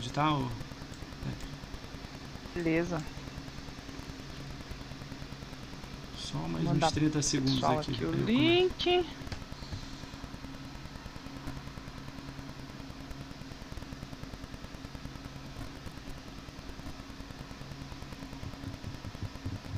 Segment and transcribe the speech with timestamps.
[0.00, 0.34] tá?
[0.34, 0.48] ô?
[2.54, 3.02] Beleza.
[6.16, 7.92] Só mais mandar uns 30 segundos aqui.
[7.92, 8.24] aqui o começo.
[8.24, 9.06] link.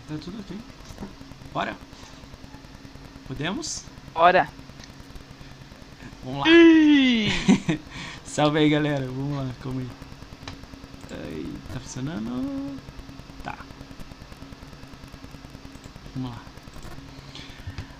[0.08, 0.56] Tá tudo ok.
[1.52, 1.76] Bora?
[3.26, 3.84] Podemos?
[4.14, 4.48] Bora.
[6.24, 6.46] Vamos lá.
[8.24, 9.06] Salve aí, galera.
[9.06, 10.05] Vamos lá, calma aí.
[11.76, 12.74] Tá funcionando?
[13.44, 13.54] Tá.
[16.14, 16.38] Vamos lá.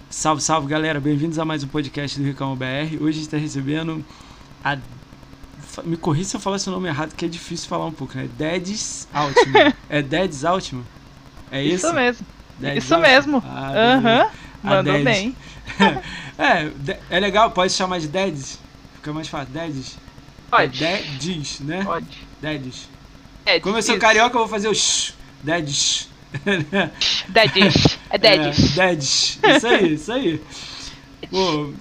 [0.08, 0.98] Salve, salve, galera.
[0.98, 2.96] Bem-vindos a mais um podcast do Ricão BR.
[2.98, 4.02] Hoje a gente tá recebendo
[4.64, 4.78] a...
[5.84, 8.30] Me corri se eu falar seu nome errado, que é difícil falar um pouco, né?
[8.38, 9.74] Dedes Altman.
[9.90, 10.84] é Dedes Altman?
[11.50, 11.86] É isso?
[11.86, 12.26] isso mesmo.
[12.58, 13.10] Dedes Isso Altman?
[13.10, 13.44] mesmo.
[13.46, 13.72] Ah.
[13.76, 14.30] Aham.
[14.64, 15.36] A Mandou bem.
[16.38, 16.72] é,
[17.10, 18.58] é legal, pode chamar de Dedes?
[18.94, 19.52] Fica mais fácil.
[19.52, 19.98] Dedes?
[20.50, 20.82] Pode.
[20.82, 21.84] É Dedes, né?
[21.84, 22.26] Pode.
[22.40, 22.95] Dedes.
[23.46, 24.00] É, Como eu sou isso.
[24.00, 25.14] carioca, eu vou fazer o shh.
[25.42, 26.08] Dedes.
[27.28, 27.98] Dedes.
[28.10, 28.76] É Dedes.
[28.76, 29.38] É, Dedes.
[29.42, 30.40] Isso aí, isso aí.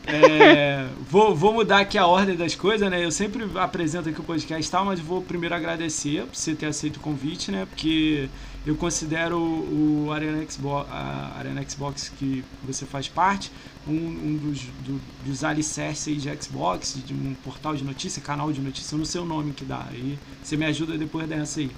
[0.08, 3.04] É, vou, vou mudar aqui a ordem das coisas, né?
[3.04, 6.98] Eu sempre apresento aqui o podcast tal, mas vou primeiro agradecer por você ter aceito
[6.98, 7.66] o convite, né?
[7.66, 8.30] Porque
[8.66, 13.52] eu considero o Arena Xbox, a Arena Xbox que você faz parte
[13.88, 18.62] um, um dos, do- dos alicerces de Xbox, de um portal de notícia, canal de
[18.62, 19.88] notícia, eu não sei o nome que dá.
[19.90, 21.72] Aí você me ajuda depois dessa aí.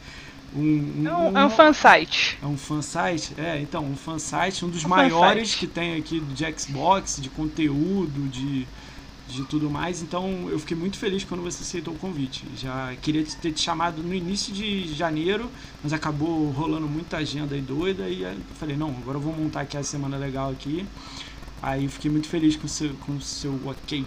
[0.54, 2.38] Um, É um, é um fansite.
[2.42, 3.34] é um fansite?
[3.40, 5.58] É, então, um fansite, um dos Um maiores fansite.
[5.58, 8.68] que tem aqui de Xbox, de conteúdo, de,
[9.28, 10.02] de tudo mais.
[10.02, 12.46] Então, eu fiquei muito feliz quando você aceitou o convite.
[12.56, 15.52] Já queria te- ter te chamado no início de janeiro,
[15.84, 18.08] mas acabou rolando muita agenda aí doida.
[18.10, 20.86] E eu falei, não, agora eu vou montar aqui a semana legal aqui.
[21.62, 24.06] Aí fiquei muito feliz com o seu, com o seu ok.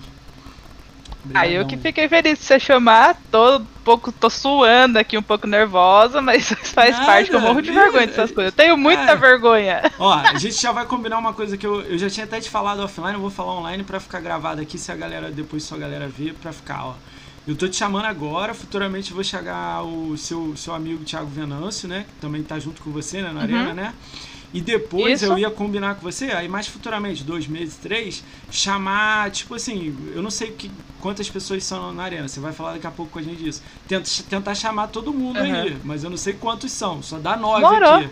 [1.34, 3.20] Aí eu que fiquei feliz de você chamar.
[3.30, 7.40] Tô um pouco, tô suando aqui, um pouco nervosa, mas faz Nada, parte que eu
[7.40, 8.52] morro de é- vergonha dessas coisas.
[8.52, 9.16] Eu tenho muita é.
[9.16, 9.82] vergonha.
[9.98, 12.48] Ó, a gente já vai combinar uma coisa que eu, eu já tinha até te
[12.48, 15.74] falado offline, eu vou falar online pra ficar gravado aqui, se a galera, depois se
[15.74, 16.94] a galera ver, pra ficar, ó.
[17.46, 22.04] Eu tô te chamando agora, futuramente vou chegar o seu, seu amigo Thiago Venâncio, né?
[22.08, 23.94] Que também tá junto com você, né, na Arena, né?
[24.52, 25.26] E depois Isso.
[25.32, 30.20] eu ia combinar com você, aí mais futuramente, dois meses, três, chamar, tipo assim, eu
[30.22, 30.68] não sei que,
[30.98, 33.62] quantas pessoas são na arena, você vai falar daqui a pouco com a gente disso.
[33.86, 35.80] Tenta, tentar chamar todo mundo aí, Aham.
[35.84, 37.76] mas eu não sei quantos são, só dá nove Morou.
[37.76, 38.10] aqui.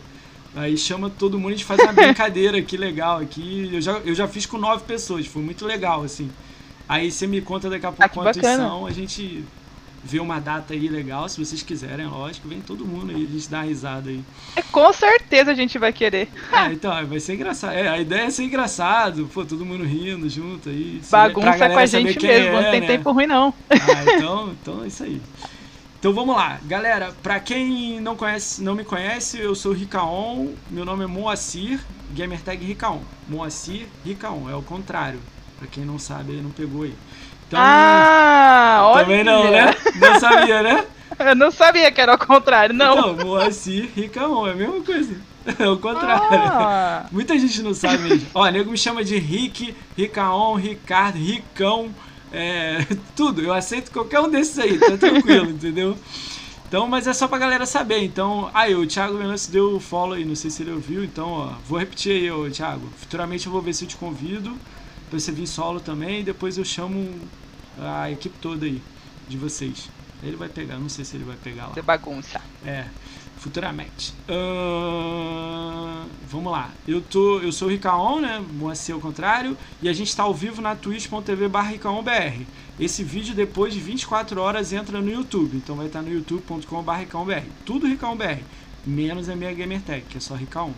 [0.54, 3.69] Aí chama todo mundo, a gente faz uma brincadeira aqui legal aqui.
[3.72, 6.31] Eu já, eu já fiz com nove pessoas, foi muito legal, assim.
[6.88, 8.56] Aí você me conta daqui a pouco Ah, quantos bacana.
[8.56, 9.44] são, a gente
[10.09, 13.51] vê uma data aí legal, se vocês quiserem, lógico, vem todo mundo aí, a gente
[13.51, 14.25] dá uma risada aí.
[14.57, 16.29] É, com certeza a gente vai querer.
[16.51, 17.75] Ah, então, aí vai ser engraçado.
[17.75, 21.01] É, a ideia é ser engraçado, pô, todo mundo rindo junto aí.
[21.09, 22.87] Bagunça com a gente mesmo, é, não tem né?
[22.87, 23.55] tempo ruim não.
[23.71, 23.77] Ah,
[24.17, 25.21] então, então é isso aí.
[25.99, 27.13] Então vamos lá, galera.
[27.23, 30.49] Pra quem não conhece, não me conhece, eu sou Ricaon.
[30.71, 31.81] Meu nome é Moacir,
[32.17, 33.01] gamertag Ricaon.
[33.29, 35.21] Moacir Ricaon, é o contrário.
[35.59, 36.95] Pra quem não sabe, não pegou aí.
[37.49, 39.05] Então, ah, olha.
[39.05, 39.75] também não, né?
[39.99, 40.85] Não sabia, né?
[41.19, 43.13] Eu não sabia que era o contrário, não.
[43.13, 45.15] Então, Moacir Ricaon, é a mesma coisa.
[45.59, 46.29] É o contrário.
[46.31, 48.27] Ah, Muita gente não sabe mesmo.
[48.35, 51.89] Ó, nego me chama de Rick, Ricaon, Ricardo, Ricão,
[52.31, 52.85] é,
[53.17, 53.41] tudo.
[53.41, 55.97] Eu aceito qualquer um desses aí, tá tranquilo, entendeu?
[56.69, 58.05] Então, mas é só pra galera saber.
[58.05, 61.03] Então, aí, o Thiago Venâncio deu o follow aí, não sei se ele ouviu.
[61.03, 62.87] Então, ó, vou repetir aí, ô, Thiago.
[62.99, 64.55] Futuramente eu vou ver se eu te convido
[65.09, 66.21] pra você vir solo também.
[66.21, 67.15] E depois eu chamo
[67.81, 68.83] a equipe toda aí
[69.29, 69.89] de vocês.
[70.23, 71.75] Ele vai pegar, não sei se ele vai pegar lá.
[71.75, 72.41] você bagunça.
[72.65, 72.87] É,
[73.38, 74.12] futuramente.
[74.29, 76.71] Ahn, vamos lá.
[76.87, 78.44] Eu, tô, eu sou o Ricaon, né?
[78.53, 79.56] Moacir ao contrário.
[79.81, 82.47] E a gente está ao vivo na twitch.tv barra RicaonBR.
[82.81, 85.56] Esse vídeo, depois de 24 horas, entra no YouTube.
[85.56, 87.44] Então vai estar no youtube.com barra RicaonBR.
[87.65, 88.43] Tudo RicaonBR.
[88.85, 90.73] Menos a minha Gamertag, que é só Ricaon.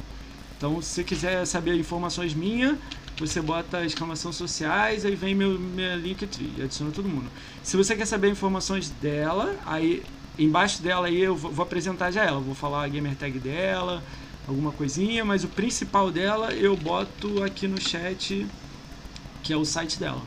[0.57, 2.77] Então, se você quiser saber informações minhas,
[3.21, 7.31] você bota exclamação sociais, aí vem meu minha Linktree, adiciona todo mundo.
[7.63, 10.03] Se você quer saber informações dela, aí
[10.39, 14.03] embaixo dela aí eu vou, vou apresentar já ela, vou falar a gamer tag dela,
[14.49, 18.47] alguma coisinha, mas o principal dela eu boto aqui no chat,
[19.43, 20.23] que é o site dela.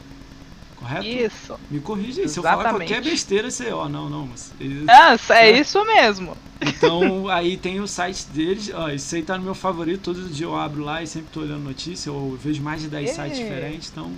[0.83, 1.07] Correto?
[1.07, 1.59] Isso.
[1.71, 4.51] Me corrija aí, se eu falar qualquer besteira, você, ó, não, não, mas
[4.89, 5.62] Ah, é Certo.
[5.62, 6.38] isso mesmo.
[6.62, 8.69] então, aí tem o site deles.
[8.74, 10.13] Ó, isso aí tá no meu favorito.
[10.13, 12.09] Todo dia eu abro lá e sempre tô olhando notícia.
[12.09, 13.13] Eu vejo mais de 10 Ê.
[13.13, 13.89] sites diferentes.
[13.89, 14.12] Então,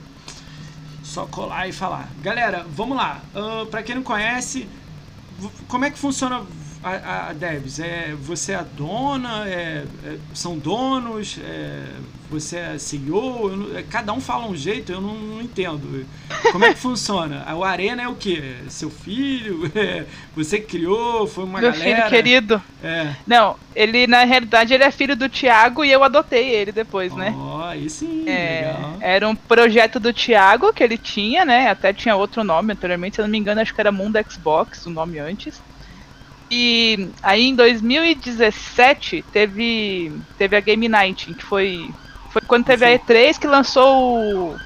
[1.03, 2.09] só colar e falar.
[2.23, 3.21] Galera, vamos lá.
[3.35, 4.67] Ah, pra quem não conhece,
[5.67, 6.41] como é que funciona
[6.83, 7.79] a, a Debs?
[7.79, 9.47] É, você é a dona?
[9.47, 11.37] É, é, são donos?
[11.39, 11.85] É,
[12.29, 13.55] você é CEO?
[13.55, 16.05] Não, é, cada um fala um jeito, eu não, não, entendo.
[16.51, 17.45] Como é que funciona?
[17.55, 18.55] O Arena é o quê?
[18.69, 19.71] Seu filho?
[19.75, 20.05] É,
[20.35, 21.27] você criou?
[21.27, 21.97] Foi uma Meu galera?
[21.97, 22.61] filho querido.
[22.81, 23.13] É.
[23.27, 27.17] Não, ele na realidade ele é filho do Thiago e eu adotei ele depois, oh,
[27.17, 27.35] né?
[27.65, 28.97] aí sim, É, legal.
[29.01, 31.69] era um projeto do Thiago que ele tinha, né?
[31.69, 34.85] Até tinha outro nome anteriormente, se eu não me engano, acho que era Mundo Xbox,
[34.85, 35.61] o nome antes.
[36.49, 41.89] E aí em 2017 teve, teve a Game Night, que foi,
[42.35, 44.07] foi quando teve a E3 que lançou
[44.51, 44.57] o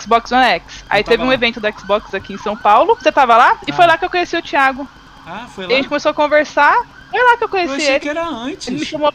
[0.00, 0.84] Xbox One X.
[0.90, 1.34] Aí Eu teve um lá.
[1.34, 2.96] evento da Xbox aqui em São Paulo.
[2.96, 3.56] Você tava lá?
[3.66, 3.74] E Ah.
[3.74, 4.88] foi lá que eu conheci o Thiago.
[5.24, 5.72] Ah, foi E lá?
[5.72, 6.76] a gente começou a conversar.
[7.10, 8.00] Foi lá que eu Eu conheci achei ele.
[8.00, 8.66] que era antes.
[8.66, 9.14] Ele me chamou.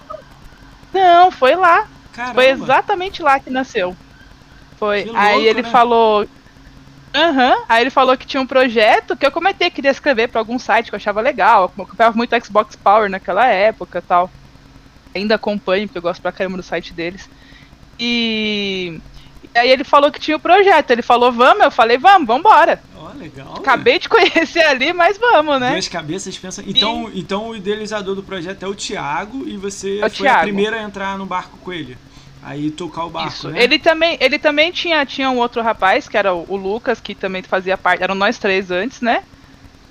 [0.93, 1.87] Não, foi lá.
[2.13, 2.35] Caramba.
[2.35, 3.95] Foi exatamente lá que nasceu.
[4.77, 5.03] Foi.
[5.03, 5.69] Que aí louco, ele né?
[5.69, 6.27] falou.
[7.13, 7.55] Aham.
[7.67, 10.57] Aí ele falou que tinha um projeto que eu comentei que queria escrever pra algum
[10.57, 11.71] site que eu achava legal.
[11.77, 14.29] Eu acompanhava muito Xbox Power naquela época e tal.
[15.13, 17.29] Ainda acompanho, porque eu gosto pra caramba do site deles.
[18.01, 18.99] E.
[19.53, 20.91] e aí ele falou que tinha o projeto.
[20.91, 22.81] Ele falou, vamos, eu falei, vamos, vambora.
[22.97, 23.53] Ó, legal.
[23.57, 25.71] Acabei de conhecer ali, mas vamos, né?
[25.71, 26.63] Duas cabeças pensam.
[26.67, 30.41] Então, então o idealizador do projeto é o Thiago e você É foi a Thiago.
[30.43, 31.97] primeira a entrar no barco com ele.
[32.43, 33.49] Aí tocar o barco, Isso.
[33.49, 33.63] né?
[33.63, 37.13] Ele também, ele também tinha, tinha um outro rapaz, que era o, o Lucas, que
[37.13, 38.01] também fazia parte.
[38.03, 39.21] Eram nós três antes, né?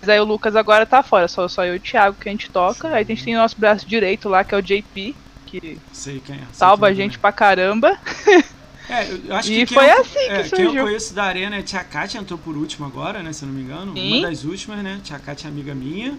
[0.00, 2.32] Mas aí o Lucas agora tá fora, só, só eu e o Thiago que a
[2.32, 2.88] gente toca.
[2.88, 5.14] Aí a gente tem o nosso braço direito lá, que é o JP,
[5.50, 6.38] que Sei quem é.
[6.38, 7.96] sei salva a quem é gente pra caramba.
[8.24, 8.44] também.
[8.88, 10.84] É, eu acho que E quem foi eu, assim que é, Quem eu surgiu.
[10.84, 13.32] conheço da Arena é Tia Kátia, entrou por último agora, né?
[13.32, 13.92] Se eu não me engano.
[13.94, 14.18] Sim.
[14.18, 15.00] Uma das últimas, né?
[15.02, 16.14] Tia Kátia é amiga minha.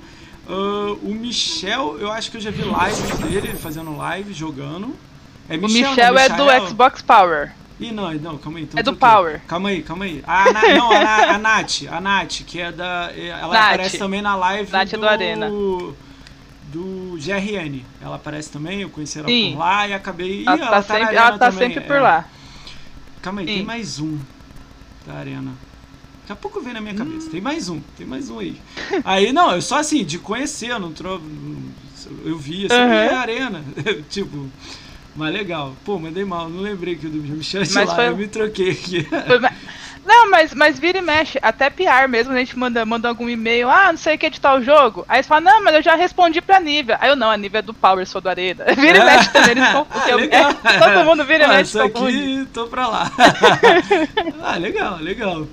[0.48, 4.96] Ah, o Michel, eu acho que eu já vi lives dele, ele fazendo live, jogando.
[5.50, 7.52] É O Michel é do Xbox Power.
[7.80, 8.64] Ih, não, não, calma aí.
[8.66, 8.96] então É do.
[8.96, 9.42] Power.
[9.48, 10.24] Calma aí, calma aí.
[10.28, 13.12] A, Na- não, a, a Nath, a Nath, que é da.
[13.16, 13.66] Ela Nath.
[13.74, 15.02] aparece também na live Nath é do.
[15.02, 15.50] do Arena.
[16.72, 17.84] Do GRN.
[18.02, 19.52] Ela aparece também, eu conheci ela Sim.
[19.52, 20.42] por lá e acabei.
[20.42, 21.88] Ih, Ela, ela, tá, tá na sempre, ela tá também, sempre é.
[21.88, 22.28] por lá.
[23.22, 23.64] Calma aí, tem Sim.
[23.64, 24.18] mais um
[25.06, 25.52] da Arena.
[26.22, 27.30] Daqui a pouco vem na minha cabeça.
[27.30, 28.56] Tem mais um, tem mais um aí.
[29.04, 31.22] Aí, não, eu só assim, de conhecer, eu não tro...
[32.24, 32.92] Eu vi assim, Uhum.
[32.94, 33.64] é Arena.
[34.10, 34.50] tipo.
[35.16, 35.76] Mas legal.
[35.84, 38.72] Pô, mandei mal, não lembrei que o do Michel Mas lá, foi- eu me troquei
[38.72, 39.04] aqui.
[39.04, 39.40] Foi
[40.06, 43.70] Não, mas, mas vira e mexe, até PR mesmo, a gente manda, manda algum e-mail,
[43.70, 45.06] ah, não sei o que editar o jogo.
[45.08, 46.98] Aí você fala, não, mas eu já respondi pra Nívia.
[47.00, 48.66] Aí eu não, a Nívia é do Power, sou do Arena.
[48.76, 50.12] Vira e mexe também, eles confundem.
[50.12, 50.54] Ah, legal.
[50.80, 53.12] Todo mundo vira e Ah, mexe, Isso aqui, tô pra lá.
[54.44, 55.48] ah, legal, legal.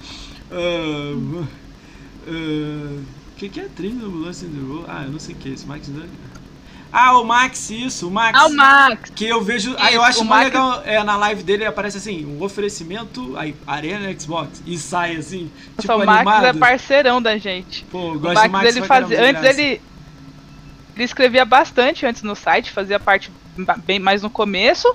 [0.50, 1.46] O
[3.36, 4.84] que, que é a trilha do Lance in the Road?
[4.88, 5.66] Ah, eu não sei o que é isso.
[5.66, 6.06] Max Dunn.
[6.90, 8.38] Ah, o Max, isso, o Max.
[8.40, 9.10] Ah, o Max.
[9.14, 9.74] Que eu vejo.
[9.78, 10.82] Ah, eu Isso, acho o mais Max- legal.
[10.86, 14.62] É, na live dele aparece assim: um oferecimento, aí, Arena Xbox.
[14.66, 15.50] E sai assim.
[15.78, 16.44] Tipo, Nossa, o Max animado.
[16.46, 17.84] é parceirão da gente.
[17.90, 19.20] Pô, eu O gosto Max, do Max ele fazia.
[19.22, 19.60] Antes graça.
[19.60, 19.80] ele.
[20.96, 23.30] Ele escrevia bastante antes no site, fazia parte
[23.84, 24.92] bem mais no começo.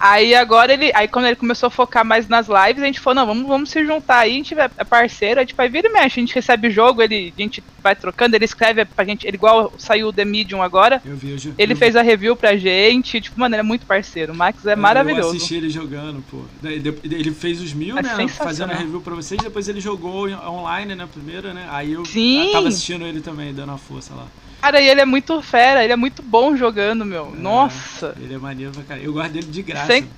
[0.00, 0.92] Aí agora ele.
[0.94, 3.70] Aí quando ele começou a focar mais nas lives, a gente falou, não, vamos, vamos
[3.70, 6.34] se juntar aí, a gente é parceiro, a gente vai vir e mexe, a gente
[6.34, 10.08] recebe o jogo, ele, a gente vai trocando, ele escreve pra gente, ele igual saiu
[10.08, 11.02] o The Medium agora.
[11.04, 11.54] Eu vejo.
[11.58, 14.32] Ele eu fez a review pra gente, tipo, mano, ele é muito parceiro.
[14.32, 15.36] O Max é Eu maravilhoso.
[15.36, 16.42] assisti ele jogando, pô.
[16.62, 18.28] Ele fez os mil, É né?
[18.28, 21.08] Fazendo a review pra vocês, depois ele jogou online, né?
[21.12, 21.66] Primeiro, né?
[21.70, 22.50] Aí eu Sim.
[22.52, 24.26] tava assistindo ele também, dando a força lá.
[24.60, 27.32] Cara, e ele é muito fera, ele é muito bom jogando, meu.
[27.34, 28.14] É, Nossa.
[28.20, 29.06] Ele é maneiro pra caralho.
[29.06, 29.86] Eu guardo ele de graça.
[29.86, 30.08] Sem-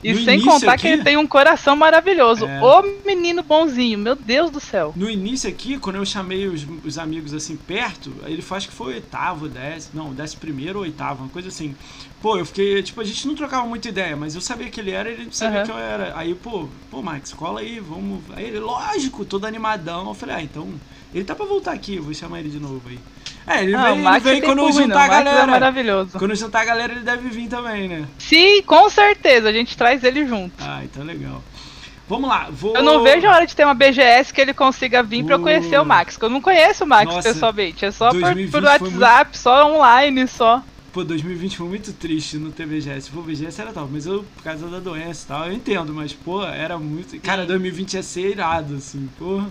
[0.00, 2.46] E No sem contar aqui- que ele tem um coração maravilhoso.
[2.46, 2.62] É.
[2.62, 4.92] Ô menino bonzinho, meu Deus do céu.
[4.94, 8.94] No início aqui, quando eu chamei os, os amigos assim perto, ele faz que foi
[8.94, 11.74] oitavo, décimo, não, décimo primeiro ou oitavo, uma coisa assim.
[12.22, 14.92] Pô, eu fiquei, tipo, a gente não trocava muita ideia, mas eu sabia que ele
[14.92, 15.66] era, ele sabia Aham.
[15.66, 16.12] que eu era.
[16.16, 18.20] Aí, pô, pô, Max, cola aí, vamos.
[18.36, 20.06] Aí ele, lógico, todo animadão.
[20.06, 20.68] Eu falei, ah, então,
[21.14, 22.98] ele tá pra voltar aqui, eu vou chamar ele de novo aí.
[23.46, 25.00] É, ele Ah, vem, ele vem quando juntar não.
[25.00, 25.46] a é galera.
[25.46, 26.18] maravilhoso.
[26.18, 28.06] quando juntar a galera, ele deve vir também, né?
[28.18, 30.54] Sim, com certeza, a gente traz ele junto.
[30.60, 31.42] Ah, então legal.
[32.08, 32.74] Vamos lá, vou.
[32.74, 35.40] Eu não vejo a hora de ter uma BGS que ele consiga vir pra eu
[35.40, 35.82] conhecer Uh.
[35.82, 38.64] o Max, que eu não conheço o Max Nossa, pessoalmente, é só por, 2020 por
[38.64, 40.62] WhatsApp, só online, só.
[40.90, 42.66] Pô, 2020 foi muito triste não ter.
[43.02, 45.92] Se for VGS era top, mas eu, por causa da doença e tal, eu entendo,
[45.92, 47.20] mas, pô, era muito.
[47.20, 49.46] Cara, 2020 ia ser irado, assim, porra.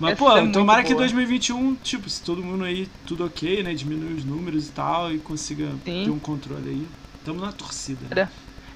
[0.00, 1.00] Mas, Ia pô, muito tomara que boa.
[1.02, 3.74] 2021, tipo, se todo mundo aí, tudo ok, né?
[3.74, 6.02] Diminui os números e tal, e consiga Sim.
[6.04, 6.86] ter um controle aí.
[7.24, 8.14] Tamo na torcida.
[8.14, 8.28] Né?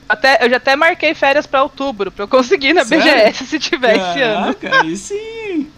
[0.08, 3.04] Até, eu já até marquei férias pra outubro, pra eu conseguir na Sério?
[3.04, 4.54] BGS se tiver esse ano.
[4.54, 5.68] Caraca, aí sim!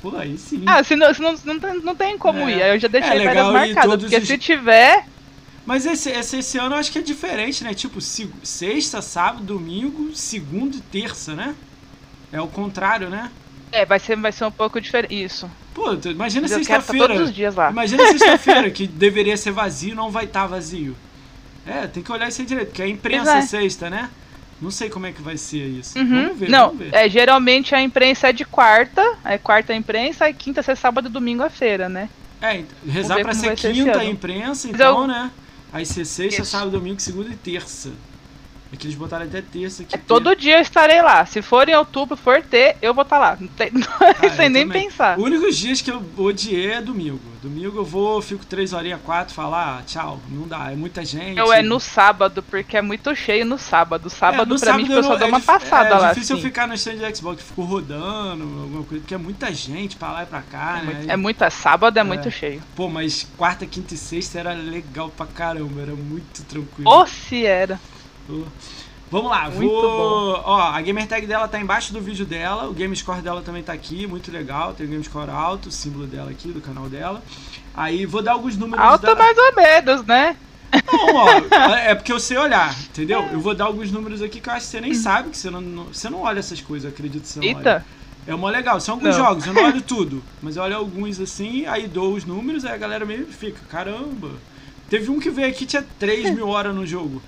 [0.00, 0.62] Pô, aí sim.
[0.66, 2.52] Ah, se não, se não, não, tem, não tem como É.
[2.52, 2.62] ir.
[2.62, 5.04] Aí eu já deixei É férias legal ir marcadas, porque os- se tiver.
[5.66, 7.74] Mas esse, esse, esse ano eu acho que é diferente, né?
[7.74, 11.54] Tipo, se- sexta, sábado, domingo, segunda e terça, né?
[12.32, 13.30] É o contrário, né?
[13.72, 15.22] É, vai ser, vai ser um pouco diferente.
[15.24, 15.50] Isso.
[15.74, 17.08] Pô, imagina estar sexta-feira.
[17.08, 17.70] todos os dias lá.
[17.70, 20.96] Imagina sexta-feira, que deveria ser vazio não vai estar vazio.
[21.66, 23.42] É, tem que olhar isso aí direito, porque é imprensa é.
[23.42, 24.08] sexta, né?
[24.62, 25.98] Não sei como é que vai ser isso.
[25.98, 26.22] Uhum.
[26.28, 26.94] Vamos ver, Não, vamos ver.
[26.94, 31.08] é, geralmente a imprensa é de quarta, é quarta a imprensa, e quinta, sexta, sábado
[31.08, 32.08] e domingo a feira, né?
[32.40, 35.30] É, ent- rezar pra ser vai ser quinta a imprensa, então, eu- né?
[35.72, 36.50] Aí ser sexta, Isso.
[36.50, 37.90] sábado, domingo, segunda e terça.
[38.76, 39.94] É que eles botaram até terça aqui.
[39.94, 41.24] É, todo dia eu estarei lá.
[41.24, 43.36] Se for em outubro, for ter, eu vou estar lá.
[43.40, 44.82] Não tem, Ah, sem eu nem também.
[44.84, 45.18] pensar.
[45.18, 47.18] Os únicos dias que eu odiei é domingo.
[47.42, 50.20] Domingo eu vou, fico três horinhas, quatro, falar, ah, tchau.
[50.28, 51.38] Não dá, é muita gente.
[51.38, 54.10] Eu é no sábado, porque é muito cheio no sábado.
[54.10, 55.98] Sábado, É, no pra mim, sábado tipo, eu só dou é uma dif- passada é,
[55.98, 56.10] lá.
[56.10, 56.48] É difícil eu assim.
[56.48, 60.22] ficar no stand de Xbox, fico rodando, alguma coisa, porque é muita gente pra lá
[60.24, 60.92] e pra cá, É né?
[60.94, 62.04] muito, é muito- é sábado é, É.
[62.04, 62.62] muito cheio.
[62.74, 66.90] Pô, mas quarta, quinta e sexta era legal pra caramba, era muito tranquilo.
[66.90, 67.80] Ou se era.
[69.10, 70.42] Vamos lá, Muito vou.
[70.44, 73.62] Ó, a gamer tag dela tá embaixo do vídeo dela, o game score dela também
[73.62, 74.74] tá aqui, muito legal.
[74.74, 77.22] Tem o game score alto, o símbolo dela aqui, do canal dela.
[77.74, 79.14] Aí vou dar alguns números Alta da...
[79.14, 80.36] mais ou menos, né?
[80.92, 81.28] Não, ó,
[81.76, 83.22] é porque eu sei olhar, entendeu?
[83.32, 85.50] Eu vou dar alguns números aqui que eu acho que você nem sabe, que você
[85.50, 87.56] não, não- você não olha essas coisas, acredito que você não olha.
[87.58, 87.86] Eita.
[88.26, 89.24] É mó legal, são alguns Não.
[89.24, 92.72] jogos, eu não olho tudo, mas eu olho alguns assim, aí dou os números, aí
[92.72, 94.30] a galera meio fica, caramba.
[94.90, 97.22] Teve um que veio aqui tinha 3 mil horas no jogo.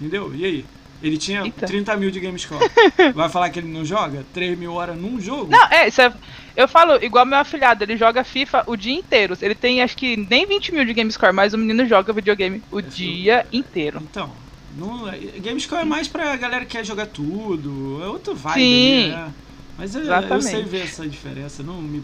[0.00, 0.34] Entendeu?
[0.34, 0.64] E aí?
[1.02, 1.66] Ele tinha Eita.
[1.66, 2.70] 30 mil de GameScore.
[3.14, 4.24] Vai falar que ele não joga?
[4.32, 5.50] 3 mil horas num jogo?
[5.50, 6.10] Não, é, isso é.
[6.56, 9.36] Eu falo, igual meu afilhado, ele joga FIFA o dia inteiro.
[9.42, 12.80] Ele tem acho que nem 20 mil de GameScore, mas o menino joga videogame o
[12.80, 14.00] dia inteiro.
[14.02, 14.30] Então,
[14.78, 18.00] não, é- GameScore é mais pra galera que quer jogar tudo.
[18.02, 18.54] É outra vibe.
[18.60, 19.08] Sim.
[19.10, 19.32] né?
[19.76, 21.62] Mas eu, eu sei ver essa diferença.
[21.62, 22.02] Não me...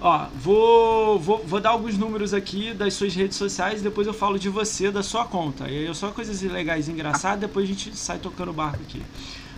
[0.00, 4.14] Ó, vou, vou, vou dar alguns números aqui das suas redes sociais e depois eu
[4.14, 5.68] falo de você, da sua conta.
[5.70, 9.02] E aí só coisas legais e engraçadas, depois a gente sai tocando o barco aqui.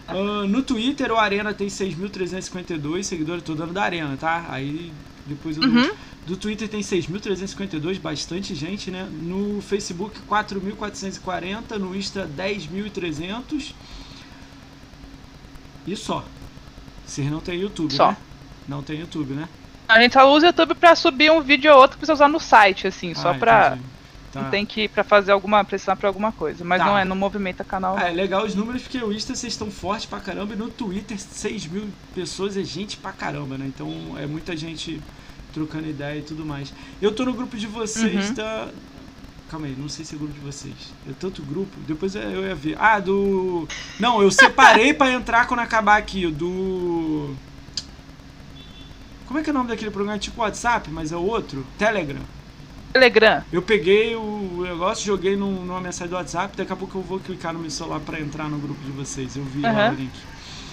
[0.09, 0.15] Ah,
[0.49, 4.47] no Twitter, o Arena tem 6.352 seguidores, tô dando da Arena, tá?
[4.49, 4.93] Aí
[5.27, 5.91] depois eu Uhum.
[6.27, 9.09] do Twitter tem 6.352, bastante gente, né?
[9.23, 11.79] No Facebook, 4.440.
[11.79, 13.73] No Insta, 10.300.
[15.87, 16.25] E só.
[17.07, 18.09] Vocês não tem YouTube, Só.
[18.11, 18.17] né?
[18.69, 19.49] Não tem YouTube, né?
[19.93, 22.29] A gente só usa o YouTube pra subir um vídeo ou outro que precisa usar
[22.29, 23.67] no site, assim, só Ah, pra.
[23.69, 23.93] entendi.
[24.33, 24.41] Tá.
[24.43, 25.63] Não tem que ir pra fazer alguma.
[25.63, 26.65] precisar pra alguma coisa.
[26.65, 26.87] Mas Tá.
[26.87, 27.97] não é, não movimenta canal.
[27.99, 30.71] Ah, é legal os números porque o Insta vocês estão fortes pra caramba e no
[30.71, 33.67] Twitter 6 mil pessoas é gente pra caramba, né?
[33.67, 35.03] Então é muita gente
[35.53, 36.73] trocando ideia e tudo mais.
[37.01, 38.35] Eu tô no grupo de vocês Uhum.
[38.35, 38.69] da.
[39.51, 40.73] Calma aí, não sei se é grupo de vocês.
[41.07, 42.75] É tanto grupo, depois eu ia ver.
[42.81, 43.69] Ah, do.
[44.01, 47.35] Não, eu separei pra entrar quando acabar aqui, do.
[49.33, 50.17] Como é que é o nome daquele programa?
[50.17, 51.65] É tipo WhatsApp, mas é outro?
[51.79, 52.21] Telegram.
[52.93, 53.43] Telegram.
[53.51, 57.19] Eu peguei o negócio, joguei num- numa mensagem do WhatsApp, daqui a pouco eu vou
[57.19, 59.35] clicar no meu celular pra entrar no grupo de vocês.
[59.35, 59.93] Eu vi lá Aham.
[59.93, 60.13] o link.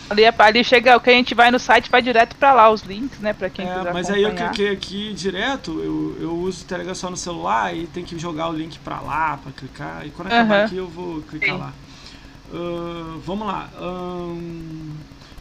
[0.09, 2.69] Ali, é- ali chega, o que a gente vai no site vai direto pra lá,
[2.69, 3.31] os links, né?
[3.31, 4.51] Pra quem É, quiser mas aí eu acompanhar.
[4.53, 8.49] cliquei aqui direto, eu, eu uso o Telegram só no celular e tem que jogar
[8.49, 10.05] o link pra lá, pra clicar.
[10.05, 11.57] E quando acabar aqui eu vou clicar Sim.
[11.61, 11.73] lá.
[12.53, 13.69] Ahn, vamos lá.
[13.79, 14.95] Ahn,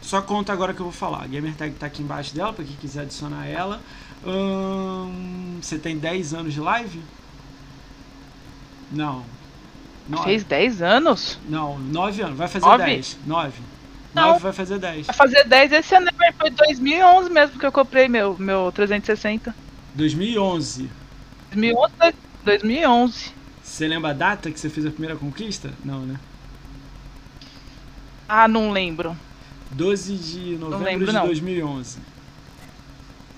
[0.09, 1.23] só conta agora que eu vou falar.
[1.23, 3.79] A gamertag tá aqui embaixo dela, pra quem quiser adicionar ela.
[4.25, 6.99] Ahn, você tem 10 anos de live?
[8.91, 9.23] Não.
[10.07, 10.23] Nove.
[10.23, 11.37] Fez 10 anos?
[11.47, 12.37] Não, 9 anos.
[12.39, 12.85] Vai fazer Nove?
[12.85, 13.17] 10.
[13.23, 13.61] 9.
[14.15, 14.27] Não.
[14.29, 15.05] 9 vai fazer 10.
[15.05, 19.53] Vai fazer 10 esse ano, mas foi 2011 mesmo que eu comprei meu, meu 360.
[19.93, 20.89] 2011.
[21.51, 21.93] 2011,
[22.43, 23.31] 2011.
[23.63, 25.71] Você lembra a data que você fez a primeira conquista?
[25.85, 26.19] Não, né?
[28.27, 29.15] Ah, não lembro.
[29.71, 31.25] 12 de novembro lembro, de não.
[31.25, 31.99] 2011.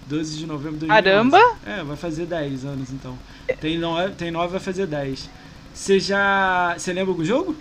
[0.08, 1.04] 12 de novembro de 2011.
[1.04, 1.58] Caramba!
[1.66, 3.18] É, vai fazer 10 anos então.
[3.60, 5.30] Tem 9, tem 9 vai fazer 10.
[5.74, 6.76] Você já.
[6.78, 7.56] Você lembra algum jogo?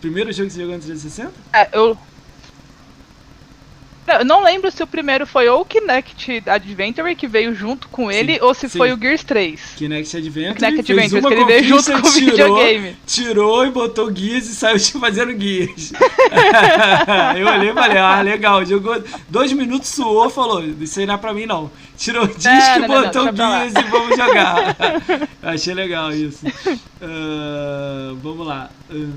[0.00, 1.32] Primeiro jogo que você jogou no 360?
[1.52, 1.96] É, eu.
[4.06, 7.88] Não, Eu não lembro se o primeiro foi ou o Kinect Adventure que veio junto
[7.88, 8.78] com ele ou se sim.
[8.78, 9.60] foi o Gears 3.
[9.76, 10.54] Kinect Adventure.
[10.54, 12.96] Kinect Adventure, que ele veio junto com o tirou, videogame.
[13.06, 15.92] Tirou e botou guias e saiu te fazendo guias.
[17.38, 18.64] eu olhei e falei, ah, legal.
[18.64, 21.70] Jogou dois minutos, suou, falou, isso aí não é pra mim não.
[21.96, 23.64] Tirou o disco Não, e não, não, botou pra lá.
[23.64, 24.76] guias e vamos jogar.
[25.42, 26.44] Achei legal isso.
[27.00, 28.70] Ah, vamos lá.
[28.90, 29.10] Ah,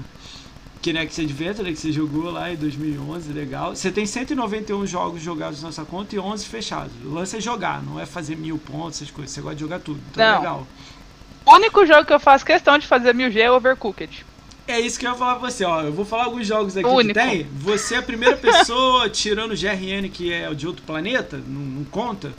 [0.85, 3.75] Kinect Adventure que você jogou lá em 2011, legal.
[3.75, 6.91] Você tem 191 jogos jogados na sua conta e 11 fechados.
[7.03, 9.31] O lance é jogar, não é fazer mil pontos, essas coisas.
[9.33, 10.37] Você gosta de jogar tudo, então é Não.
[10.37, 10.67] legal.
[11.43, 14.23] O único jogo que eu faço questão de fazer 1000G é Overcooked.
[14.67, 15.81] É isso que eu ia falar pra você, ó.
[15.81, 17.13] Eu vou falar alguns jogos aqui O que único.
[17.19, 17.47] tem.
[17.61, 21.83] Você é a primeira pessoa, tirando o GRN, que é de outro planeta, não, não
[21.85, 22.31] conta.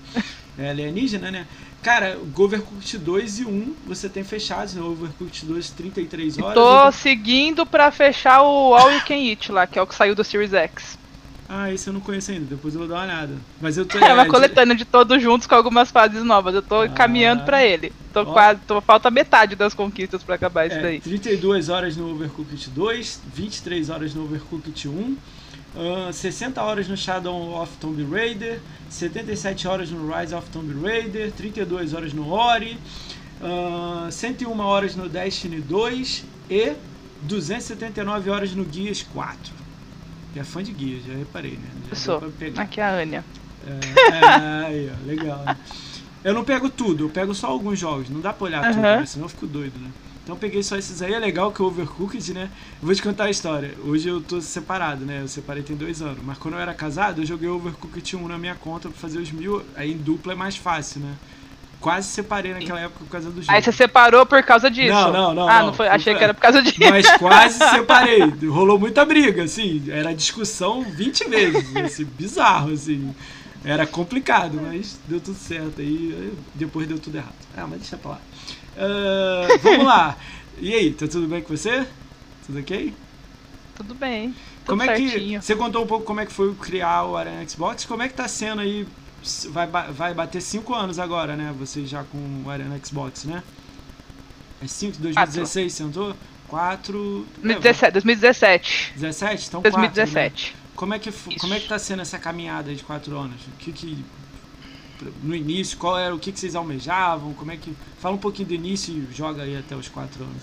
[0.57, 1.49] É alienígena, né?
[1.87, 4.83] Cara, o Overcooked 2 e 1 você tem fechados, né?
[4.83, 6.55] Overcooked 2 33 horas.
[6.55, 9.95] Tô Over- seguindo pra fechar o All You Can Eat lá, que é o que
[9.95, 10.99] saiu do Series X.
[11.49, 13.35] Ah, esse eu não conheço ainda, depois eu vou dar uma olhada.
[13.61, 13.99] Mas eu tô.
[14.05, 16.57] É uma coletânea de todos juntos com algumas fases novas.
[16.57, 16.89] Eu tô Ah.
[16.89, 17.93] caminhando pra ele.
[18.13, 18.25] Tô Ó.
[18.33, 18.59] quase.
[18.67, 21.01] Tô, falta metade das conquistas pra acabar isso É, daí.
[21.01, 25.17] 32 horas no Overcooked 2, 23 horas no Overcooked 1,
[25.77, 31.31] ah, 60 horas no Shadow of Tomb Raider, 77 horas no Rise of Tomb Raider,
[31.33, 32.79] 32 horas no Ori,
[33.43, 36.75] ah, 101 horas no Destiny 2 e
[37.23, 39.55] 279 horas no Guias 4.
[40.37, 41.69] É fã de Guias, já reparei, né?
[41.87, 42.33] Já Eu sou.
[42.59, 43.25] Aqui é a Anya.
[43.67, 43.71] É,
[44.13, 45.43] é, aí, ó, legal.
[45.45, 45.57] né?
[46.23, 48.11] Eu não pego tudo, eu pego só alguns jogos.
[48.11, 49.01] Não dá pra olhar tudo, Aham.
[49.01, 49.07] né?
[49.07, 49.89] senão eu fico doido, né?
[50.27, 51.15] Então eu peguei só esses aí.
[51.15, 52.51] É legal que o Overcooked, né?
[52.83, 53.71] Eu vou te contar a história.
[53.85, 55.21] Hoje eu tô separado, né?
[55.23, 56.19] Eu separei tem dois anos.
[56.25, 59.31] Mas quando eu era casado, eu joguei Overcooked 1 na minha conta pra fazer os
[59.31, 59.63] mil.
[59.77, 61.15] Aí em dupla é mais fácil, né?
[61.81, 63.53] Quase separei naquela época por causa do jogo.
[63.53, 64.93] Aí você separou por causa disso?
[64.93, 65.67] Não, não, não, Ah, não.
[65.67, 65.87] não foi.
[65.87, 66.81] Achei que era por causa disso.
[66.81, 68.19] Mas quase separei.
[68.49, 69.85] Rolou muita briga, assim.
[69.89, 71.77] Era discussão 20 vezes.
[71.77, 73.15] Assim, bizarro, assim.
[73.65, 75.81] Era complicado, mas deu tudo certo.
[75.81, 77.35] Aí depois deu tudo errado.
[77.57, 78.21] Ah, mas deixa pra lá.
[78.77, 80.17] Ah, vamos lá.
[80.59, 81.87] E aí, tá tudo bem com você?
[82.47, 82.95] Tudo ok?
[83.75, 84.35] Tudo bem.
[84.65, 85.09] Tudo Como é que.
[85.09, 85.43] certinho.
[85.43, 87.85] Você contou um pouco como é que foi criar o Arena Xbox.
[87.85, 88.87] Como é que tá sendo aí?
[89.51, 91.55] Vai, vai bater 5 anos agora, né?
[91.59, 93.43] Você já com o Arena Xbox, né?
[94.63, 96.15] É 5 2016 você entrou?
[96.49, 97.27] 4.
[97.43, 97.93] 2017.
[97.93, 98.93] 2017.
[98.97, 99.49] 17?
[99.49, 100.57] Então 4, 2017.
[100.75, 101.39] Como é que Isso.
[101.39, 103.41] como é que tá sendo essa caminhada de quatro anos?
[103.47, 104.05] O que que
[105.23, 107.33] no início, qual era o que que vocês almejavam?
[107.35, 110.43] Como é que fala um pouquinho do início e joga aí até os quatro anos.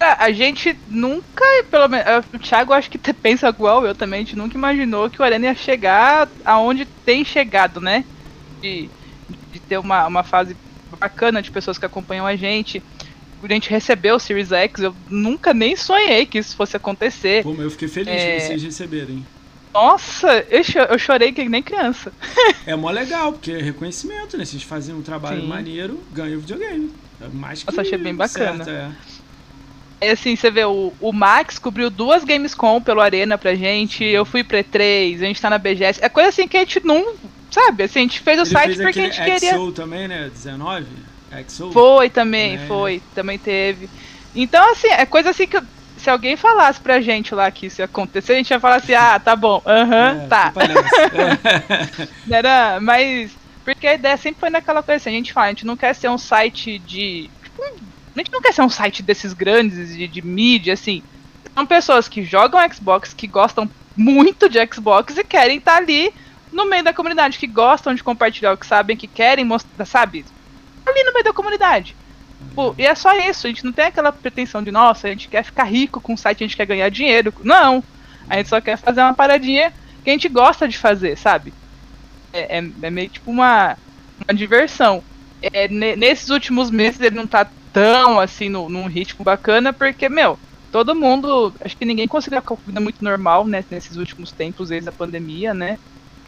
[0.00, 4.24] É, A gente nunca, pelo menos, o Thiago acho que pensa igual eu também, a
[4.24, 8.04] gente nunca imaginou que o Arena ia chegar aonde tem chegado, né?
[8.60, 8.88] De,
[9.52, 10.56] de ter uma, uma fase
[10.98, 12.82] bacana de pessoas que acompanham a gente.
[13.42, 17.42] A gente recebeu o Series X, eu nunca nem sonhei que isso fosse acontecer.
[17.42, 18.36] Pô, mas eu fiquei feliz É.
[18.38, 19.24] de vocês receberem.
[19.74, 22.12] Nossa, eu, cho- eu chorei que nem criança.
[22.66, 24.44] É mó legal, porque é reconhecimento, né?
[24.46, 25.46] Vocês fazem um trabalho Sim.
[25.48, 26.90] maneiro, ganham videogame.
[27.20, 28.64] É mais que Nossa, achei bem bacana.
[28.64, 28.90] certo, é.
[30.00, 34.24] É assim, você vê, o, o Max cobriu duas Gamescom pelo Arena pra gente, eu
[34.24, 36.02] fui pra E3, a gente tá na BGS.
[36.02, 37.14] É coisa assim que a gente não.
[37.50, 39.54] Sabe, assim, a gente fez o Ele site fez porque a gente queria.
[39.54, 40.30] XO também, né?
[40.32, 40.86] 19?
[41.48, 41.70] XO?
[41.72, 42.66] Foi também, É.
[42.66, 43.88] foi, também teve.
[44.34, 45.62] Então, assim, é coisa assim que eu-
[46.04, 48.92] se alguém falasse pra gente lá que isso ia acontecer, a gente ia falar assim,
[48.92, 50.48] ah, tá bom, aham, É, tá.
[50.48, 50.94] que parece.
[52.30, 52.36] É.
[52.36, 53.32] Era, mas.
[53.64, 55.94] Porque a ideia sempre foi naquela coisa assim, a gente fala, a gente não quer
[55.94, 57.30] ser um site de.
[57.42, 61.02] tipo, a gente não quer ser um site desses grandes de, de mídia, assim.
[61.54, 66.12] São pessoas que jogam Xbox, que gostam muito de Xbox e querem estar ali
[66.52, 70.26] no meio da comunidade, que gostam de compartilhar o que sabem, que querem mostrar, sabe?
[70.84, 71.96] Ali no meio da comunidade.
[72.54, 75.28] Pô, e é só isso, a gente não tem aquela pretensão de, nossa, a gente
[75.28, 77.32] quer ficar rico com o site, a gente quer ganhar dinheiro.
[77.40, 77.84] Não.
[78.28, 81.54] A gente só quer fazer uma paradinha que a gente gosta de fazer, sabe?
[82.32, 83.78] É, é- é meio tipo uma,
[84.28, 85.04] uma diversão.
[85.52, 90.08] É, ne- nesses últimos meses ele não tá tão assim no, num ritmo bacana, porque,
[90.08, 90.38] meu,
[90.70, 91.54] todo mundo.
[91.62, 93.64] Acho que ninguém conseguiu com a vida muito normal, né?
[93.70, 95.78] Nesses últimos tempos, desde a pandemia, né?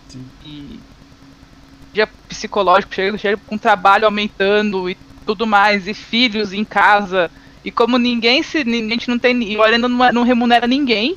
[0.08, 0.32] Sim.
[0.42, 0.84] E
[1.92, 7.30] dia psicológico, chega, chega com trabalho aumentando e tudo mais, e filhos em casa.
[7.64, 8.58] E como ninguém se.
[8.58, 9.42] A gente não tem.
[9.42, 11.16] E o Arena não, não remunera ninguém.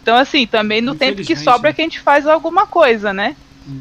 [0.00, 1.72] Então, assim, também no tempo que sobra né?
[1.74, 3.36] que a gente faz alguma coisa, né?
[3.68, 3.80] Hum.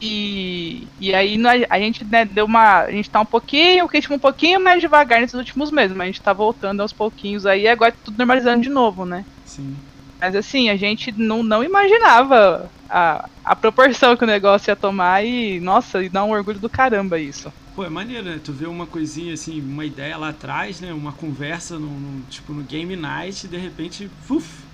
[0.00, 2.80] E, e aí nós- a gente né, deu uma.
[2.80, 6.04] A gente tá um pouquinho, o ritmo um pouquinho mais devagar nesses últimos meses, mas
[6.04, 9.24] a gente tá voltando aos pouquinhos aí, agora tá tudo normalizando de novo, né?
[9.44, 9.76] Sim.
[10.20, 15.24] Mas assim, a gente não, não imaginava a, a proporção que o negócio ia tomar
[15.24, 17.52] e, nossa, e dá um orgulho do caramba isso.
[17.74, 18.38] Pô, é maneiro, né?
[18.38, 20.92] Tu vê uma coisinha assim, uma ideia lá atrás, né?
[20.92, 24.66] Uma conversa no, no- tipo no Game Night e de repente, uf,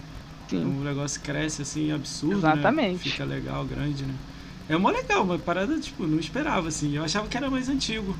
[0.52, 2.56] o negócio cresce assim, absurdo, Exatamente.
[2.56, 2.74] Né?
[2.92, 4.20] Fica legal, grande, né?
[4.68, 6.96] É mó legal, uma parada, tipo, não esperava, assim.
[6.96, 8.18] Eu achava que era mais antigo.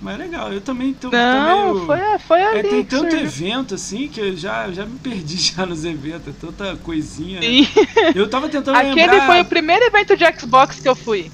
[0.00, 1.76] Mas é legal, eu também tô, tô Não, meio...
[1.76, 2.58] foi, foi ali.
[2.58, 3.16] É, tem tanto surgiu.
[3.16, 7.44] evento assim que eu já, já me perdi já nos eventos, é tanta coisinha.
[7.44, 7.58] né?
[8.14, 9.22] Eu tava tentando Aquele lembrar.
[9.22, 11.32] foi o primeiro evento de Xbox que eu fui.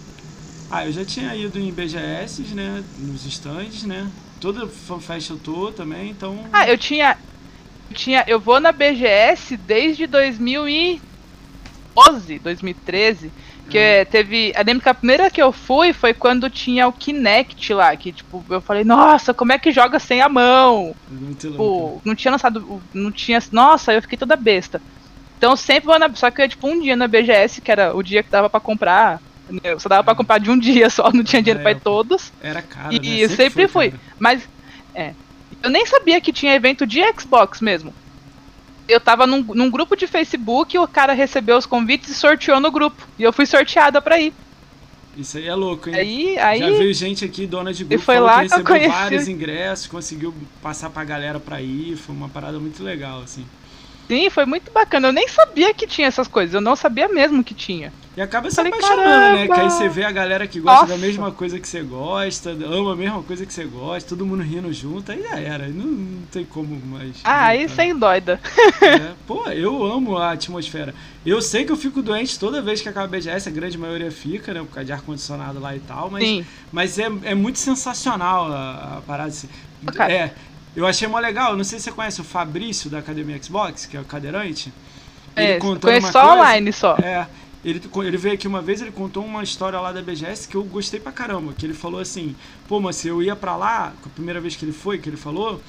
[0.71, 2.85] Ah, eu já tinha ido em BGS, né?
[2.99, 4.07] Nos stands, né?
[4.41, 6.39] Toda fanfest eu tô também, então.
[6.53, 7.17] Ah, eu tinha.
[7.91, 8.25] Eu tinha.
[8.27, 13.33] Eu vou na BGS desde 2012, 2013.
[13.69, 14.05] Que Uhum.
[14.11, 14.53] teve.
[14.57, 17.95] Eu lembro que a primeira que eu fui foi quando tinha o Kinect lá.
[17.97, 20.95] Que, tipo, eu falei, nossa, como é que joga sem a mão?
[21.09, 21.49] Muito.
[21.49, 22.81] Tipo, não tinha lançado.
[22.95, 23.39] Não tinha.
[23.53, 24.81] Nossa, eu fiquei toda besta.
[25.37, 26.13] Então sempre vou na.
[26.15, 28.49] Só que eu ia, tipo, um dia na BGS, que era o dia que dava
[28.49, 29.21] pra comprar.
[29.51, 31.81] Né, Só dava pra comprar de um dia só, não tinha dinheiro É, pra ir
[31.81, 32.33] todos.
[32.41, 33.25] Era caro, E né?
[33.25, 34.01] eu sempre foi fui.
[34.19, 34.49] Mas,
[34.95, 35.13] é.
[35.63, 37.93] Eu nem sabia que tinha evento de Xbox mesmo.
[38.89, 42.71] Eu tava num, num grupo de Facebook, o cara recebeu os convites e sorteou no
[42.73, 43.07] grupo.
[43.19, 44.33] E eu fui sorteada pra ir.
[45.17, 45.95] Isso aí é louco, hein?
[45.97, 46.61] Aí, aí...
[46.61, 48.89] Já veio gente aqui, dona de grupo, foi falou lá que que eu recebeu conheci.
[49.03, 51.97] vários ingressos, conseguiu passar pra galera pra ir.
[51.97, 53.45] Foi uma parada muito legal, assim.
[54.11, 55.07] Sim, foi muito bacana.
[55.07, 56.53] Eu nem sabia que tinha essas coisas.
[56.53, 57.93] Eu não sabia mesmo que tinha.
[58.17, 59.47] E acaba se Falei, apaixonando, né?
[59.47, 61.07] "Caramba!" Que aí você vê a galera que gosta da Nossa.
[61.07, 64.73] mesma coisa que você gosta, ama a mesma coisa que você gosta, todo mundo rindo
[64.73, 65.69] junto, aí já era.
[65.69, 67.19] Não, não tem como mais.
[67.23, 68.41] Ah, aí sem doida.
[68.83, 70.93] É, pô, eu amo a atmosfera.
[71.25, 74.11] Eu sei que eu fico doente toda vez que acaba a BGS, a grande maioria
[74.11, 74.59] fica, né?
[74.59, 76.45] Por causa de ar-condicionado lá e tal, mas, Sim.
[76.73, 79.29] mas é, é muito sensacional a, a parada.
[79.29, 79.49] Assim.
[80.09, 80.31] É,
[80.77, 81.57] eu achei mó legal.
[81.57, 84.73] Não sei se você conhece o Fabrício da Academia Xbox, que é o cadeirante.
[85.37, 86.97] É, contando conheço uma só coisa- online só.
[86.97, 87.27] É,
[87.65, 90.65] ele, ele veio aqui uma vez, ele contou uma história lá da BGS que eu
[90.65, 91.53] gostei pra caramba.
[91.53, 92.35] Que ele falou assim:
[92.69, 95.61] pô, mas eu ia pra lá, a primeira vez que ele foi, que ele falou,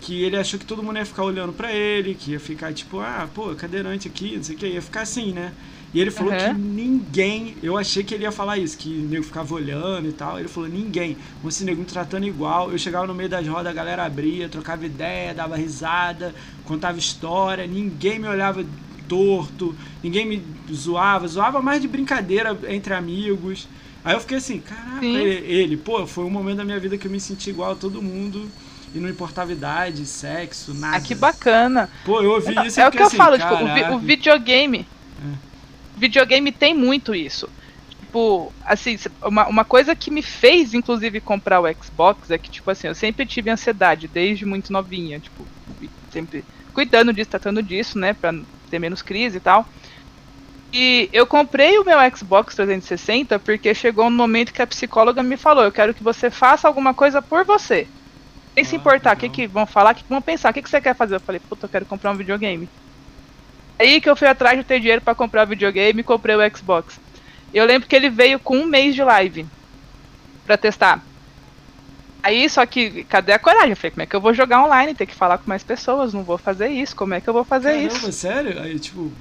[0.00, 3.00] que ele achou que todo mundo ia ficar olhando pra ele, que ia ficar tipo,
[3.00, 5.52] ah, pô, cadeirante aqui, não sei o que, ia ficar assim, né?
[5.96, 6.38] E ele falou Uhum.
[6.38, 10.12] que ninguém, eu achei que ele ia falar isso, que o nego ficava olhando e
[10.12, 10.38] tal.
[10.38, 12.70] Ele falou, ninguém, esse nego me tratando igual.
[12.70, 17.66] Eu chegava no meio das rodas, a galera abria, trocava ideia, dava risada, contava história,
[17.66, 18.66] ninguém me olhava
[19.08, 23.68] torto, ninguém me zoava, zoava mais de brincadeira entre amigos.
[24.04, 27.06] Aí eu fiquei assim, caraca, ele, ele, pô, foi um momento da minha vida que
[27.06, 28.52] eu me senti igual a todo mundo.
[28.94, 30.96] E não importava idade, sexo, nada.
[30.96, 31.90] Ah, que bacana.
[32.04, 33.98] Pô, eu ouvi isso e É o que eu assim, falo, tipo, o, vi- o
[33.98, 34.86] videogame.
[35.96, 37.52] Videogame tem muito isso.
[38.00, 42.50] Tipo, assim, se- uma, uma coisa que me fez, inclusive, comprar o Xbox é que,
[42.50, 45.50] tipo assim, eu sempre tive ansiedade, desde muito novinha, tipo,
[46.10, 48.32] sempre cuidando disso, tratando disso, né, pra
[48.70, 49.66] ter menos crise e tal.
[50.74, 55.36] E eu comprei o meu Xbox 360 porque chegou um momento que a psicóloga me
[55.36, 57.88] falou: eu quero que você faça alguma coisa por você.
[58.58, 60.54] Sem se Ah, importar o que, que vão falar, o que que vão pensar, o
[60.54, 61.16] que, que você quer fazer.
[61.16, 62.70] Eu falei: puta, eu quero comprar um videogame.
[63.80, 66.56] Aí que eu fui atrás de ter dinheiro pra comprar o videogame e comprei o
[66.56, 67.00] Xbox.
[67.52, 69.50] Eu lembro que ele veio com um mês de live
[70.44, 71.06] pra testar.
[72.22, 73.70] Aí, só que, cadê a coragem?
[73.70, 74.94] Eu falei, como é que eu vou jogar online?
[74.94, 76.94] Tem que falar com mais pessoas, não vou fazer isso.
[76.96, 78.12] Como é que eu vou fazer Caramba, isso?
[78.12, 78.60] sério?
[78.60, 79.16] Aí, tipo.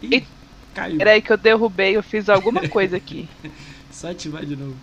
[0.00, 0.28] Ih, E-
[0.74, 1.02] caiu.
[1.02, 3.30] Peraí que eu derrubei, eu fiz alguma coisa aqui.
[3.90, 4.80] Só ativar de novo.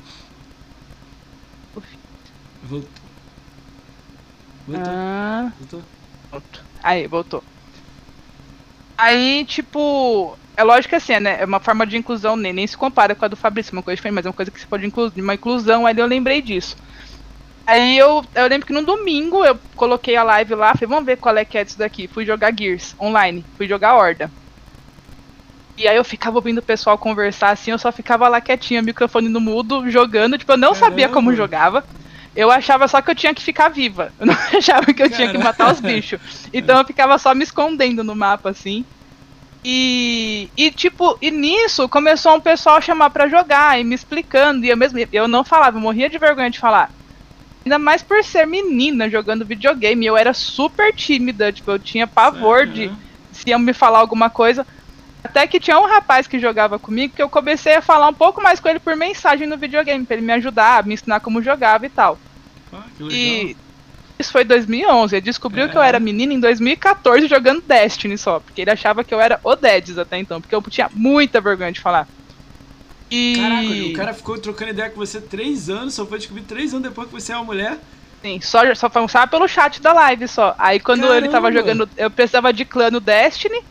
[2.61, 3.09] Voltou.
[4.65, 4.99] Voltou.
[4.99, 5.83] Ah, Voltou.
[6.29, 6.67] pronto.
[6.83, 7.45] Aí, voltou.
[8.97, 11.37] Aí, tipo, é lógico que assim, né?
[11.39, 13.95] É uma forma de inclusão, nem, nem se compara com a do Fabrício, uma coisa
[13.95, 16.75] diferente, mas é uma coisa que você pode incluir, uma inclusão, aí eu lembrei disso.
[17.67, 21.17] Aí eu, eu lembro que no domingo eu coloquei a live lá, falei, vamos ver
[21.17, 22.07] qual é que é disso daqui.
[22.07, 24.31] Fui jogar Gears online, fui jogar Horda.
[25.77, 29.29] E aí eu ficava ouvindo o pessoal conversar assim, eu só ficava lá quietinha, microfone
[29.29, 31.35] no mudo, jogando, tipo, eu não sabia como Caramba.
[31.35, 31.83] jogava.
[32.37, 34.13] Eu achava só que eu tinha que ficar viva.
[34.19, 36.21] Eu não achava que eu tinha que matar os bichos.
[36.53, 38.85] Então eu ficava só me escondendo no mapa, assim.
[39.65, 44.63] E, e tipo, e nisso começou um pessoal a chamar pra jogar e me explicando.
[44.63, 46.91] E eu mesmo, eu não falava, eu morria de vergonha de falar.
[47.65, 50.05] Ainda mais por ser menina jogando videogame.
[50.05, 52.91] Eu era super tímida, tipo, eu tinha pavor Sério, de
[53.31, 54.65] se iam me falar alguma coisa.
[55.23, 58.43] Até que tinha um rapaz que jogava comigo que eu comecei a falar um pouco
[58.43, 61.83] mais com ele por mensagem no videogame, pra ele me ajudar, me ensinar como jogava
[61.83, 62.19] e tal.
[62.73, 63.17] Ah, que legal.
[63.19, 63.57] E
[64.19, 65.15] isso foi 2011.
[65.15, 65.67] Ele descobriu É.
[65.69, 69.39] que eu era menina em 2014 jogando Destiny só, porque ele achava que eu era
[69.43, 72.07] o Dedes até então, porque eu tinha muita vergonha de falar.
[73.09, 76.73] E Caraca, o cara ficou trocando ideia com você três anos, só foi descobrir três
[76.73, 77.77] anos depois que você é uma mulher.
[78.21, 80.55] Sim, só, só falava pelo chat da live só.
[80.57, 81.59] Aí quando ele tava Caramba!
[81.59, 83.61] jogando, eu precisava de clã no Destiny.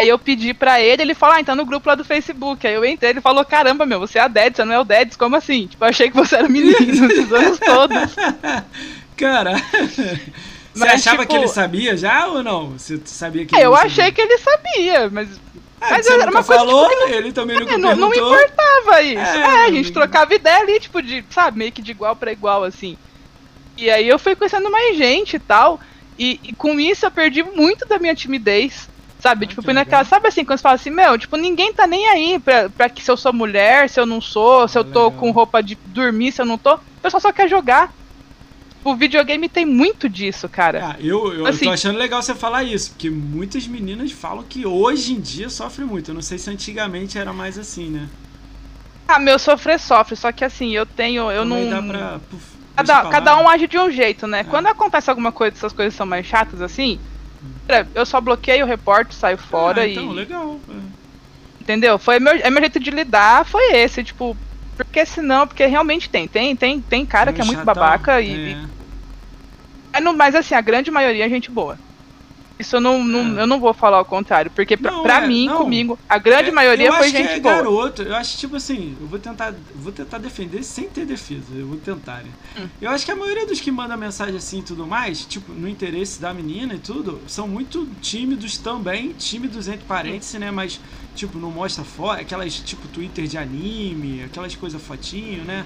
[0.00, 2.66] Aí eu pedi pra ele, ele falou, ah, então no grupo lá do Facebook.
[2.66, 4.84] Aí eu entrei, ele falou, caramba, meu, você é a Dedes, você não é o
[4.84, 5.66] Dedes, como assim?
[5.66, 6.76] Tipo, eu achei que você era menino
[7.10, 8.14] esses anos todos.
[9.16, 9.54] Cara,
[9.92, 10.20] você
[10.74, 12.70] Mas, achava tipo- que ele sabia já ou não?
[12.70, 14.12] Você sabia que É, eu não achei sabia?
[14.12, 15.28] que ele sabia, mas
[15.80, 19.02] Ah, mas era uma coisa, falou, tipo, que ele também nunca É, não, não importava
[19.02, 19.20] isso.
[19.20, 22.16] É, É, a não gente trocava ideia ali, tipo, de, sabe, meio que de igual
[22.16, 22.96] pra igual, assim.
[23.76, 25.80] E aí eu fui conhecendo mais gente e tal.
[26.18, 28.88] E, e com isso eu perdi muito da minha timidez.
[29.20, 29.46] Sabe?
[29.46, 30.04] Tipo, fui naquela.
[30.04, 33.02] Sabe assim, quando você fala assim, meu, tipo, ninguém tá nem aí pra, pra que
[33.02, 35.12] se eu sou mulher, se eu não sou, se eu tô Legal.
[35.20, 36.74] com roupa de dormir, se eu não tô.
[36.74, 37.92] O pessoal só quer jogar.
[38.82, 40.92] O videogame tem muito disso, cara.
[40.92, 44.64] Ah, eu, eu Assim- tô achando legal você falar isso, porque muitas meninas falam que
[44.64, 46.10] hoje em dia sofre muito.
[46.10, 48.08] Eu não sei se antigamente era mais assim, né?
[49.06, 51.30] Ah, meu, sofrer sofre, só que assim, eu tenho.
[51.30, 51.86] Eu Também não.
[51.86, 52.20] dá pra.
[52.30, 52.42] puf,
[52.76, 54.40] Cada, cada um age de um jeito, né?
[54.40, 54.44] É.
[54.44, 56.98] Quando acontece alguma coisa, essas coisas são mais chatas assim,
[57.94, 59.92] eu só bloqueio o reporte, saio fora ah, e.
[59.92, 60.58] então, legal.
[60.68, 61.00] é.
[61.60, 61.98] Entendeu?
[61.98, 64.36] Foi meu, é meu jeito de lidar, foi esse, tipo.
[64.76, 66.26] Porque senão, porque realmente tem.
[66.26, 68.30] Tem, tem, tem cara que é muito babaca e.
[68.30, 68.34] é.
[68.52, 68.80] e-
[69.92, 71.78] é no- mas assim, a grande maioria é gente boa.
[72.60, 73.42] Isso eu não, não É.
[73.42, 75.58] eu não vou falar o contrário, porque pra, Não, pra é, mim, não.
[75.58, 77.54] comigo, a grande É, maioria foi gente é boa.
[77.56, 78.02] garoto.
[78.02, 81.46] Eu acho tipo assim, eu vou tentar, vou tentar defender sem ter defesa.
[81.54, 82.30] Eu vou tentar, né?
[82.58, 82.68] Hum.
[82.80, 85.68] Eu acho que a maioria dos que mandam mensagem assim e tudo mais, tipo, no
[85.68, 90.50] interesse da menina e tudo, são muito tímidos também, tímidos entre parênteses, né?
[90.50, 90.78] Mas,
[91.16, 95.64] tipo, não mostra foto, aquelas, tipo, Twitter de anime, aquelas coisas fotinho, né?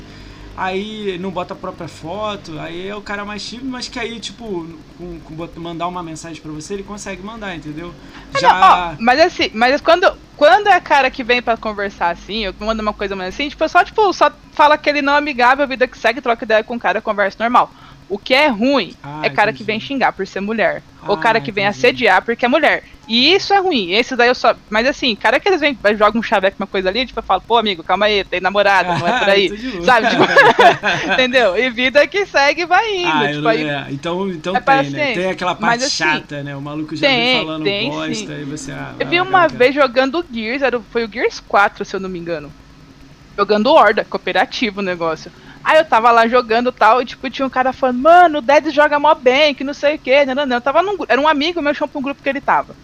[0.57, 4.21] Aí não bota a própria foto, aí é o cara mais tímido, mas que aí,
[4.21, 7.93] tipo, com, com mandar uma mensagem pra você, ele consegue mandar, entendeu?
[8.41, 12.53] Não, ó, mas assim, mas quando, quando é cara que vem pra conversar assim, ou
[12.53, 15.89] que manda uma coisa mais assim, tipo, só, tipo, só fala aquele não amigável, vida
[15.89, 17.71] que segue, troca ideia com o cara, conversa normal.
[18.09, 19.59] O que é ruim Ah, é cara entendi.
[19.59, 20.83] que vem xingar por ser mulher.
[21.07, 21.79] ou Ah, cara que vem entendi.
[21.79, 22.85] assediar porque é mulher.
[23.07, 23.93] E isso é ruim.
[23.93, 24.55] Esse daí eu só.
[24.71, 27.43] Mas assim, cara que eles vêm, jogam um chaveco, uma coisa ali, tipo, eu falo,
[27.47, 29.49] pô, amigo, calma aí, tem namorada, não é por aí.
[29.51, 29.85] Tô de boa.
[29.85, 30.23] Sabe, tipo,
[31.13, 31.57] entendeu?
[31.59, 33.09] E vida que segue vai indo.
[33.11, 35.13] Ah, tipo, aí, é, então, então é tem, né?
[35.13, 36.57] Tem aquela parte Mas, assim, chata, né?
[36.57, 38.41] O maluco já tem, vem falando tem, bosta sim.
[38.41, 38.73] e você.
[38.73, 41.95] Ah, Eu vi ah, uma cara, vez jogando Gears, era, foi o Gears 4, se
[41.97, 42.51] eu não me engano.
[43.37, 45.31] Jogando Horda, cooperativo o negócio.
[45.65, 48.69] Aí eu tava lá jogando tal, e tipo, tinha um cara falando, mano, o Dead
[48.71, 50.57] joga mó bem, que não sei o que, não, não, não.
[50.59, 52.77] Eu tava num, era um amigo meu, chamou pra um grupo que ele tava.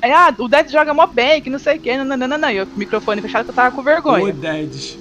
[0.00, 2.38] Aí, ah, o Dead joga mó bem, que não sei o que, não, não, não,
[2.38, 2.50] não.
[2.50, 4.32] E o microfone fechado que eu tava com O vergonha.
[4.32, 4.96] Dedes.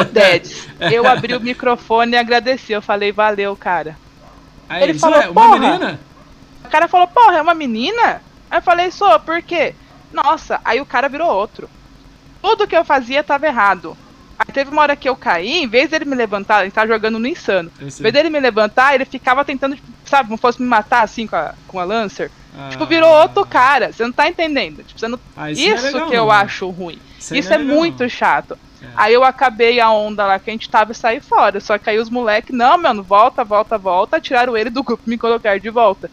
[0.00, 0.50] O Dead.
[0.92, 3.98] Eu abri o microfone e agradeci, eu falei, valeu, cara.
[4.68, 6.00] Aí Ele falou, "Ué, uma "Porra." menina?
[6.64, 8.22] O cara falou, porra, é uma menina?
[8.50, 9.74] Aí eu falei, sou, por quê?
[10.12, 11.68] Nossa, aí o cara virou outro.
[12.40, 13.96] Tudo que eu fazia tava errado.
[14.38, 17.18] Aí teve uma hora que eu caí, em vez dele me levantar, ele tava jogando
[17.18, 17.70] no insano.
[17.80, 21.02] Eu Em vez dele me levantar, ele ficava tentando, tipo, sabe, como fosse me matar
[21.02, 22.30] assim com a, com a Lancer.
[22.56, 23.92] Ah, Tipo, virou outro cara.
[23.92, 24.82] Você não tá entendendo.
[24.84, 25.18] Tipo, você não...
[25.36, 26.98] ah, Isso, não é legal, que eu acho ruim.
[27.18, 28.58] Isso não é, legal, muito chato.
[28.82, 28.86] É.
[28.96, 31.60] Aí eu acabei a onda lá que a gente tava e saí fora.
[31.60, 35.16] Só que aí os moleques, não, mano, volta, volta, volta, tiraram ele do grupo me
[35.16, 36.10] colocaram de volta.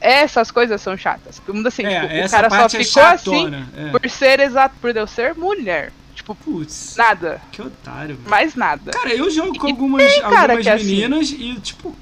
[0.00, 1.40] Essas coisas são chatas.
[1.40, 3.68] Como assim, É, tipo, o cara só é ficou assim chatona.
[3.76, 3.90] é.
[3.90, 5.92] por ser exato, por eu ser mulher.
[6.24, 8.16] Tipo, Putz, nada, que otário.
[8.16, 8.30] velho.
[8.30, 8.90] mais nada.
[8.92, 10.84] Cara, eu jogo com algumas, tem algumas é assim.
[10.86, 11.94] meninas e, tipo,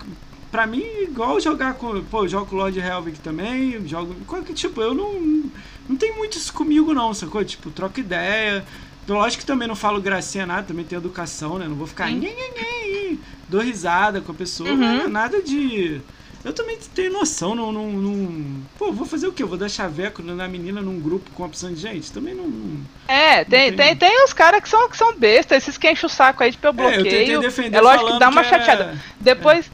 [0.51, 2.01] pra mim, igual jogar com.
[2.05, 4.15] Pô, eu jogo com o Lord Helvig também, jogo.
[4.27, 5.43] qualquer- Tipo, eu não.
[5.89, 7.45] Não tem muito isso comigo, não, sacou?
[7.45, 8.65] Tipo, troca ideia.
[9.09, 11.67] Lógico que também não falo gracinha nada, também tem educação, né?
[11.67, 12.07] Não vou ficar.
[12.07, 12.21] Sim.
[12.21, 12.51] Nhê, nhê,
[13.11, 13.17] nhê,
[13.49, 14.77] dou risada com a pessoa, Uhum.
[14.77, 16.01] mas nada de.
[16.45, 19.45] Eu também tenho noção, não, não, não- Pô, vou fazer o quê?
[19.45, 22.11] Eu vou dar chaveco na menina num grupo com opção de gente?
[22.11, 22.49] Também não.
[22.49, 25.79] não- É, tem, Não tem- tem, tem os caras que são, que são bestas, esses
[25.79, 27.41] que enchem o saco aí, tipo, eu É, eu tentei bloqueio.
[27.41, 28.83] defender É lógico que dá uma que chateada.
[28.85, 29.71] era- Depois.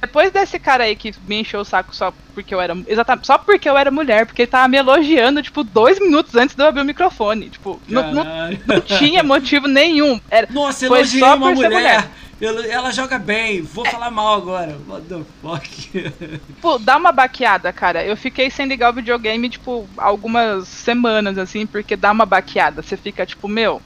[0.00, 2.76] Depois desse cara aí que me encheu o saco só porque eu era.
[2.88, 6.56] Exatamente, só porque eu era mulher, porque ele tava me elogiando, tipo, dois minutos antes
[6.56, 7.48] de eu abrir o microfone.
[7.48, 8.24] Tipo, não, não,
[8.66, 10.20] não tinha motivo nenhum.
[10.28, 12.08] Era, Nossa, Foi só uma por ser mulher.
[12.42, 14.76] Ela, ela joga bem, vou falar mal agora.
[14.88, 15.68] What the fuck?
[16.56, 18.04] tipo, dá uma baqueada, cara.
[18.04, 22.82] Eu fiquei sem ligar o videogame, tipo, algumas semanas, assim, porque dá uma baqueada.
[22.82, 23.80] Você fica, tipo, meu.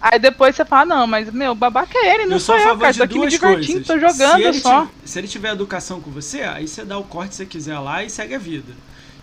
[0.00, 2.78] Aí depois você fala, não, mas, meu, babaca é ele, não eu sou sou eu,
[2.78, 2.94] cara.
[2.94, 3.86] Tô aqui me divertindo, coisas.
[3.86, 4.86] tô jogando se só.
[4.86, 7.78] ti- se ele tiver educação com você, aí você dá o corte que você quiser
[7.80, 8.72] lá e segue a vida.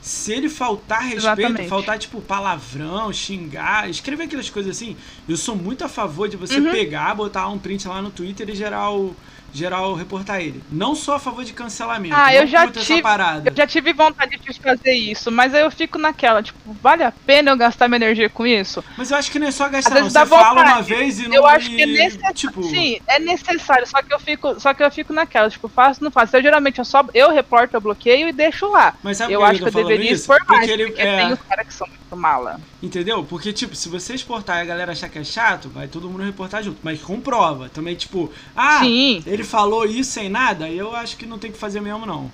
[0.05, 1.67] Se ele faltar respeito, Exatamente.
[1.67, 4.95] faltar tipo palavrão, xingar, escrever aquelas coisas assim,
[5.27, 6.69] eu sou muito a favor de você Uhum.
[6.71, 9.17] pegar, botar um print lá no Twitter e gerar o,
[9.55, 10.61] gerar o reportar ele.
[10.71, 12.15] Não sou a favor de cancelamento.
[12.17, 13.01] Ah, eu já tive-.
[13.45, 17.11] Eu já tive vontade de fazer isso, mas aí eu fico naquela, tipo, vale a
[17.11, 18.83] pena eu gastar minha energia com isso?
[18.97, 20.09] Mas eu acho que não é só gastar, Às não.
[20.09, 20.71] Você fala vontade.
[20.71, 22.35] uma vez e não eu acho que é necessário.
[22.35, 26.03] Tipo, Sim, é necessário, só que eu fico, só que eu fico naquela, tipo, faço,
[26.03, 26.35] não faço.
[26.35, 28.93] Eu geralmente eu só eu reporto, eu bloqueio e deixo lá.
[29.01, 30.23] Mas sabe eu acho que eu deveria isso?
[30.23, 31.17] expor mais, Porque ele- porque é.
[31.17, 32.59] tem os caras que são muito mala.
[32.81, 33.23] Entendeu?
[33.23, 36.23] Porque, tipo, se você exportar e a galera achar que é chato, vai todo mundo
[36.23, 36.77] reportar junto.
[36.83, 37.67] Mas com prova.
[37.69, 39.23] Também, tipo, ah, Sim.
[39.25, 42.31] ele falou isso sem nada, eu acho que não tem que fazer mesmo, não.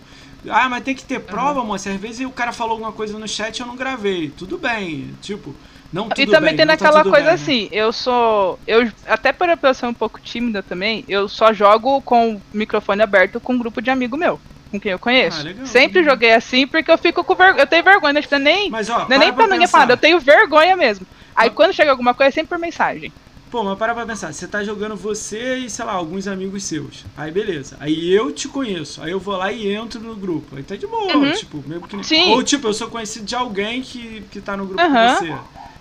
[0.49, 1.91] Ah, mas tem que ter prova, moça.
[1.91, 4.29] Às vezes o cara falou alguma coisa no chat e eu não gravei.
[4.35, 5.13] Tudo bem.
[5.21, 5.55] Tipo,
[5.93, 7.41] não tudo e também bem, tem não tá naquela tudo coisa bem, né?
[7.43, 8.59] assim, eu sou.
[8.65, 13.01] Eu, até por eu ser um pouco tímida também, eu só jogo com o microfone
[13.03, 14.39] aberto com um grupo de amigo meu,
[14.71, 15.41] com quem eu conheço.
[15.41, 15.65] Ah, legal.
[15.67, 17.61] Sempre joguei assim porque eu fico com vergonha.
[17.63, 18.21] Eu tenho vergonha, né?
[18.21, 21.05] Tipo, nem, Mas, ó, não é nem para pra ninguém falar, eu tenho vergonha mesmo.
[21.35, 23.13] Aí Mas- quando chega alguma coisa, é sempre por mensagem.
[23.51, 27.03] Pô, mas para pra pensar, você tá jogando você e, sei lá, alguns amigos seus.
[27.17, 27.75] Aí beleza.
[27.81, 29.03] Aí eu te conheço.
[29.03, 30.55] Aí eu vou lá e entro no grupo.
[30.55, 31.33] Aí tá de boa, Uhum.
[31.33, 32.01] tipo, mesmo que.
[32.01, 32.31] Sim.
[32.31, 35.15] Ou tipo, eu sou conhecido de alguém que, que tá no grupo Aham.
[35.15, 35.33] com você.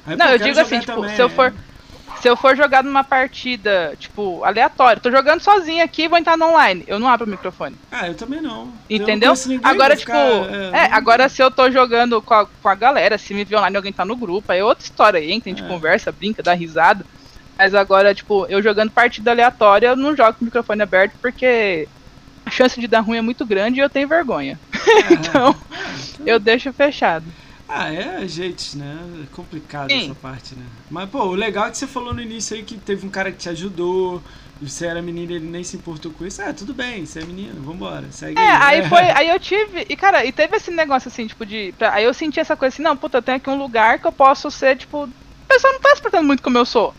[0.05, 1.29] Aí, Não, eu digo assim, tipo, também, se eu é.
[1.31, 1.55] for.
[2.21, 6.37] Se eu for jogar numa partida, tipo, aleatória, tô jogando sozinha aqui e vou entrar
[6.37, 6.85] no online.
[6.87, 7.77] Eu não abro o microfone.
[7.91, 8.51] Ah, eu também não.
[8.91, 9.31] Eu não Entendeu?
[9.31, 10.27] conheço ninguém, Agora, tipo, ficar,
[10.75, 13.57] é, não- agora se eu tô jogando com a, com a galera, se me vê
[13.57, 15.69] online e alguém tá no grupo, aí é outra história aí, entra, a gente É.
[15.69, 17.07] conversa, brinca, dá risada.
[17.61, 21.87] Mas agora, tipo, eu jogando partida aleatória, eu não jogo com o microfone aberto porque
[22.47, 24.59] a chance de dar ruim é muito grande e eu tenho vergonha.
[24.81, 25.55] É, Então,
[26.25, 27.27] eu deixo fechado.
[27.69, 28.99] Ah, é gente, né?
[29.23, 30.07] É complicado Sim.
[30.07, 30.65] essa parte, né?
[30.91, 33.31] Mas, pô, o legal é que você falou no início aí que teve um cara
[33.31, 34.23] que te ajudou,
[34.59, 36.41] você era menina ele nem se importou com isso.
[36.41, 38.81] Ah, tudo bem, você é menino, vambora, segue é, aí.
[38.81, 41.75] aí foi, aí eu tive, e cara, e teve esse negócio assim, tipo, de.
[41.77, 44.07] Pra, aí eu senti essa coisa assim, não, puta, eu tenho aqui um lugar que
[44.07, 45.05] eu posso ser, tipo.
[45.05, 46.95] O pessoal não tá se muito como eu sou.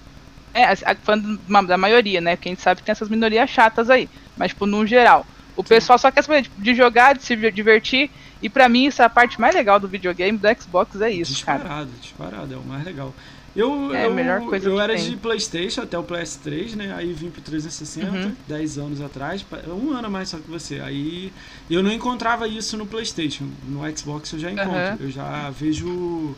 [0.54, 2.36] É, falando da maioria, né?
[2.36, 4.10] Quem sabe que tem essas minorias chatas aí.
[4.38, 5.26] Mas, tipo, no geral.
[5.56, 5.70] O Sim.
[5.70, 8.10] pessoal só quer saber de jogar, de se divertir.
[8.42, 11.32] E para mim, isso é a parte mais legal do videogame, do Xbox, é isso,
[11.32, 11.86] disparado, cara.
[11.86, 13.14] Disparado, disparado, é o mais legal.
[13.56, 15.10] Eu, é eu, a eu era tem.
[15.10, 16.94] de Playstation até o PS3, né?
[16.96, 18.36] Aí vim pro 360, uhum.
[18.48, 20.80] 10 anos atrás, um ano mais só que você.
[20.80, 21.34] Aí
[21.70, 23.50] eu não encontrava isso no Playstation.
[23.68, 24.72] No Xbox eu já encontro.
[24.72, 24.98] Uhum.
[25.02, 26.34] Eu já vejo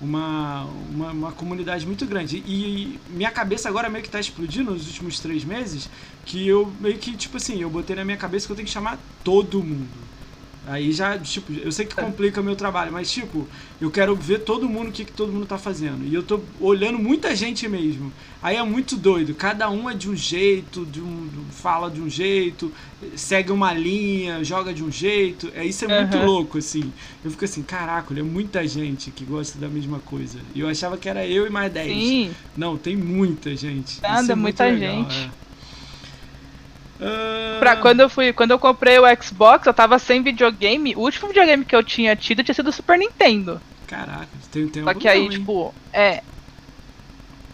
[0.00, 2.42] uma, uma, uma, comunidade muito grande.
[2.46, 5.88] E minha cabeça agora meio que tá explodindo nos últimos três meses,
[6.24, 8.72] que eu meio que, tipo assim, eu botei na minha cabeça que eu tenho que
[8.72, 10.10] chamar todo mundo.
[10.66, 12.02] Aí já, tipo, eu sei que é.
[12.02, 13.46] complica o meu trabalho, mas, tipo,
[13.80, 16.06] eu quero ver todo mundo o que, que todo mundo tá fazendo.
[16.06, 18.12] E eu tô olhando muita gente mesmo.
[18.42, 19.34] Aí é muito doido.
[19.34, 22.72] Cada um é de um jeito, de um, fala de um jeito,
[23.16, 25.50] segue uma linha, joga de um jeito.
[25.54, 26.26] É, isso é muito uhum.
[26.26, 26.92] louco, assim.
[27.24, 30.38] Eu fico assim, caraca, é muita gente que gosta da mesma coisa.
[30.54, 31.92] E eu achava que era eu e mais 10.
[31.92, 32.30] Sim.
[32.56, 33.98] Não, tem muita gente.
[34.04, 35.16] Anda, é muita legal, gente.
[35.16, 35.30] É.
[37.00, 37.58] Uh...
[37.58, 40.94] Pra quando eu fui, quando eu comprei o Xbox, eu tava sem videogame.
[40.94, 43.60] O último videogame que eu tinha tido tinha sido o Super Nintendo.
[43.86, 45.28] Caraca, tem, tem Só que aí, hein?
[45.30, 46.22] tipo, é.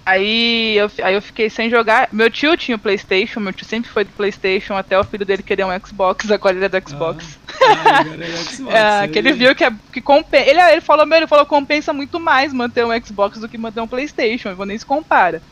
[0.05, 2.09] Aí eu, aí eu fiquei sem jogar.
[2.13, 5.43] Meu tio tinha o PlayStation, meu tio sempre foi do PlayStation, até o filho dele
[5.43, 7.39] queria um Xbox, agora ele é do Xbox.
[7.61, 8.75] Ah, agora é Xbox.
[8.75, 10.49] é, que ele viu que, é, que compensa.
[10.49, 13.81] Ele, ele falou, meu, ele falou compensa muito mais manter um Xbox do que manter
[13.81, 15.43] um PlayStation, eu vou nem se compara.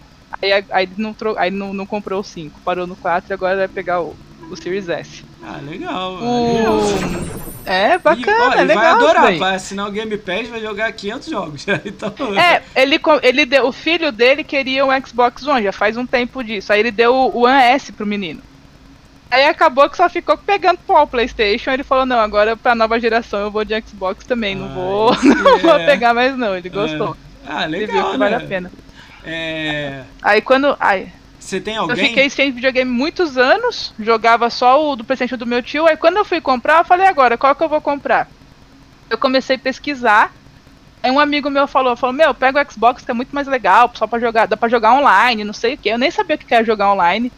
[0.43, 3.69] Aí, aí, não, aí não, não comprou o 5, parou no 4 e agora vai
[3.69, 4.17] pegar o,
[4.51, 5.25] o Series S.
[5.43, 6.15] Ah, legal.
[6.15, 7.45] O...
[7.67, 8.83] É, bacana, e, ó, é legal.
[8.83, 11.67] vai adorar, vai assinar o Game Pass vai jogar 500 jogos.
[11.85, 16.07] então, é, ele, ele deu, o filho dele queria um Xbox One, já faz um
[16.07, 16.73] tempo disso.
[16.73, 18.43] Aí ele deu o One S pro menino.
[19.31, 21.71] Aí acabou que só ficou pegando o PlayStation.
[21.71, 24.55] Ele falou: Não, agora pra nova geração eu vou de Xbox também.
[24.55, 25.59] Não, ah, vou, não é.
[25.59, 26.57] vou pegar mais, não.
[26.57, 27.17] Ele gostou.
[27.45, 27.53] É.
[27.53, 27.83] Ah, legal.
[27.83, 28.19] Ele viu que né?
[28.19, 28.71] vale a pena.
[29.25, 30.05] É...
[30.23, 30.77] Aí quando.
[30.79, 31.11] Aí,
[31.45, 31.97] você tem alguém?
[31.97, 35.87] Eu fiquei sem videogame muitos anos, jogava só o do PlayStation do meu tio.
[35.87, 38.29] Aí quando eu fui comprar, eu falei: agora, qual que eu vou comprar?
[39.11, 40.33] Eu comecei a pesquisar.
[41.03, 43.91] Aí um amigo meu falou, falou, meu, pega o Xbox que é muito mais legal,
[43.95, 45.91] só pra jogar, dá pra jogar online, não sei o que.
[45.91, 47.31] Eu nem sabia o que era jogar online.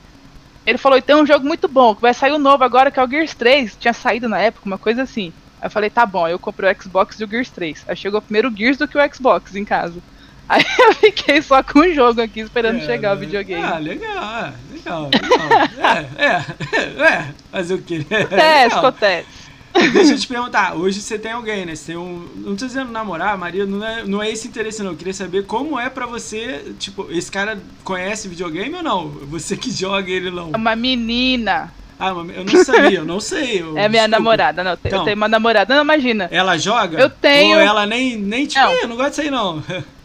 [0.65, 2.93] Ele falou, e tem um jogo muito bom, que vai sair o um novo agora,
[2.93, 3.77] que é o Gears 3.
[3.77, 5.33] Tinha saído na época, uma coisa assim.
[5.61, 7.85] Aí eu falei, tá bom, eu comprei o Xbox e o Gears 3.
[7.89, 10.01] Aí chegou primeiro o Gears do que o Xbox em casa.
[10.49, 13.63] Aí eu fiquei só com o jogo aqui esperando é, chegar o videogame.
[13.63, 16.07] Ah, legal, legal, legal.
[16.17, 18.07] é, é, é, fazer o quê?
[18.11, 19.47] Acontece, acontece.
[19.93, 21.75] Deixa eu te perguntar, hoje você tem alguém, né?
[21.75, 22.27] Você tem um.
[22.37, 24.93] Não tô dizendo namorar, Maria, não é, não é esse interesse, não.
[24.93, 26.75] Eu queria saber como é pra você.
[26.79, 29.09] Tipo, esse cara conhece videogame ou não?
[29.09, 30.51] Você que joga ele não?
[30.51, 31.73] Uma menina.
[31.99, 33.63] Ah, eu não sabia, eu não sei.
[33.63, 34.09] Eu, é minha desculpa.
[34.09, 34.73] namorada, não.
[34.73, 36.29] Então, eu tenho uma namorada, não imagina.
[36.31, 36.99] Ela joga?
[36.99, 37.57] Eu tenho.
[37.57, 38.73] Ou ela nem, nem tipo, não.
[38.73, 39.63] eu não gosto disso aí, não.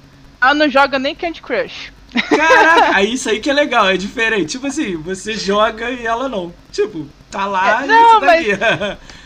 [0.42, 1.92] Ela não joga nem Candy Crush.
[2.30, 4.52] Caraca, aí isso aí que é legal, é diferente.
[4.52, 6.54] Tipo assim, você joga e ela não.
[6.72, 8.98] Tipo, tá lá é, e não, tá mas...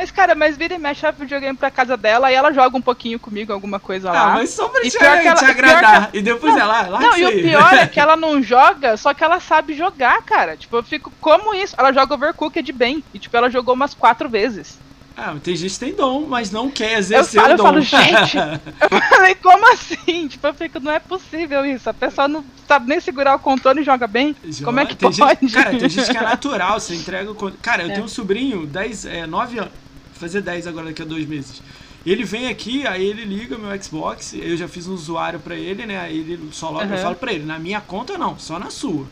[0.00, 2.80] Mas, cara, mas vira e mexe a videogame pra casa dela e ela joga um
[2.80, 4.22] pouquinho comigo, alguma coisa ah, lá.
[4.22, 4.96] Ah, mas só pra te, te
[5.44, 6.08] agradar.
[6.14, 8.96] E, e depois não, ela, lá Não, e o pior é que ela não joga,
[8.96, 10.56] só que ela sabe jogar, cara.
[10.56, 11.74] Tipo, eu fico, como isso?
[11.76, 13.04] Ela joga Overcooked bem.
[13.12, 14.78] E, tipo, ela jogou umas quatro vezes.
[15.16, 17.78] Ah, tem gente que tem dom, mas não quer exercer eu falo, o dom.
[17.78, 20.28] Eu falo, gente, eu falei, como assim?
[20.28, 21.90] Tipo, eu fico, não é possível isso.
[21.90, 24.34] A pessoa não sabe nem segurar o controle e joga bem.
[24.64, 25.16] Como é que pode?
[25.16, 27.92] Gente, cara, tem gente que é natural, você entrega o Cara, eu é.
[27.92, 29.72] tenho um sobrinho, 10, é, 9 anos,
[30.14, 31.62] fazer 10 agora daqui a dois meses.
[32.04, 35.84] Ele vem aqui, aí ele liga meu Xbox, eu já fiz um usuário pra ele,
[35.84, 36.00] né?
[36.00, 36.94] Aí ele só logo uhum.
[36.94, 39.06] eu falo pra ele, na minha conta não, só na sua.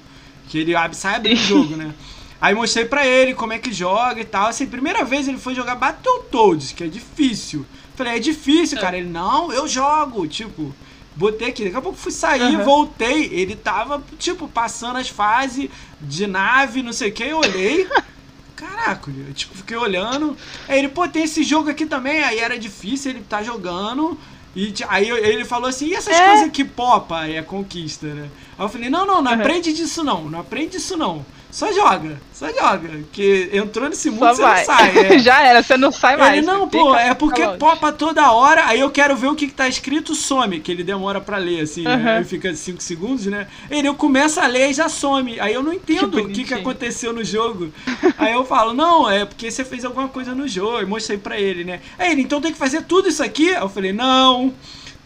[0.48, 1.92] Que ele abre, sai abrindo o jogo, né?
[2.40, 4.48] Aí mostrei pra ele como é que joga e tal.
[4.48, 7.66] Assim, primeira vez ele foi jogar Battletoads, que é difícil.
[7.96, 8.96] Falei, é difícil, cara.
[8.96, 10.26] Ele, não, eu jogo.
[10.28, 10.72] Tipo,
[11.16, 11.64] botei aqui.
[11.64, 12.64] Daqui a pouco fui sair, uhum.
[12.64, 13.24] voltei.
[13.32, 15.68] Ele tava, tipo, passando as fases
[16.00, 17.24] de nave, não sei o que.
[17.24, 17.88] Eu olhei.
[18.54, 20.36] Caraca, eu, tipo, fiquei olhando.
[20.68, 22.22] Aí ele, pô, tem esse jogo aqui também.
[22.22, 24.16] Aí era difícil, ele tá jogando.
[24.54, 26.28] E aí ele falou assim, e essas é.
[26.28, 28.28] coisas que popa é conquista, né?
[28.56, 29.40] Aí eu falei, não, não, não uhum.
[29.40, 31.24] aprende disso não, não aprende disso não.
[31.50, 33.00] Só joga, só joga.
[33.12, 34.58] Que entrou nesse mundo, Só você vai.
[34.58, 34.98] não sai.
[34.98, 35.18] é.
[35.20, 36.38] Já era, você não sai mais.
[36.38, 37.58] Ele, não, pô, é porque longe.
[37.58, 40.84] popa toda hora, aí eu quero ver o que, que tá escrito, some, que ele
[40.84, 41.94] demora pra ler, assim, né?
[41.94, 42.16] Aham.
[42.18, 43.46] Aí fica 5 segundos, né?
[43.70, 45.40] Ele, eu começo a ler e já some.
[45.40, 47.72] Aí eu não entendo Que o que, que aconteceu no jogo.
[48.18, 50.80] Aí eu falo, não, é porque você fez alguma coisa no jogo.
[50.80, 51.80] E mostrei pra ele, né?
[51.98, 53.50] Aí ele, então tem que fazer tudo isso aqui?
[53.50, 54.54] Aí eu falei, não, não,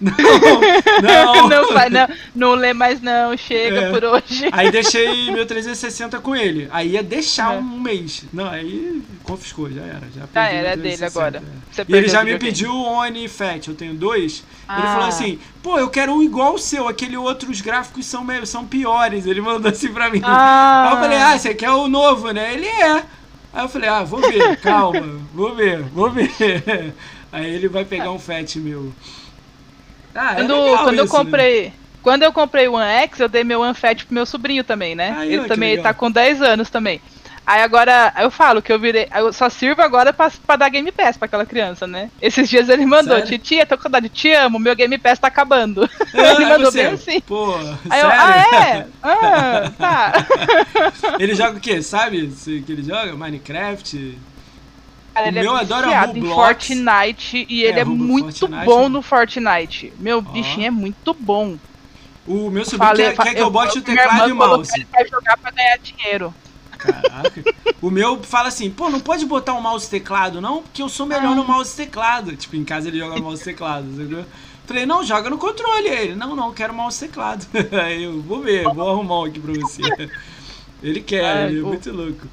[0.03, 1.49] não.
[1.49, 2.09] não vai, não.
[2.35, 3.37] Não lê mais, não.
[3.37, 3.91] Chega É.
[3.91, 4.49] por hoje.
[4.53, 6.69] Aí deixei meu 360 com ele.
[6.73, 7.59] Aí ia deixar É.
[7.59, 8.25] um mês.
[8.33, 10.01] Não, aí confiscou, já era.
[10.15, 11.43] Já, Já perdi era, é dele 360, agora.
[11.79, 11.85] é.
[11.89, 14.43] E ele já me pediu o Oni Fat, eu tenho dois.
[14.69, 14.93] Ele Ah.
[14.95, 18.47] falou assim, pô, eu quero um igual o seu, aquele outro, os gráficos são, meio,
[18.47, 19.27] são piores.
[19.27, 20.21] Ele mandou assim pra mim.
[20.25, 20.87] Ah.
[20.89, 22.55] Aí eu falei, ah, você quer o novo, né?
[22.55, 23.03] Ele é.
[23.55, 26.33] Aí eu falei, ah, vou ver, calma, vou ver, vou ver.
[27.31, 28.93] Aí ele vai pegar um Fat meu.
[30.15, 31.25] Ah, é Quando, legal quando eu isso, né?
[31.25, 31.73] comprei.
[32.03, 34.95] Quando eu comprei o One X, eu dei meu One Fat pro meu sobrinho também,
[34.95, 35.15] né?
[35.17, 35.85] Aí, ele também legal.
[35.85, 37.01] tá com 10 anos também.
[37.45, 39.09] Aí agora, eu falo que eu virei.
[39.13, 42.09] Eu só sirvo agora pra, pra dar Game Pass pra aquela criança, né?
[42.21, 43.27] Esses dias ele mandou, Sério?
[43.27, 45.89] titia, tô com saudade, te amo, meu Game Pass tá acabando.
[46.01, 47.21] Ah, ele aí mandou você, bem assim.
[47.21, 47.53] Pô,
[47.91, 48.13] Aí eu, sério?
[48.13, 48.87] ah, é?
[49.03, 50.13] Ah, tá.
[51.19, 51.83] Ele joga o quê?
[51.83, 52.29] Sabe
[52.65, 53.15] que ele joga?
[53.17, 54.19] Minecraft?
[55.15, 56.27] Cara, O ele meu é adora viciado em.
[56.27, 58.65] Fortnite e ele é, Roblox, muito Fortnite.
[58.65, 59.93] bom no Fortnite.
[59.99, 61.57] Meu bichinho é muito bom.
[62.27, 64.71] O meu sobrinho Falei, quer, quer que eu bote o minha teclado e o mouse.
[64.77, 66.33] ele pra jogar pra ganhar dinheiro.
[66.79, 67.43] Caraca.
[67.81, 70.89] O meu fala assim, pô, não pode botar o mouse e teclado, não, porque eu
[70.89, 71.35] sou melhor Ah.
[71.35, 72.35] no mouse teclado.
[72.37, 74.25] Tipo, em casa ele joga mouse teclado, entendeu?
[74.67, 75.89] Falei, não, joga no controle.
[75.89, 77.45] Aí Ele, não, não, quero mouse teclado.
[77.85, 79.83] Aí eu, vou ver, vou arrumar um aqui pra você.
[80.83, 82.27] Ele quer, ele é o- muito louco.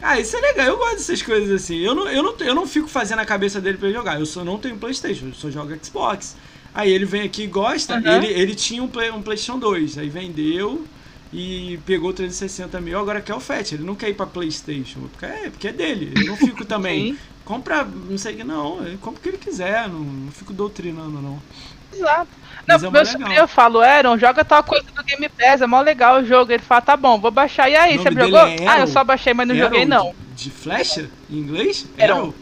[0.00, 1.78] Ah, isso é legal, eu gosto dessas coisas assim.
[1.78, 4.18] Eu não, eu não, eu não fico fazendo a cabeça dele pra ele jogar.
[4.18, 6.36] Eu só não tenho Playstation, eu só jogo Xbox.
[6.74, 7.96] Aí ele vem aqui e gosta.
[7.96, 8.06] Uhum.
[8.06, 10.84] Ele, ele tinha um, Play, um Playstation 2, aí vendeu
[11.32, 13.72] e pegou 360 mil, agora quer o FAT.
[13.72, 16.12] Ele não quer ir pra Playstation, porque é, porque é dele.
[16.16, 17.12] Eu não fico também.
[17.12, 17.18] Sim.
[17.44, 18.86] Compra, não sei o que, não.
[18.86, 21.40] Ele compra o que ele quiser, não, não fico doutrinando, não.
[21.92, 22.28] Exato.
[22.68, 25.80] Não, é meu sobrinho eu falo, Aaron, joga tal coisa do Game Pass, é mó
[25.80, 26.52] legal o jogo.
[26.52, 27.70] Ele fala, tá bom, vou baixar.
[27.70, 28.40] E aí, você jogou?
[28.40, 30.14] é ah, eu só baixei, mas não Arrow joguei não.
[30.36, 31.08] De, flecha?
[31.30, 31.86] Em inglês?
[31.98, 32.34] Arrow.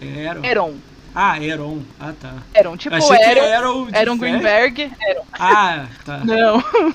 [0.00, 0.44] Arrow.
[0.44, 0.74] Aaron.
[1.14, 1.82] Ah, Aeron.
[2.00, 2.32] Ah, tá.
[2.56, 4.16] Aaron, tipo Achei de Aaron flecha.
[4.16, 4.92] Greenberg.
[5.32, 6.18] Ah, tá.
[6.24, 6.94] Não.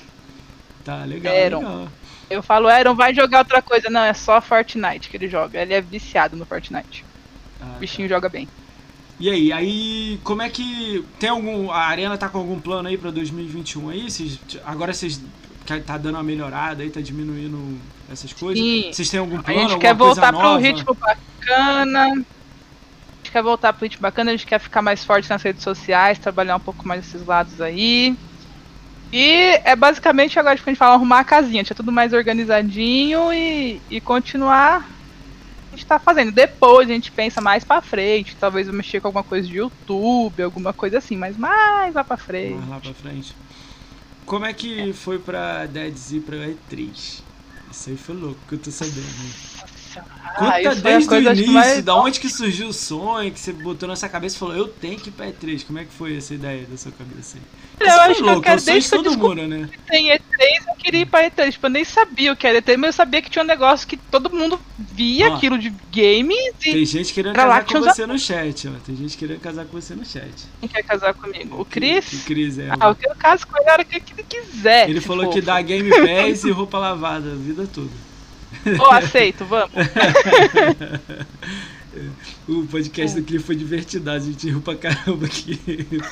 [0.84, 1.58] Tá, legal, Aeron.
[1.58, 1.88] legal.
[2.28, 3.88] Eu falo, Aaron, vai jogar outra coisa.
[3.88, 5.60] Não, é só Fortnite que ele joga.
[5.60, 7.04] Ele é viciado no Fortnite.
[7.60, 7.78] Ah, O tá.
[7.78, 8.48] bichinho joga bem.
[9.20, 11.04] E aí, aí, como é que.
[11.18, 11.70] Tem algum.
[11.70, 14.10] A Arena tá com algum plano aí pra 2021 aí?
[14.10, 15.20] Vocês, agora vocês.
[15.66, 17.78] que Tá dando uma melhorada aí, tá diminuindo
[18.10, 18.58] essas coisas?
[18.58, 18.90] Sim.
[18.90, 19.60] Vocês têm algum A plano?
[19.60, 22.04] gente alguma quer voltar pro ritmo bacana.
[22.06, 25.62] A gente quer voltar pro ritmo bacana, a gente quer ficar mais forte nas redes
[25.62, 28.16] sociais, trabalhar um pouco mais esses lados aí.
[29.12, 33.32] E é basicamente agora tipo, a gente fala arrumar a casinha, tinha tudo mais organizadinho
[33.32, 34.88] e, e continuar
[35.70, 36.32] a gente tá fazendo.
[36.32, 40.42] Depois a gente pensa mais pra frente, talvez eu mexer com alguma coisa de YouTube,
[40.42, 42.54] alguma coisa assim, mas mais lá pra frente.
[42.56, 43.36] Mais lá pra frente.
[44.24, 47.22] Como é que foi pra Deads ir pra E3?
[47.70, 49.49] Isso aí foi louco, que eu tô sabendo.
[49.98, 52.72] Ah, Conta isso foi a desde o que início, mais- da onde que surgiu o
[52.72, 55.64] sonho, que você botou na sua cabeça e falou, eu tenho que ir pra E3.
[55.64, 57.42] Como é que foi essa ideia da sua cabeça aí?
[57.80, 59.46] Eu foi acho que eu louco, quero é o desde de que eu todo mundo,
[59.48, 59.68] né?
[59.88, 60.18] tem E3,
[60.68, 61.52] eu queria ir pra E3.
[61.52, 63.88] Tipo, eu nem sabia o que era E3, mas eu sabia que tinha um negócio
[63.88, 67.74] que todo mundo via Ó, aquilo de games e Tem gente querendo lá casar que
[67.74, 68.72] com você no chat, ó.
[68.86, 70.30] Tem gente querendo casar com você no chat.
[70.60, 71.56] quem quer casar comigo.
[71.56, 72.22] O O Chris?
[72.24, 72.68] Cris, é.
[72.78, 74.88] Ah, eu quero caso com ele a hora que ele quiser.
[74.88, 75.46] Ele falou que fofo.
[75.46, 77.90] dá Game Pass e roupa lavada a vida toda.
[78.78, 79.74] Ô, aceito, vamos.
[82.48, 85.58] O podcast do Cliff foi divertido, a gente riu pra caramba aqui.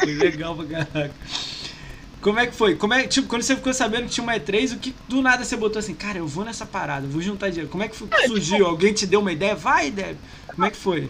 [0.01, 1.15] Foi legal pra caraca.
[2.21, 2.75] Como é que foi?
[2.75, 5.45] Como é, tipo, quando você ficou sabendo que tinha uma E3, o que do nada
[5.45, 7.71] você botou assim, cara, eu vou nessa parada, vou juntar dinheiro.
[7.71, 8.67] Como é que foi- tipo surgiu?
[8.67, 9.55] Alguém te deu uma ideia?
[9.55, 10.17] Vai, Deb.
[10.53, 11.09] Como é que foi?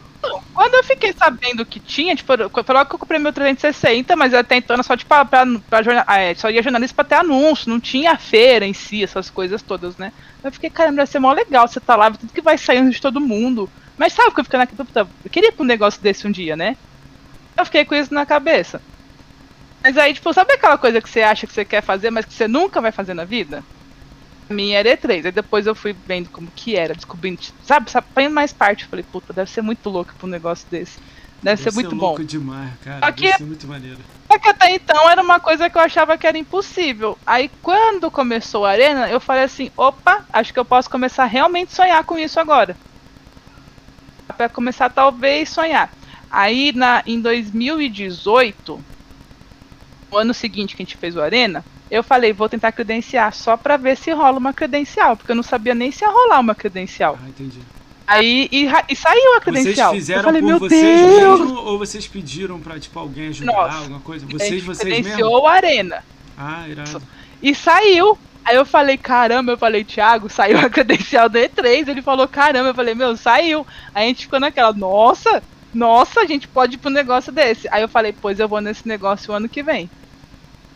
[0.53, 4.35] Quando eu fiquei sabendo que tinha, tipo, foi logo que eu comprei meu 360, mas
[4.35, 7.05] até então era só, tipo, pra, pra, pra jornal, ah, é, só ia jornalista pra
[7.05, 10.13] ter anúncio, não tinha feira em si, essas coisas todas, né?
[10.45, 13.01] Eu fiquei, caramba, vai ser mó legal você tá lá, tudo que vai saindo de
[13.01, 13.71] todo mundo.
[13.97, 16.27] Mas sabe o que eu fiquei naquele, puta, eu queria ir pra um negócio desse
[16.27, 16.77] um dia, né?
[17.57, 18.83] Eu fiquei com isso na cabeça.
[19.83, 22.35] Mas aí, tipo, sabe aquela coisa que você acha que você quer fazer, mas que
[22.35, 23.63] você nunca vai fazer na vida?
[24.51, 25.27] A minha era E3.
[25.27, 28.87] Aí depois eu fui vendo como que era, descobrindo, sabe, sabe, põe mais parte.
[28.87, 30.99] Falei, puta, deve ser muito louco pra um negócio desse.
[31.43, 32.07] Deve, ser muito bom.
[32.09, 33.07] louco demais, cara.
[33.07, 33.99] Só que- Deve ser muito maneiro.
[34.31, 37.17] Só que até então era uma coisa que eu achava que era impossível.
[37.25, 41.27] Aí quando começou a arena, eu falei assim, opa, acho que eu posso começar a
[41.27, 42.77] realmente sonhar com isso agora.
[44.37, 45.91] Pra começar talvez sonhar.
[46.31, 48.85] Aí na, em 2018,
[50.11, 53.57] o ano seguinte que a gente fez o Arena, Eu falei, vou tentar credenciar só
[53.57, 56.55] pra ver se rola uma credencial, porque eu não sabia nem se ia rolar uma
[56.55, 57.19] credencial.
[57.23, 57.59] Ah, entendi.
[58.07, 59.91] Aí e, e saiu a credencial.
[59.93, 61.41] Vocês fizeram eu falei, por vocês Deus!
[61.41, 63.79] mesmo ou vocês pediram pra, tipo, alguém ajudar, Nossa.
[63.79, 64.27] alguma coisa?
[64.27, 65.47] Vocês, vocês credenciou mesmo?
[65.47, 66.05] a arena.
[66.37, 67.03] Ah, irado.
[67.43, 68.19] E saiu.
[68.45, 71.89] Aí eu falei, caramba, eu falei, Thiago, saiu a credencial do E3.
[71.89, 73.67] Ele falou, caramba, eu falei, meu, saiu.
[73.95, 75.43] Aí a gente ficou naquela, nossa,
[75.75, 77.69] nossa, a gente pode ir pro negócio desse.
[77.71, 79.91] Aí eu falei, pois eu vou nesse negócio o ano que vem.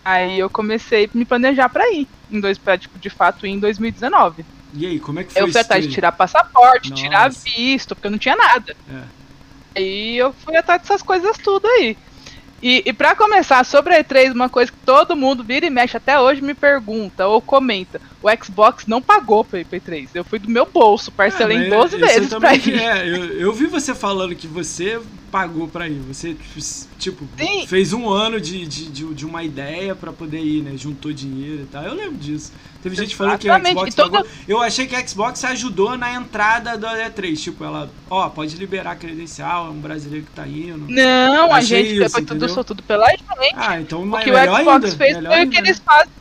[0.04, 2.08] Aí eu comecei a me planejar pra ir.
[2.30, 4.44] Em dois, pra, tipo, de fato, ir em 2019.
[4.74, 7.02] E aí, como é que foi Eu fui atrás de tirar passaporte, Nossa.
[7.02, 8.74] tirar visto, porque eu não tinha nada.
[8.90, 9.02] É.
[9.76, 11.96] Aí eu fui atrás dessas coisas tudo aí.
[12.62, 15.96] E, e para começar, sobre a E3, uma coisa que todo mundo vira e mexe
[15.96, 20.08] até hoje me pergunta ou comenta: o Xbox não pagou pra ir pra E3.
[20.14, 22.78] Eu fui do meu bolso, parcelei Ah, em mas 12 isso vezes pra ir.
[22.80, 25.00] É, eu, eu vi você falando que você
[25.32, 25.98] pagou pra ir.
[26.00, 26.36] Você,
[26.98, 27.66] tipo, Sim.
[27.66, 30.72] fez um ano de, de, de, de uma ideia pra poder ir, né?
[30.76, 31.82] Juntou dinheiro e tal.
[31.82, 32.52] Eu lembro disso.
[32.82, 34.30] Teve gente falando que o Exatamente, Xbox toda- pagou.
[34.46, 37.36] Eu achei que a Xbox ajudou na entrada da E3.
[37.42, 40.86] Tipo, ela, ó, pode liberar a credencial, é um brasileiro que tá indo.
[40.88, 43.24] Não, a Achei gente isso, foi tudo, foi tudo pela gente.
[43.56, 44.80] Ah, então O mas que o Xbox ainda.
[44.96, 45.68] fez foi o ainda, que né?
[45.68, 46.12] eles fazem.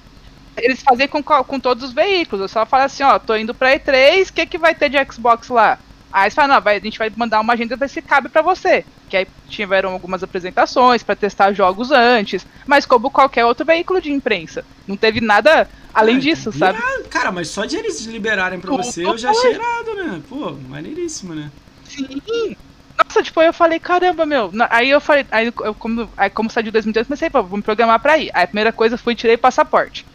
[0.57, 2.41] Eles fazem com, com todos os veículos.
[2.43, 4.97] Eu só falo assim, ó, tô indo pra E3, o que, que vai ter de
[5.12, 5.80] Xbox lá?
[6.12, 8.41] Aí eles não, vai, a gente vai mandar uma agenda pra ver se cabe pra
[8.41, 8.86] você.
[9.09, 14.12] Que aí tiveram algumas apresentações pra testar jogos antes, mas como qualquer outro veículo de
[14.12, 14.66] imprensa.
[14.88, 16.78] Não teve nada além Ah, disso, sabe?
[16.80, 17.03] irado.
[17.09, 20.22] Cara, mas só de eles liberarem pra Tudo você, eu já achei irado, né?
[20.28, 21.49] Pô, maneiríssimo, né?
[21.86, 22.55] Sim.
[23.03, 24.51] Nossa, tipo, eu falei, caramba, meu.
[24.70, 27.64] Aí eu falei, aí eu, como, aí como saiu de 2018, comecei, pô, vou me
[27.64, 28.30] programar pra ir.
[28.34, 30.05] Aí a primeira coisa fui tirei passaporte.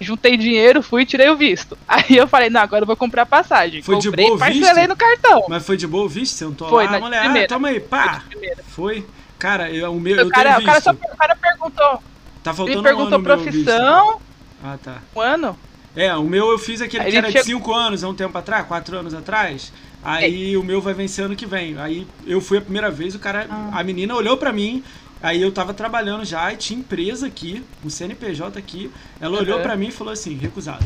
[0.00, 1.76] Aí juntei dinheiro, fui e tirei o visto.
[1.86, 3.82] Aí eu falei, não, agora eu vou comprar passagem.
[3.82, 4.60] Foi de Comprei, boa o visto?
[4.60, 5.44] parcelei no cartão.
[5.48, 6.34] Mas foi de boa o visto?
[6.34, 7.48] Sentou Foi, lá, mulher, ah, primeira.
[7.48, 8.22] toma aí, pá.
[8.28, 8.62] de.
[8.68, 9.06] Foi.
[9.38, 12.02] Cara, eu, o meu, eu o, cara, tenho o, cara só, o cara perguntou,
[12.42, 13.64] Tá ele faltando um ano perguntou no meu visto.
[13.64, 14.20] profissão,
[14.64, 14.98] Ah, tá.
[15.14, 15.58] um ano.
[15.96, 18.08] É, o meu eu fiz aquele Aí que ele era de chegou- 5 anos, há
[18.08, 19.72] um tempo atrás, 4 anos atrás.
[20.04, 20.56] Aí É.
[20.58, 21.76] o meu vai vencer ano que vem.
[21.78, 23.46] Aí eu fui a primeira vez, o cara.
[23.50, 23.70] Ah.
[23.80, 24.82] A menina olhou pra mim,
[25.22, 28.90] aí eu tava trabalhando já e tinha empresa aqui, um CNPJ aqui.
[29.20, 29.62] Ela olhou Uhum.
[29.62, 30.84] pra mim e falou assim, recusado.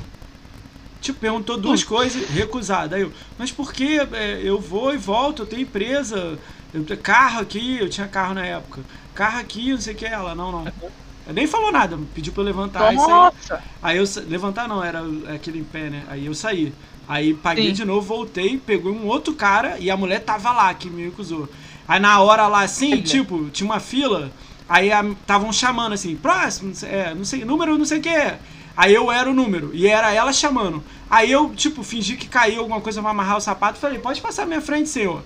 [1.00, 2.94] Tipo, perguntou duas coisas, recusado.
[2.94, 6.38] Aí eu, mas por que é, eu vou e volto, eu tenho empresa,
[6.72, 8.82] eu tenho carro aqui, eu tinha carro na época.
[9.14, 10.06] Carro aqui, não sei o que.
[10.06, 10.66] Ela, não, não.
[11.26, 12.96] Ela nem falou nada, pediu pra eu levantar e.
[12.96, 13.62] Nossa.
[13.82, 15.02] Aí eu sa- levantar não, era
[15.34, 16.04] aquele em pé, né?
[16.08, 16.72] Aí eu saí.
[17.06, 17.72] Aí paguei Sim.
[17.74, 21.46] de novo, voltei, peguei um outro cara e a mulher tava lá que me recusou.
[21.86, 24.30] Aí na hora lá assim, tipo, tinha uma fila,
[24.68, 28.34] aí estavam chamando assim, próximo, não sei- é, não sei, número não sei o que.
[28.76, 30.82] Aí eu era o número e era ela chamando.
[31.08, 34.20] Aí eu, tipo, fingi que caiu alguma coisa pra amarrar o sapato e falei, pode
[34.20, 35.22] passar minha frente, senhor.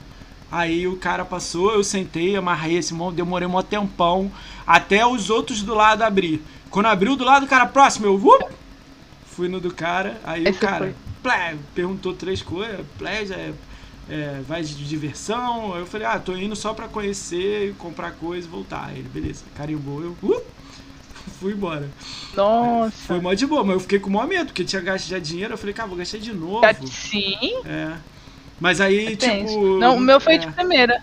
[0.51, 4.31] Aí o cara passou, eu sentei, amarrei esse mão, demorei um tempão
[4.67, 6.43] até os outros do lado abrir.
[6.71, 8.45] Quando abriu do lado do cara próximo, eu vup,
[9.35, 13.53] fui no do cara, aí Aí o cara plé, perguntou três coisas, plégia, é,
[14.09, 15.75] é, vai de diversão.
[15.75, 18.87] Aí eu falei, ah, tô indo só pra conhecer, comprar coisa e voltar.
[18.87, 20.43] Aí ele, beleza, carimbou, eu uh,
[21.41, 21.89] fui embora.
[22.35, 22.93] Nossa.
[23.07, 25.19] Foi mó de boa, mas eu fiquei com o maior medo, porque tinha gasto já
[25.19, 26.63] dinheiro, eu falei, cara, vou gastar de novo.
[26.63, 27.97] Já- Sim, É.
[28.61, 29.79] Mas aí, é tipo.
[29.79, 30.39] Não, o meu foi é.
[30.39, 31.01] de primeira.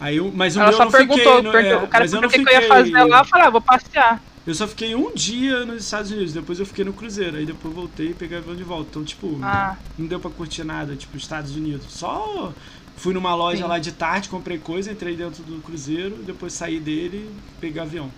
[0.00, 2.10] Aí eu, mas o Ela meu só não perguntou, fiquei, perguntou- é, o cara não
[2.10, 4.22] perguntou o que, fiquei, que eu ia fazer lá, eu falei, ah, vou passear.
[4.48, 7.74] Eu só fiquei um dia nos Estados Unidos, depois eu fiquei no cruzeiro, aí depois
[7.74, 8.88] voltei e peguei avião de volta.
[8.90, 9.76] Então, tipo, Ah.
[9.98, 11.84] não deu pra curtir nada, tipo, Estados Unidos.
[11.90, 12.54] Só
[12.96, 13.68] fui numa loja Sim.
[13.68, 18.10] lá de tarde, comprei coisa, entrei dentro do cruzeiro, depois saí dele e peguei avião.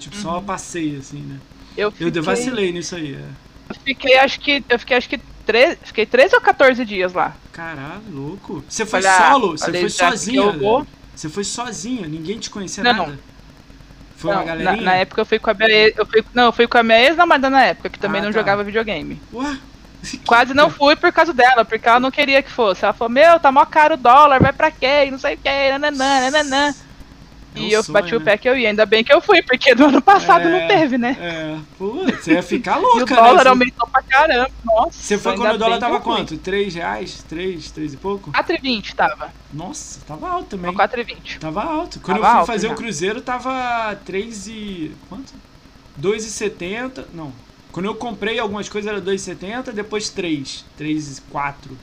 [0.00, 1.38] Tipo, só passei, assim, né?
[1.76, 3.24] Eu Eu fiquei, vacilei nisso aí, é.
[3.68, 7.36] eu fiquei, acho que, eu fiquei, acho que, tre- fiquei 13 ou 14 dias lá.
[7.52, 8.64] Caralho, louco.
[8.68, 9.50] Você foi Falei, ah, solo?
[9.56, 10.40] Você foi sozinha?
[10.42, 13.10] eu vou- Você foi sozinha, ninguém te conhecia Não, nada?
[13.12, 13.33] não.
[14.24, 14.84] Foi uma Não, na, galerinha?
[14.84, 16.82] na época eu fui com a minha ex, eu fui, não, eu fui com a
[16.82, 18.38] minha ex-namorada na época, que também Ah, não tá.
[18.38, 19.20] jogava videogame.
[19.32, 19.56] Ué?
[20.26, 22.84] Quase não fui por causa dela, porque ela não queria que fosse.
[22.84, 25.04] Ela falou, meu, tá mó caro o dólar, vai pra quê?
[25.06, 26.74] E Não sei o que, nananã, nananã.
[27.54, 28.24] É E eu sonho, bati o né?
[28.24, 30.66] pé que eu ia, ainda bem que eu fui, porque no ano passado É, não
[30.68, 31.16] teve, né?
[31.20, 33.50] É, pô, você ia ficar E o louca, dólar né?
[33.50, 34.90] aumentou pra caramba, nossa.
[35.02, 36.36] Você foi quando o dólar tava quanto?
[36.36, 37.24] 3 reais?
[37.28, 38.32] 3, 3 e pouco?
[38.32, 39.32] 4,20 tava.
[39.52, 40.74] Nossa, tava alto também.
[40.74, 41.38] Tava 4,20.
[41.38, 42.00] Tava alto.
[42.00, 42.72] Quando Tava eu fui alto fazer já.
[42.72, 44.92] o cruzeiro, tava 3 e...
[45.08, 45.32] quanto?
[46.00, 47.04] 2,70.
[47.12, 47.32] Não.
[47.72, 50.64] Quando eu comprei algumas coisas era 2,70, depois 3.
[50.76, 51.76] 3 e 4.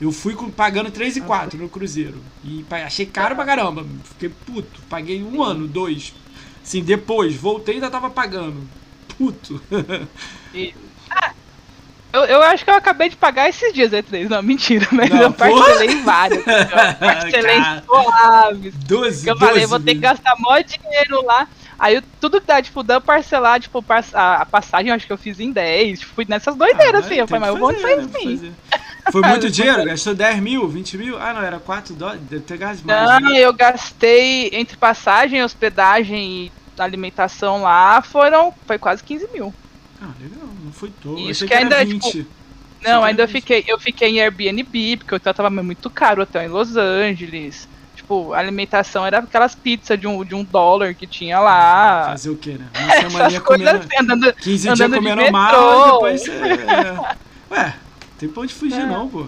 [0.00, 2.20] Eu fui com- pagando 3 e 4 no cruzeiro.
[2.44, 3.86] E achei caro pra caramba.
[4.04, 4.80] Fiquei puto.
[4.90, 6.12] Paguei um ano, dois.
[6.62, 8.66] Assim, depois, voltei e ainda tava pagando.
[9.16, 9.60] Puto.
[10.52, 10.74] E-
[11.10, 11.32] Ah,
[12.12, 14.28] eu, eu acho que eu acabei de pagar esses dias E3.
[14.28, 16.44] Não, mentira, mas Não, eu parcelei em vários.
[16.46, 18.74] Eu parcelei suaves.
[18.74, 21.46] 12, Que eu falei, 12 vou ter que gastar mó dinheiro lá.
[21.78, 23.84] Aí tudo que dá, tipo, dá parcelar, tipo,
[24.14, 26.00] a, a passagem acho que eu fiz em 10.
[26.00, 27.14] Tipo, fui nessas doideiras, ah, assim.
[27.16, 28.54] Eu falei, mas eu vou onde faz sim.
[29.10, 29.84] Foi muito dinheiro?
[29.84, 31.18] Gastou 10 mil, 20 mil?
[31.18, 32.20] Ah, não, era 4 dólares.
[32.28, 33.22] Deve ter gasto mais.
[33.22, 33.38] Não, né?
[33.38, 38.52] eu gastei entre passagem, hospedagem e alimentação lá, foram.
[38.66, 39.54] Foi quase 15 mil.
[40.00, 41.18] Ah, legal, não foi todo.
[41.18, 42.10] Isso que, que ainda, 20.
[42.10, 42.30] tipo.
[42.82, 46.42] Não, ainda eu fiquei, eu fiquei em Airbnb, porque o hotel tava muito caro, hotel
[46.42, 47.66] em Los Angeles
[48.04, 52.04] tipo, a alimentação era aquelas pizzas de um, de um dólar que tinha lá.
[52.10, 52.66] Fazer o quê, né?
[52.78, 53.70] Uma semana comendo.
[53.70, 56.30] Assim, andando, 15 andando dias comendo de mal, depois você.
[56.30, 57.14] É...
[57.50, 57.74] Ué,
[58.24, 58.86] tem pra onde fugir, é.
[58.86, 59.26] não, pô.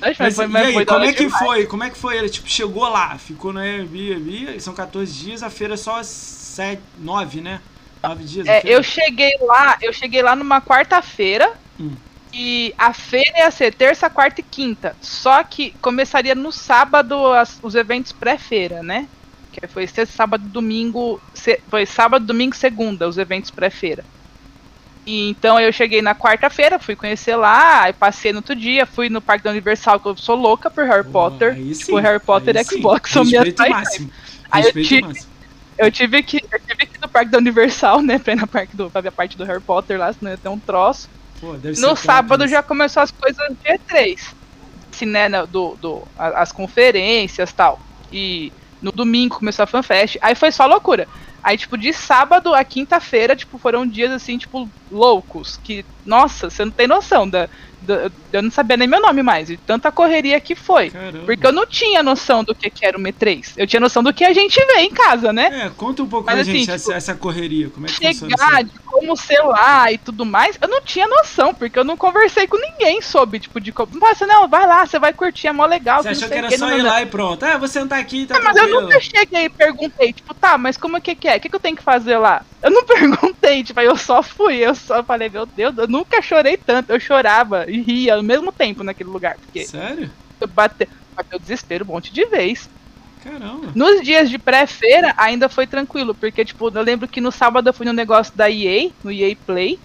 [0.00, 1.44] Mas, mas, foi, e aí, como é que demais.
[1.44, 1.66] foi?
[1.66, 2.16] Como é que foi?
[2.16, 6.80] Ele tipo chegou lá, ficou no Airbnb, são 14 dias, a feira é só 7,
[6.98, 7.60] 9, né?
[8.02, 8.46] 9 dias.
[8.46, 11.52] É, eu cheguei lá, eu cheguei lá numa quarta-feira.
[11.78, 11.92] Hum.
[12.32, 14.96] E a feira ia ser terça, quarta e quinta.
[15.00, 19.08] Só que começaria no sábado as, os eventos pré-feira, né?
[19.52, 21.20] Que foi sexta, sábado, domingo.
[21.34, 24.04] Se, foi sábado, domingo, segunda, os eventos pré-feira.
[25.06, 29.08] E então eu cheguei na quarta-feira, fui conhecer lá, aí passei no outro dia, fui
[29.08, 31.54] no Parque da Universal, que eu sou louca por Harry oh, Potter.
[31.54, 34.08] Tipo, Harry Potter e Xbox são minhas paixões.
[34.50, 35.20] Aí eu tive,
[35.78, 38.46] eu tive que eu tive que ir no Parque da Universal, né, pra ir na
[38.46, 41.08] parque do, pra ver a parte do Harry Potter lá, senão ia ter um troço.
[41.40, 44.34] Pô, no sábado já começou as coisas do dia 3.
[44.92, 47.80] Assim, né, do, do, as conferências tal.
[48.12, 50.18] E no domingo começou a FanFest.
[50.20, 51.08] Aí foi só loucura.
[51.42, 55.58] Aí, tipo, de sábado a quinta-feira, tipo, foram dias assim, tipo, loucos.
[55.62, 57.48] Que, nossa, você não tem noção da,
[58.32, 60.90] eu não sabia nem meu nome mais, de tanta correria que foi.
[60.90, 61.24] Caramba.
[61.24, 63.54] Porque eu não tinha noção do que, que era o M3.
[63.56, 65.66] Eu tinha noção do que a gente vê em casa, né?
[65.66, 68.14] É, conta um pouco Mas, pra assim, gente tipo, essa, essa, correria, como é que
[68.14, 71.96] chegar, de como ser lá e tudo mais, eu não tinha noção, porque eu não
[71.96, 73.98] conversei com ninguém sobre, tipo, de como.
[73.98, 76.02] Nossa, não, vai lá, você vai curtir, é mó legal.
[76.02, 77.42] Você achou que era que, só não, ir lá e pronto.
[77.42, 80.58] Ah, vou sentar aqui e tá é, Mas eu nunca cheguei e perguntei, tipo, tá,
[80.58, 81.36] mas como é que, que é?
[81.36, 82.44] O que, que eu tenho que fazer lá?
[82.62, 86.22] Eu não perguntei, tipo, aí eu só fui, eu só falei, meu Deus, eu nunca
[86.22, 89.36] chorei tanto, eu chorava e ria ao mesmo tempo naquele lugar.
[89.36, 90.10] Porque Sério?
[90.54, 92.68] Bateu, bateu desespero um monte de vez.
[93.22, 93.72] Caramba.
[93.74, 97.74] Nos dias de pré-feira ainda foi tranquilo, porque, tipo, eu lembro que no sábado eu
[97.74, 99.78] fui no negócio da EA, no EA Play.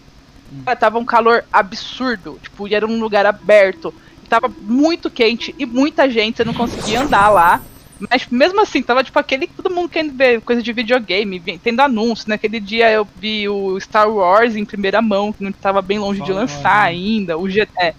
[0.51, 0.63] Hum.
[0.79, 3.93] Tava um calor absurdo, tipo, e era um lugar aberto.
[4.29, 7.61] Tava muito quente e muita gente, você não conseguia andar lá.
[7.99, 12.27] Mas mesmo assim, tava tipo aquele todo mundo querendo ver coisa de videogame, tendo anúncio.
[12.27, 16.21] Naquele dia eu vi o Star Wars em primeira mão, que não tava bem longe
[16.21, 17.71] de lançar ainda, o GT.
[17.77, 17.93] É.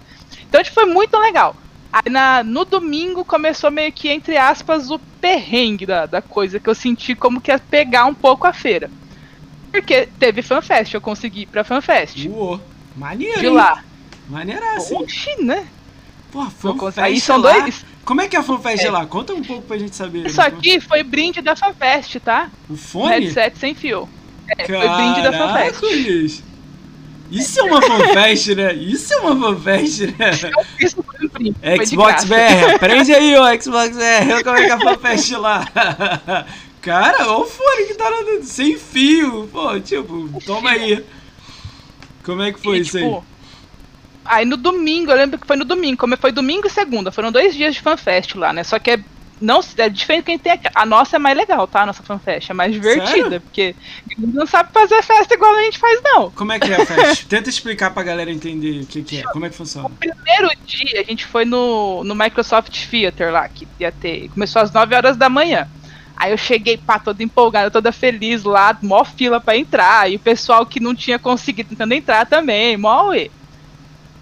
[0.48, 1.56] Então, tipo, foi muito legal.
[1.92, 6.68] Aí na, no domingo começou meio que, entre aspas, o perrengue da, da coisa, que
[6.68, 8.90] eu senti como que ia pegar um pouco a feira.
[9.70, 12.26] Porque teve FanFest, eu consegui ir pra FanFest.
[12.28, 12.60] Uou,
[12.94, 13.40] maneiro.
[13.40, 13.82] De lá.
[14.28, 14.94] Maneiraço.
[14.96, 15.66] Oxi, né?
[16.30, 17.60] Pô, FanFest Aí são lá.
[17.60, 17.84] dois.
[18.06, 18.90] Como é que é a FanFest é.
[18.90, 19.04] lá?
[19.04, 20.26] Conta um pouco pra gente saber.
[20.26, 22.48] Isso aqui foi brinde da FanFest, tá?
[22.70, 23.24] O fone?
[23.26, 24.08] Headset sem fio.
[24.48, 26.44] É, Caraca, foi brinde da FanFest.
[27.28, 28.72] Isso é uma fanfest, né?
[28.74, 30.30] Isso é uma fanfest, né?
[31.84, 35.66] Xbox BR, aprende aí, ó, Xbox BR, como é que é a fanfest lá.
[36.80, 38.08] Cara, olha o fone que tá
[38.44, 39.48] sem fio.
[39.50, 41.04] Pô, tipo, toma aí.
[42.22, 43.35] Como é que foi e, isso tipo, aí?
[44.28, 47.32] Aí no domingo, eu lembro que foi no domingo, como foi domingo e segunda, foram
[47.32, 48.64] dois dias de fanfest lá, né?
[48.64, 49.00] Só que é
[49.40, 50.68] não é diferente que a gente tem aqui.
[50.74, 51.82] A nossa é mais legal, tá?
[51.82, 53.40] A nossa fanfest é mais divertida, Sério?
[53.40, 53.74] porque
[54.16, 56.30] não sabe fazer festa igual a gente faz, não.
[56.30, 57.26] Como é que é a festa?
[57.28, 59.86] Tenta explicar pra galera entender o que, que, é, como é que funciona.
[59.86, 64.28] O primeiro dia a gente foi no, no Microsoft Theater lá, que ia ter.
[64.30, 65.68] Começou às 9 horas da manhã.
[66.16, 70.10] Aí eu cheguei, pá, toda empolgada, toda feliz lá, mó fila pra entrar.
[70.10, 73.30] E o pessoal que não tinha conseguido tentando entrar também, mó uê.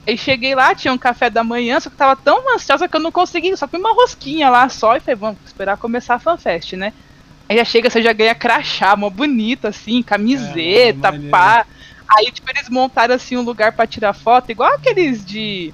[0.06, 3.00] Aí cheguei lá, tinha um café da manhã, só que tava tão ansiosa que eu
[3.00, 6.74] não consegui, só fui uma rosquinha lá só e falei, vamos esperar começar a fanfest,
[6.74, 6.92] né?
[7.48, 11.66] Aí já chega, você já ganha crachá, uma bonita, assim, camiseta, é, pá.
[12.06, 15.72] Aí, tipo, eles montaram, assim, um lugar para tirar foto, igual aqueles de...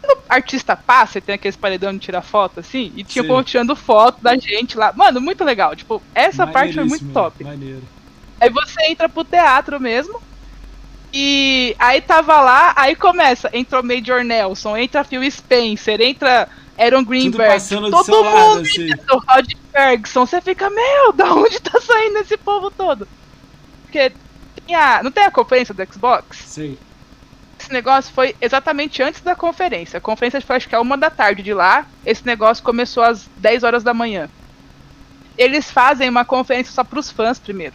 [0.00, 3.76] Quando artista passa e tem aqueles paredão de tirar foto, assim, e tinha como tirando
[3.76, 4.92] foto da gente lá.
[4.92, 7.44] Mano, muito legal, tipo, essa parte foi muito top.
[7.44, 7.82] Maneiro.
[8.40, 10.20] Aí você entra pro teatro mesmo,
[11.12, 16.48] e aí tava lá, aí começa, entrou Major Nelson, entra Phil Spencer, entra
[16.78, 18.90] Aaron Greenberg, todo mundo assim.
[19.28, 23.08] Rod Ferguson, você fica, meu, da onde tá saindo esse povo todo?
[23.82, 24.12] Porque
[24.66, 26.38] tem a, não tem a conferência do Xbox?
[26.46, 26.78] Sim.
[27.58, 29.98] Esse negócio foi exatamente antes da conferência.
[29.98, 31.86] A conferência foi acho que é uma da tarde de lá.
[32.06, 34.30] Esse negócio começou às 10 horas da manhã.
[35.36, 37.74] Eles fazem uma conferência só pros fãs primeiro.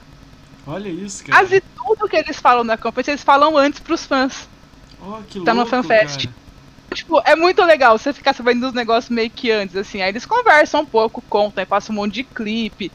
[0.66, 1.40] Olha isso, cara.
[1.40, 4.48] Quase tudo que eles falam na conferência, eles falam antes pros fãs.
[5.02, 6.26] Oh, que tá louco, no FanFest.
[6.26, 6.46] Cara.
[6.94, 10.02] Tipo, é muito legal você ficar sabendo dos negócios meio que antes, assim.
[10.02, 12.92] Aí eles conversam um pouco, contam, passam um monte de clipe.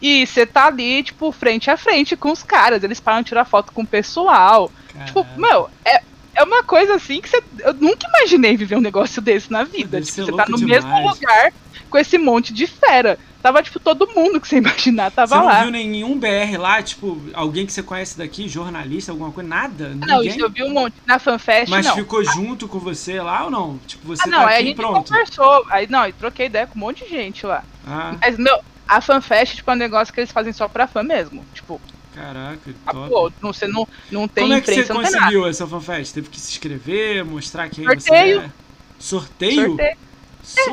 [0.00, 2.82] E você tá ali, tipo, frente a frente com os caras.
[2.82, 4.70] Eles param tirar foto com o pessoal.
[4.88, 5.06] Caraca.
[5.06, 6.00] Tipo, meu, é,
[6.34, 7.42] é uma coisa assim que você.
[7.58, 10.00] Eu nunca imaginei viver um negócio desse na vida.
[10.00, 10.84] Tipo, você tá no demais.
[10.84, 11.52] mesmo lugar
[11.90, 13.18] com esse monte de fera.
[13.42, 15.40] Tava, tipo, todo mundo que você imaginar tava lá.
[15.40, 15.62] Você não lá.
[15.62, 19.48] viu nenhum BR lá, tipo, alguém que você conhece daqui, jornalista, alguma coisa?
[19.48, 19.88] Nada?
[19.94, 20.38] Não, Ninguém?
[20.38, 20.94] eu vi um monte.
[21.06, 21.94] Na FanFest, Mas não.
[21.94, 23.78] ficou junto com você lá ou não?
[23.86, 25.08] Tipo, você ah, não, tá aqui a gente pronto.
[25.08, 25.66] conversou.
[25.70, 27.64] Aí, não, eu troquei ideia com um monte de gente lá.
[27.86, 28.14] Ah.
[28.20, 31.44] Mas, meu, a FanFest, tipo, é um negócio que eles fazem só pra fã mesmo.
[31.54, 31.80] Tipo,
[32.14, 33.08] Caraca, ah, top.
[33.08, 36.12] Pô, não, você não, não tem Como é que imprensa, você conseguiu essa fanfest?
[36.12, 38.40] Teve que se inscrever, mostrar quem Sorteio.
[38.40, 38.50] você é?
[38.98, 39.66] Sorteio?
[39.68, 39.96] Sorteio.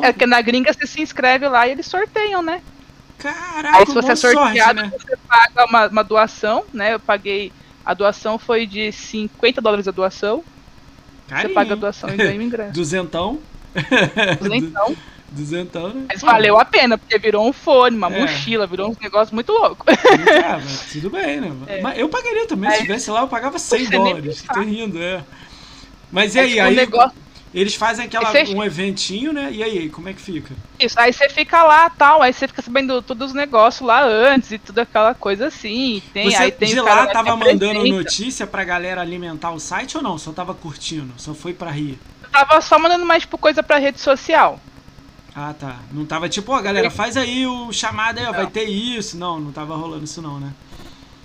[0.02, 2.62] É, é que na gringa você se inscreve lá e eles sorteiam, né?
[3.18, 4.92] Caraca, Aí se você é sorteado, sorte, né?
[4.98, 6.94] você paga uma, uma doação, né?
[6.94, 7.52] Eu paguei.
[7.84, 10.44] A doação foi de 50 dólares a doação.
[11.26, 11.48] Carinho.
[11.48, 12.72] Você paga a doação e ganha o ingresso.
[12.74, 13.38] Duzentão.
[14.40, 14.96] Duzentão.
[15.30, 16.06] Duzentão, né?
[16.08, 18.20] Mas valeu a pena, porque virou um fone, uma é.
[18.20, 19.84] mochila, virou um negócio muito louco.
[19.88, 21.52] Ah, mas tudo bem, né?
[21.66, 21.80] É.
[21.82, 24.42] Mas eu pagaria também, se tivesse lá, eu pagava 100 dólares.
[24.42, 25.22] Tô rindo, é.
[26.10, 27.18] Mas e aí, tipo, aí negócio...
[27.60, 28.44] eles fazem aquela, você...
[28.54, 29.48] um eventinho, né?
[29.50, 30.54] E aí, como é que fica?
[30.78, 34.52] Isso, aí você fica lá tal, aí você fica sabendo todos os negócios lá antes
[34.52, 36.02] e tudo aquela coisa assim.
[36.12, 40.02] Tem, você aí tem de lá tava mandando notícia pra galera alimentar o site ou
[40.02, 40.18] não?
[40.18, 41.12] Só tava curtindo?
[41.16, 41.98] Só foi pra rir?
[42.22, 44.60] Eu tava só mandando mais tipo coisa pra rede social.
[45.34, 45.76] Ah, tá.
[45.92, 49.16] Não tava tipo, ó, galera, faz aí o chamado aí, ó, vai ter isso.
[49.16, 50.52] Não, não tava rolando isso não, né?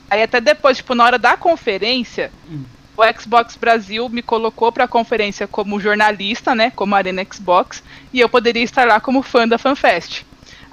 [0.10, 2.64] Aí até depois, tipo, na hora da conferência, hum.
[2.96, 8.30] O Xbox Brasil me colocou pra conferência como jornalista, né, como Arena Xbox, e eu
[8.30, 10.24] poderia estar lá como fã da FanFest.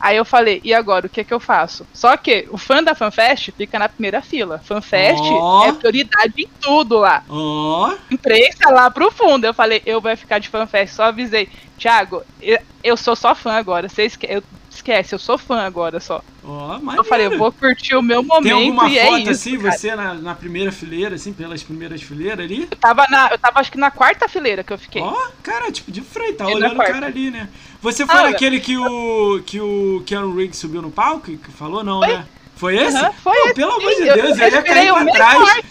[0.01, 1.87] Aí eu falei, e agora, o que é que eu faço?
[1.93, 4.59] Só que o fã da FanFest fica na primeira fila.
[4.65, 5.65] FanFest oh.
[5.67, 7.23] é prioridade em tudo lá.
[7.29, 7.93] Oh.
[8.11, 9.45] Imprensa lá pro fundo.
[9.45, 10.95] Eu falei, eu vou ficar de FanFest.
[10.95, 13.91] Só avisei, Thiago, eu, eu sou só fã agora.
[13.91, 16.23] Você esque eu, esquece, eu sou fã agora só.
[16.43, 18.43] Ó, oh, Eu falei, eu vou curtir o meu momento.
[18.43, 19.73] Tem alguma e foto é isso, assim, cara.
[19.73, 22.69] você na, na, primeira fileira, assim, pelas primeiras fileiras ali?
[22.71, 25.03] Eu tava, na, eu tava acho que na quarta fileira que eu fiquei.
[25.03, 27.49] Ó, oh, cara, tipo, de frente, tá olhando o cara ali, né?
[27.83, 31.51] Você foi ah, naquele que o, que o Keanu Reeves subiu no palco e que
[31.51, 32.09] falou, não, foi?
[32.09, 32.27] né?
[32.61, 32.95] Foi esse?
[32.95, 35.63] Uhum, foi Pô, esse, pelo amor de Deus, eu, eu ia cair pra trás.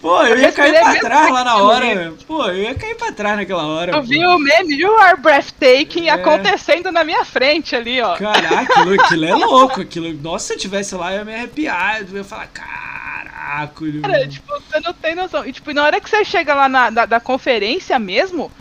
[0.00, 2.14] Pô, eu ia cair pra trás lá na hora.
[2.24, 3.96] Pô, eu ia cair pra trás naquela hora.
[3.96, 6.12] Eu vi o meme You Are Breathtaking é.
[6.12, 8.16] acontecendo na minha frente ali, ó.
[8.16, 9.80] Caraca, aquilo, aquilo é louco.
[9.80, 12.02] Aquilo, nossa, se eu tivesse lá, eu ia me arrepiar.
[12.08, 13.84] Eu ia falar, caraca.
[14.00, 15.44] Cara, tipo, você não tem noção.
[15.44, 18.52] E, tipo, na hora que você chega lá na da, da conferência mesmo,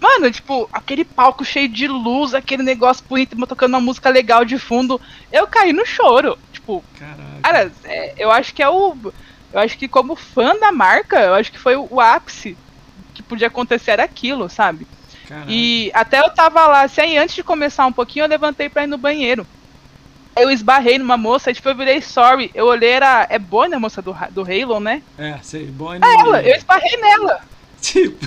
[0.00, 4.58] Mano, tipo, aquele palco cheio de luz, aquele negócio bonito, tocando uma música legal de
[4.58, 5.00] fundo.
[5.32, 6.38] Eu caí no choro.
[6.52, 7.22] Tipo, Caraca.
[7.42, 8.96] cara, é, eu acho que é o.
[9.52, 12.56] Eu acho que como fã da marca, eu acho que foi o, o ápice
[13.14, 14.86] que podia acontecer era aquilo, sabe?
[15.26, 15.46] Caraca.
[15.48, 18.86] E até eu tava lá, assim, antes de começar um pouquinho, eu levantei pra ir
[18.86, 19.46] no banheiro.
[20.36, 22.52] Eu esbarrei numa moça, tipo, eu virei sorry.
[22.54, 23.26] Eu olhei, era.
[23.28, 25.02] É Bonnie a moça do, do Halo, né?
[25.18, 26.00] É, sei, Bonnie.
[26.04, 27.40] É ela, eu esbarrei nela.
[27.80, 28.26] Tipo,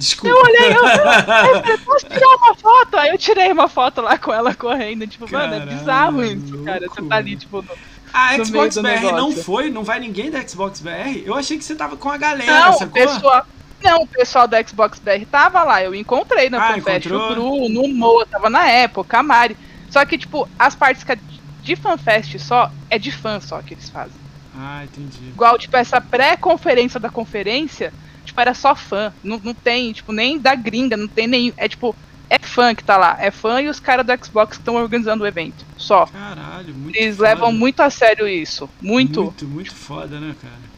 [0.00, 0.28] Desculpa.
[0.34, 2.96] Eu olhei, eu, eu, eu posso tirar uma foto?
[2.96, 5.06] Aí eu tirei uma foto lá com ela correndo.
[5.06, 6.64] Tipo, Caralho, mano, é bizarro isso, louco.
[6.64, 6.86] cara.
[6.88, 7.68] Você tá ali, tipo, no,
[8.12, 9.70] A no Xbox BR não foi?
[9.70, 11.22] Não vai ninguém da Xbox BR?
[11.24, 12.92] Eu achei que você tava com a galera, Não, o sacou?
[12.94, 13.46] pessoal,
[13.84, 15.82] não, o pessoal da Xbox BR tava lá.
[15.82, 17.10] Eu encontrei na Ah, FanFest o?
[17.28, 19.56] Bruno, o Moa, tava na época, a Mari.
[19.90, 21.18] Só que, tipo, as partes que é
[21.62, 24.18] de FanFest só, é de fã só que eles fazem.
[24.56, 25.28] Ah, entendi.
[25.28, 27.92] Igual, tipo, essa pré-conferência da conferência,
[28.30, 29.12] tipo, era só fã.
[29.22, 31.52] Não, não tem, tipo, nem da gringa, não tem nem.
[31.56, 31.94] É tipo,
[32.28, 33.16] é fã que tá lá.
[33.20, 35.64] É fã e os caras do Xbox que estão organizando o evento.
[35.76, 36.06] Só.
[36.06, 37.28] Caralho, muito Eles foda.
[37.28, 38.68] levam muito a sério isso.
[38.80, 39.24] Muito.
[39.24, 40.70] Muito, muito foda, né, cara?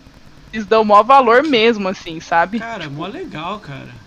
[0.53, 2.59] Eles dão o maior valor mesmo, assim, sabe?
[2.59, 4.01] Cara, mó legal, cara.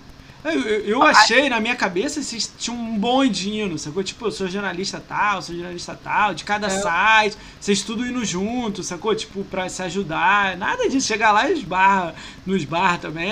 [0.46, 4.04] Eu, eu, eu achei, na minha cabeça, vocês tinham um bondinho, sacou?
[4.04, 6.70] Tipo, eu sou jornalista tal, sou jornalista tal, de cada É.
[6.70, 9.16] site, vocês tudo indo junto, sacou?
[9.16, 10.56] Tipo, pra se ajudar.
[10.56, 12.14] Nada disso, chegar lá e esbarra,
[12.46, 13.32] no esbarra também.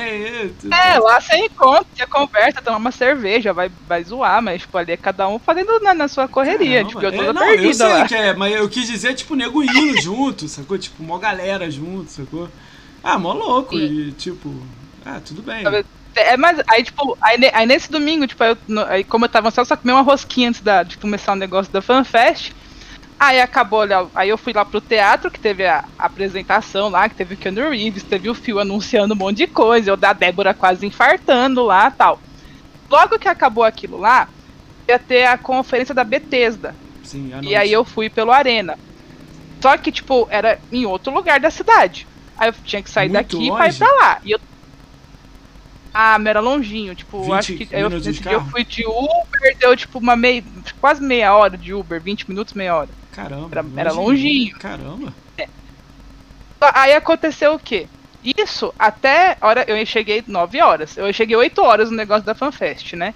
[0.72, 4.94] É, lá você encontra, você conversa, toma uma cerveja, vai, vai zoar, mas tipo, ali
[4.94, 6.84] é cada um fazendo na, na sua correria.
[6.84, 6.90] Caramba.
[6.90, 8.08] Tipo, eu tô É, não, eu perdida sei lá.
[8.08, 10.78] que é, mas eu quis dizer, tipo, nego indo junto, sacou?
[10.80, 12.50] Tipo, mó galera junto, sacou?
[13.04, 13.76] Ah, mó louco.
[13.78, 13.86] Sim.
[13.86, 14.52] E, tipo,
[15.06, 15.62] ah, tudo bem.
[15.64, 15.86] Sabe,
[16.16, 19.50] É, mas aí, tipo, aí, aí nesse domingo, tipo, eu, no- aí como eu tava
[19.52, 22.52] só, só comi uma rosquinha antes da, de começar o negócio da FanFest.
[23.20, 23.82] Aí acabou,
[24.14, 27.38] aí eu fui lá pro teatro, que teve a, a apresentação lá, que teve o
[27.38, 31.64] Keanu Reeves, teve o Phil anunciando um monte de coisa, eu da Débora quase infartando
[31.64, 32.20] lá tal.
[32.90, 34.28] Logo que acabou aquilo lá,
[34.88, 36.76] ia ter a conferência da Bethesda.
[37.04, 37.56] Sim, E noite.
[37.56, 38.78] aí eu fui pelo Arena.
[39.62, 42.06] Só que, tipo, era em outro lugar da cidade.
[42.38, 43.78] Aí eu tinha que sair Muito daqui pra ir longe?
[43.80, 44.20] pra lá.
[44.26, 44.40] E eu.
[45.94, 47.68] Ah, mas era longinho, tipo, 20 acho que.
[47.72, 47.90] Eu,
[48.32, 50.44] eu fui de Uber, deu tipo uma meia.
[50.82, 52.90] quase meia hora de Uber, 20 minutos, meia hora.
[53.12, 53.50] Caramba.
[53.52, 54.58] Era, era longinho.
[54.58, 55.14] Caramba.
[56.74, 57.88] Aí aconteceu o quê?
[58.24, 59.66] Isso até hora.
[59.68, 60.98] Eu cheguei 9 horas.
[60.98, 63.14] Eu cheguei 8 horas no negócio da FanFest, né?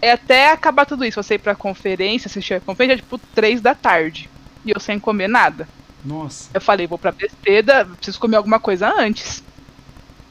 [0.00, 1.22] É até acabar tudo isso.
[1.22, 4.28] Você ir pra conferência, assistir a conferência, tipo 3 da tarde.
[4.64, 5.66] E eu sem comer nada.
[6.04, 6.50] Nossa.
[6.52, 9.42] Eu falei, vou pra Besteda, preciso comer alguma coisa antes.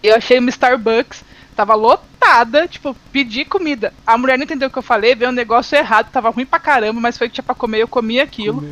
[0.02, 1.24] Eu achei uma Starbucks,
[1.60, 3.94] tava lotada, tipo, pedi comida.
[4.08, 6.58] A mulher não entendeu o que eu falei, veio um negócio errado, tava ruim pra
[6.58, 8.64] caramba, mas foi que tinha pra comer, eu comi aquilo.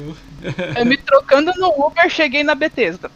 [0.77, 3.11] eu me trocando no Uber, cheguei na Bethesda.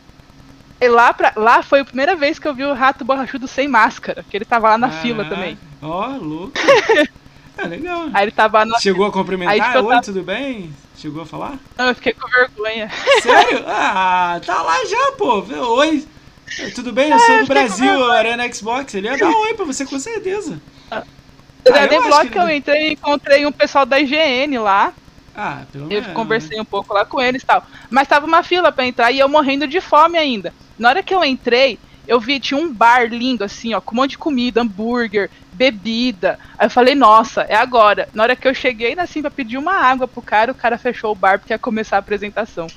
[0.81, 3.69] E lá, pra, lá foi a primeira vez que eu vi o rato borrachudo sem
[3.69, 5.57] máscara, que ele tava lá na ah, fila também.
[5.81, 6.53] Ó, oh, louco.
[7.57, 8.09] É legal.
[8.13, 8.77] Aí ele tava na...
[8.77, 9.53] Chegou a cumprimentar?
[9.53, 10.01] Aí, tipo, Oi, tava...
[10.01, 10.73] tudo bem?
[10.97, 11.57] Chegou a falar?
[11.77, 12.89] Não, eu fiquei com vergonha.
[13.21, 13.63] Sério?
[13.65, 15.45] Ah, tá lá já, pô.
[15.77, 16.05] Oi.
[16.75, 17.11] Tudo bem?
[17.11, 18.93] Eu sou do Brasil, Arena Xbox.
[18.93, 20.61] Ele ia dar um oi pra você com certeza.
[20.89, 21.03] Ah,
[21.71, 24.93] ah, eu bloco que, eu entrei e encontrei um pessoal da IGN lá.
[25.35, 26.07] Ah, pelo menos.
[26.07, 27.65] Eu conversei um pouco lá com eles e tal.
[27.89, 30.53] Mas tava uma fila pra entrar e eu morrendo de fome ainda.
[30.77, 33.97] Na hora que eu entrei, eu vi, tinha um bar lindo, assim, ó, com um
[33.99, 36.37] monte de comida, hambúrguer, bebida.
[36.57, 38.09] Aí eu falei, nossa, é agora.
[38.13, 41.11] Na hora que eu cheguei, assim, pra pedir uma água pro cara, o cara fechou
[41.11, 42.67] o bar porque ia começar a apresentação.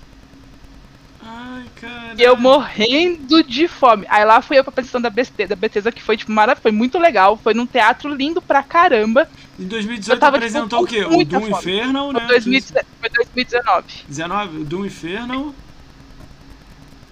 [1.37, 2.15] Ai, cara.
[2.17, 4.07] E eu morrendo de fome.
[4.09, 6.73] Aí lá fui eu pra apresentação da Bethesda, da Bethesda que foi, tipo, maravilhoso, foi
[6.73, 7.37] muito legal.
[7.37, 9.29] Foi num teatro lindo pra caramba.
[9.59, 11.17] Em 2018 tava, apresentou tipo, o quê?
[11.17, 12.21] O Doom Infernal, né?
[12.21, 14.05] Foi 2019.
[14.09, 15.55] 19, o Doom Infernal.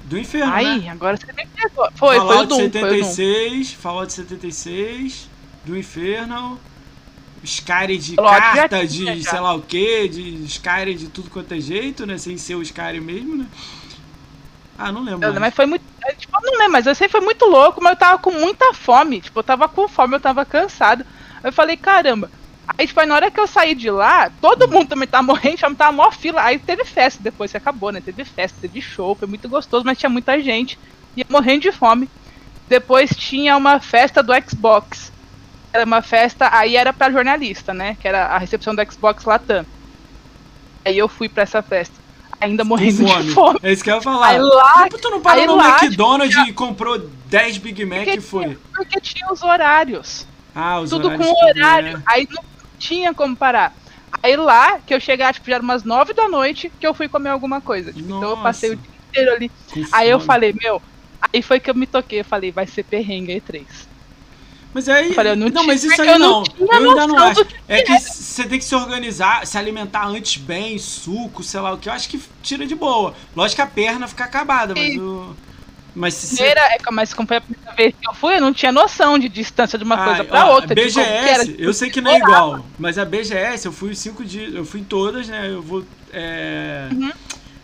[0.04, 0.90] Do Inferno, Aí, né?
[0.90, 1.88] agora você me pegou.
[1.94, 2.58] Foi, Fallout foi o Doom.
[2.58, 5.28] 76, Fallout 76,
[5.64, 6.60] do Inferno,
[7.42, 12.04] Skyrim de carta, de sei lá o que, de Skyrim de tudo quanto é jeito,
[12.04, 12.18] né?
[12.18, 13.46] Sem ser o Skyrim mesmo, né?
[14.78, 15.28] Ah, não lembro.
[15.28, 15.84] Eu, mas foi muito.
[16.04, 18.72] É, tipo, não lembro, mas eu sei foi muito louco, mas eu tava com muita
[18.72, 19.20] fome.
[19.20, 21.04] Tipo, eu tava com fome, eu tava cansado.
[21.44, 22.30] Eu falei, caramba,
[22.66, 25.74] Aí, tipo, na hora que eu saí de lá, todo mundo também tava morrendo, já
[25.74, 26.42] tava mó fila.
[26.42, 28.00] Aí teve festa depois que acabou, né?
[28.00, 30.78] Teve festa, teve show, foi muito gostoso, mas tinha muita gente.
[31.16, 32.08] Ia morrendo de fome.
[32.68, 35.12] Depois tinha uma festa do Xbox.
[35.72, 37.96] Era uma festa, aí era pra jornalista, né?
[38.00, 39.66] Que era a recepção do Xbox Latam.
[40.84, 42.01] Aí eu fui pra essa festa.
[42.42, 43.22] Ainda morrendo fome.
[43.22, 43.58] de fome.
[43.62, 44.26] É isso que eu ia falar.
[44.26, 48.20] Aí lá, tu não parou no lá, McDonald's tipo, e comprou 10 Big Mac e
[48.20, 48.58] foi?
[48.74, 50.26] Porque tinha os horários.
[50.54, 51.98] Ah, os Tudo horários com horário.
[51.98, 52.02] Né?
[52.04, 52.42] Aí não
[52.78, 53.74] tinha como parar.
[54.20, 57.08] Aí lá, que eu chegar, tipo, já era umas nove da noite, que eu fui
[57.08, 57.92] comer alguma coisa.
[57.92, 59.50] Tipo, então eu passei o dia inteiro ali.
[59.68, 60.82] Que aí eu falei, meu,
[61.32, 63.88] aí foi que eu me toquei, eu falei, vai ser perrengue aí três.
[64.74, 65.12] Mas aí.
[65.12, 66.42] Falei, não, não mas isso aí eu não.
[66.58, 67.44] não eu ainda não acho.
[67.44, 71.72] Que é que você tem que se organizar, se alimentar antes bem, suco, sei lá
[71.72, 71.88] o que.
[71.88, 73.14] Eu acho que tira de boa.
[73.36, 75.36] Lógico que a perna fica acabada, mas o.
[75.94, 78.52] Mas se primeira, é, mas como foi a primeira vez que eu fui, eu não
[78.52, 80.74] tinha noção de distância de uma ah, coisa para outra.
[80.74, 84.64] BGS, eu sei que não é igual, mas a BGS, eu fui cinco dias, eu
[84.64, 85.50] fui em todas, né?
[85.50, 85.84] Eu vou.
[86.10, 87.12] É, uhum.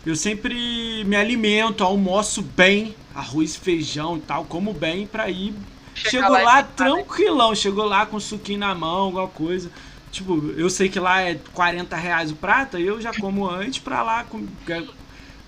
[0.05, 5.53] Eu sempre me alimento, almoço bem, arroz, feijão e tal, como bem para ir.
[5.99, 9.69] Chegou lá, lá tranquilão, chegou lá com suquinho na mão, alguma coisa.
[10.11, 14.01] Tipo, eu sei que lá é 40 reais o prato, eu já como antes pra
[14.01, 14.47] lá com,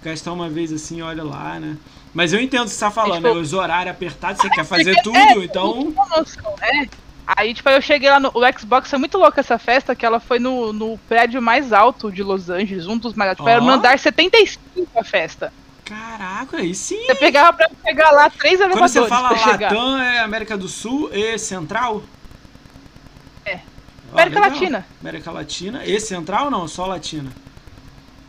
[0.03, 1.77] gastar uma vez assim, olha lá, né?
[2.13, 3.39] Mas eu entendo o que você tá falando, tipo, né?
[3.39, 5.93] Os horários apertados, você quer fazer tudo, é, então.
[6.61, 6.87] É.
[7.25, 10.19] Aí, tipo, eu cheguei lá no o Xbox, foi muito louca essa festa, que ela
[10.19, 13.43] foi no, no prédio mais alto de Los Angeles, um dos mais altos.
[13.43, 13.53] Tipo, oh.
[13.53, 15.53] Era no andar 75 a festa.
[15.91, 17.05] Caraca, aí sim.
[17.05, 18.93] Você pegava pra pegar lá três elevadores.
[18.93, 22.01] Quando você fala Latam, é América do Sul e Central?
[23.45, 23.59] É.
[24.13, 24.85] América Latina.
[25.01, 25.85] América Latina.
[25.85, 26.65] E Central não?
[26.65, 27.29] Só Latina?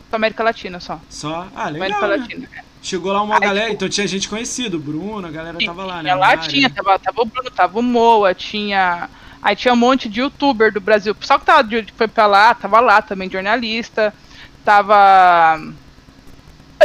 [0.09, 0.99] Só América Latina só.
[1.09, 1.47] Só?
[1.55, 1.87] Ah, legal.
[1.87, 2.17] América né?
[2.17, 2.49] Latina.
[2.81, 5.65] Chegou lá uma Aí, galera, tipo, então tinha gente conhecida, o Bruno, a galera sim,
[5.65, 6.13] tava lá, né?
[6.13, 9.09] Lá tinha, tava, tava o Bruno, tava o Moa, tinha.
[9.41, 11.15] Aí tinha um monte de youtuber do Brasil.
[11.21, 14.13] Só que tava, foi pra lá, tava lá também, jornalista.
[14.65, 15.61] Tava.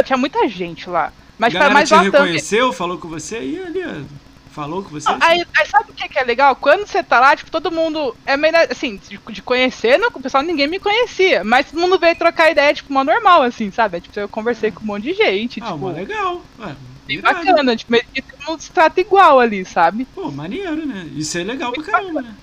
[0.03, 1.11] Tinha muita gente lá.
[1.37, 2.77] Mas a galera mais te reconheceu, também.
[2.77, 4.05] falou com você e ali,
[4.51, 5.07] falou com você?
[5.21, 6.55] aí, aí, sabe o que, que é legal?
[6.55, 10.21] Quando você tá lá, tipo, todo mundo é meio assim, de, de conhecer, não, o
[10.21, 13.97] pessoal ninguém me conhecia, mas todo mundo veio trocar ideia, tipo, uma normal, assim, sabe?
[13.97, 15.89] É, tipo, eu conversei com um monte de gente, ah, tipo.
[15.89, 16.43] legal.
[16.59, 16.75] Ué,
[17.07, 20.05] bem bacana, tipo, meio que todo mundo se trata igual ali, sabe?
[20.13, 21.07] Pô, maneiro, né?
[21.15, 22.35] Isso é legal Muito pra caramba, né?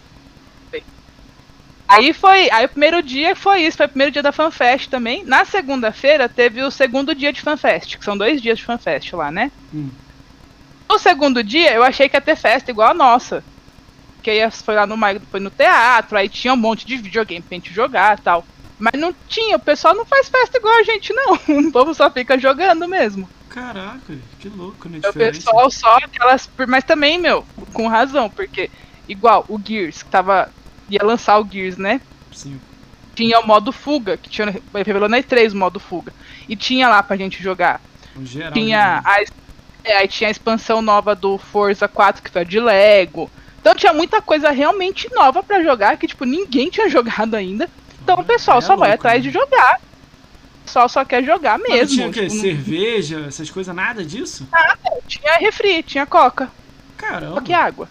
[1.89, 5.25] Aí foi, aí o primeiro dia foi isso, foi o primeiro dia da FanFest também.
[5.25, 9.31] Na segunda-feira teve o segundo dia de FanFest, que são dois dias de FanFest lá,
[9.31, 9.53] né?
[9.73, 9.91] Hum.
[10.89, 13.43] No segundo dia, eu achei que ia ter festa igual a nossa.
[14.23, 14.97] Que aí foi lá no,
[15.31, 18.45] foi no teatro, aí tinha um monte de videogame pra gente jogar e tal.
[18.79, 21.39] Mas não tinha, o pessoal não faz festa igual a gente, não.
[21.69, 23.29] O povo só fica jogando mesmo.
[23.49, 25.01] Caraca, que louco, né?
[25.09, 26.49] O pessoal só aquelas.
[26.69, 28.71] Mas também, meu, com razão, porque
[29.09, 30.51] igual o Gears, que tava.
[30.89, 32.01] Ia lançar o Gears, né?
[32.33, 32.61] Sim.
[33.15, 36.13] tinha o modo fuga, que tinha, revelou na E3 o modo fuga.
[36.49, 37.81] E tinha lá pra gente jogar.
[38.23, 39.23] Geral, tinha a,
[39.87, 43.31] é, aí tinha a expansão nova do Forza 4, que foi de Lego.
[43.61, 47.71] Então tinha muita coisa realmente nova para jogar, que tipo, ninguém tinha jogado ainda.
[48.03, 49.29] Então o pessoal é só louco, vai atrás né?
[49.29, 49.81] de jogar.
[50.61, 51.79] O pessoal só quer jogar mesmo.
[51.79, 52.27] Mas tinha o quê?
[52.27, 54.47] Tipo, Cerveja, essas coisas, nada disso?
[54.51, 54.79] Nada.
[55.07, 56.51] Tinha refri, tinha coca.
[56.97, 57.43] Caramba.
[57.47, 57.89] Só água.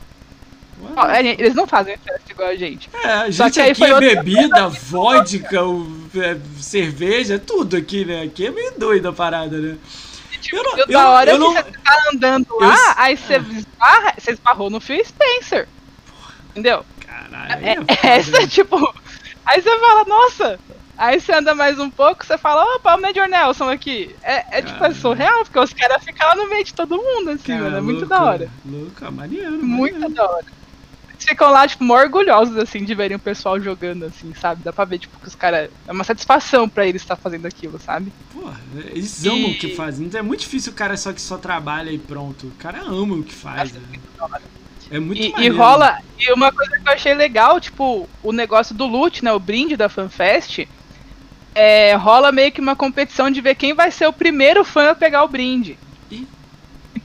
[1.38, 2.90] Eles não fazem festa igual a gente.
[2.94, 5.60] É, a gente Só aqui é bebida, vodka,
[6.16, 8.24] é, cerveja, tudo aqui, né?
[8.24, 9.78] Aqui é meio doido a parada, né?
[10.42, 13.18] Tipo, eu não, eu, da hora eu que não, você tá andando lá, eu, aí
[13.18, 15.68] você, esbarra, você esbarrou no Phil Spencer.
[16.52, 16.86] Entendeu?
[17.00, 17.66] Caralho.
[17.66, 18.78] É, é essa, tipo.
[19.46, 20.60] Aí você fala, nossa.
[20.98, 24.16] Aí você anda mais um pouco, você fala, opa, o Major Nelson aqui.
[24.24, 27.32] É, é tipo, é surreal, porque os caras ficam lá no meio de todo mundo,
[27.32, 27.78] assim, Cara, mano.
[27.78, 28.50] É muito da hora.
[28.66, 29.52] Louca, maneiro.
[29.52, 30.14] Muito maneiro.
[30.14, 30.46] da hora
[31.24, 34.64] ficam lá, tipo, mó orgulhosos, assim, de verem o pessoal jogando, assim, sabe?
[34.64, 35.70] Dá pra ver, tipo, que os caras.
[35.88, 38.12] É uma satisfação pra eles estar fazendo aquilo, sabe?
[38.34, 38.60] Porra,
[38.92, 39.30] eles e...
[39.30, 40.08] amam o que fazem.
[40.08, 42.48] Então é muito difícil o cara só que só trabalha e pronto.
[42.48, 43.72] O cara ama o que faz.
[43.72, 43.82] Né?
[44.92, 45.98] É muito e, e rola.
[46.20, 49.32] E uma coisa que eu achei legal, tipo, o negócio do loot, né?
[49.32, 50.68] O brinde da FanFest.
[51.54, 54.96] É, rola meio que uma competição de ver quem vai ser o primeiro fã a
[54.96, 55.78] pegar o brinde.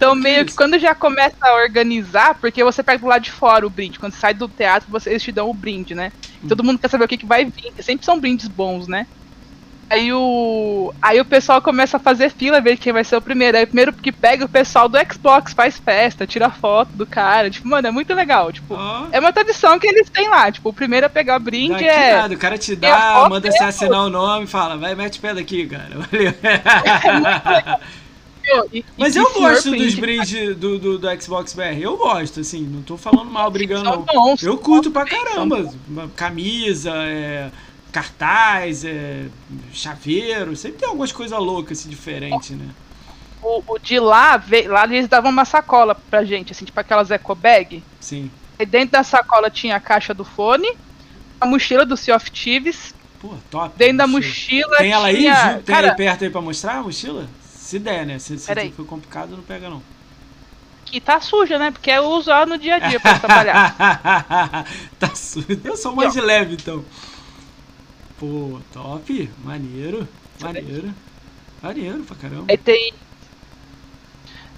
[0.00, 3.66] Então, meio que quando já começa a organizar, porque você pega do lado de fora
[3.66, 6.10] o brinde, quando você sai do teatro, você, eles te dão o brinde, né?
[6.42, 6.48] Hum.
[6.48, 9.06] Todo mundo quer saber o que, que vai vir, sempre são brindes bons, né?
[9.90, 13.58] Aí o, aí o pessoal começa a fazer fila, ver quem vai ser o primeiro.
[13.58, 17.50] Aí o primeiro que pega o pessoal do Xbox, faz festa, tira foto do cara.
[17.50, 18.50] Tipo, mano, é muito legal.
[18.52, 19.08] Tipo, oh.
[19.12, 20.50] é uma tradição que eles têm lá.
[20.50, 22.16] Tipo, o primeiro a pegar o brinde Daqui é.
[22.16, 25.66] Nada, o cara te dá, manda você assinar o nome fala, vai, mete pé daqui,
[25.66, 25.90] cara.
[26.08, 26.34] Valeu.
[26.42, 27.80] É muito legal.
[28.72, 31.80] E, Mas eu gosto dos brindes do, do, do, Xbox BR.
[31.80, 33.84] Eu gosto, assim, não tô falando mal, brigando.
[33.84, 34.34] Não.
[34.42, 35.72] Eu curto pra caramba.
[36.16, 37.50] Camisa, é,
[37.92, 39.26] cartaz, é,
[39.72, 40.56] chaveiro.
[40.56, 42.68] Sempre tem algumas coisas loucas, assim, diferentes, né?
[43.42, 47.10] O, o, de lá, veio, lá eles davam uma sacola pra gente, assim, tipo aquelas
[47.10, 47.82] eco bag.
[47.98, 48.30] Sim.
[48.58, 50.68] E dentro da sacola tinha a caixa do fone,
[51.40, 52.94] a mochila do Sea of Thieves.
[53.18, 53.74] Pô, top.
[53.76, 54.76] Dentro da mochila.
[54.76, 55.24] Tem ela aí?
[55.64, 57.26] Tem Cara, aí perto aí pra mostrar a mochila?
[57.70, 58.18] Se der, né?
[58.18, 59.80] Se, se for complicado, não pega não.
[60.86, 61.70] Que tá suja, né?
[61.70, 64.66] Porque eu uso ela no dia a dia pra trabalhar.
[64.98, 65.60] tá suja.
[65.62, 66.84] Eu sou mais de leve, então.
[68.18, 69.30] Pô, top.
[69.44, 70.08] Maneiro.
[70.40, 70.92] Maneiro.
[71.62, 72.46] Maneiro pra caramba.
[72.48, 72.92] Aí tem.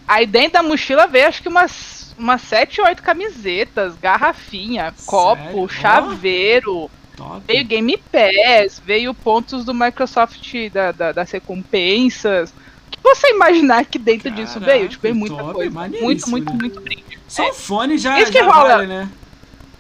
[0.09, 5.05] Aí dentro da mochila veio acho que umas, umas 7 ou 8 camisetas, garrafinha, Sério?
[5.05, 6.91] copo, chaveiro.
[7.21, 7.41] Oh.
[7.47, 12.55] Veio Game Pass, veio pontos do Microsoft da, da, das recompensas
[13.03, 15.71] você imaginar que dentro Caraca, disso veio, tipo, veio muita top, coisa.
[15.89, 16.59] Muito, muito, né?
[16.61, 17.19] muito brinde.
[17.29, 18.77] Só o fone já, Isso já rola.
[18.77, 19.09] vale, né?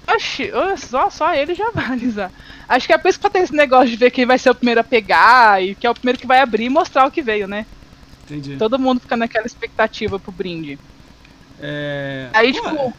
[0.08, 2.30] Oxi, só, só ele já vale, já.
[2.68, 4.54] Acho que é por isso que tem esse negócio de ver quem vai ser o
[4.54, 7.22] primeiro a pegar e que é o primeiro que vai abrir e mostrar o que
[7.22, 7.66] veio, né?
[8.24, 8.56] Entendi.
[8.56, 10.78] Todo mundo fica naquela expectativa pro brinde.
[11.60, 12.28] É...
[12.32, 12.94] Aí, Pô, tipo...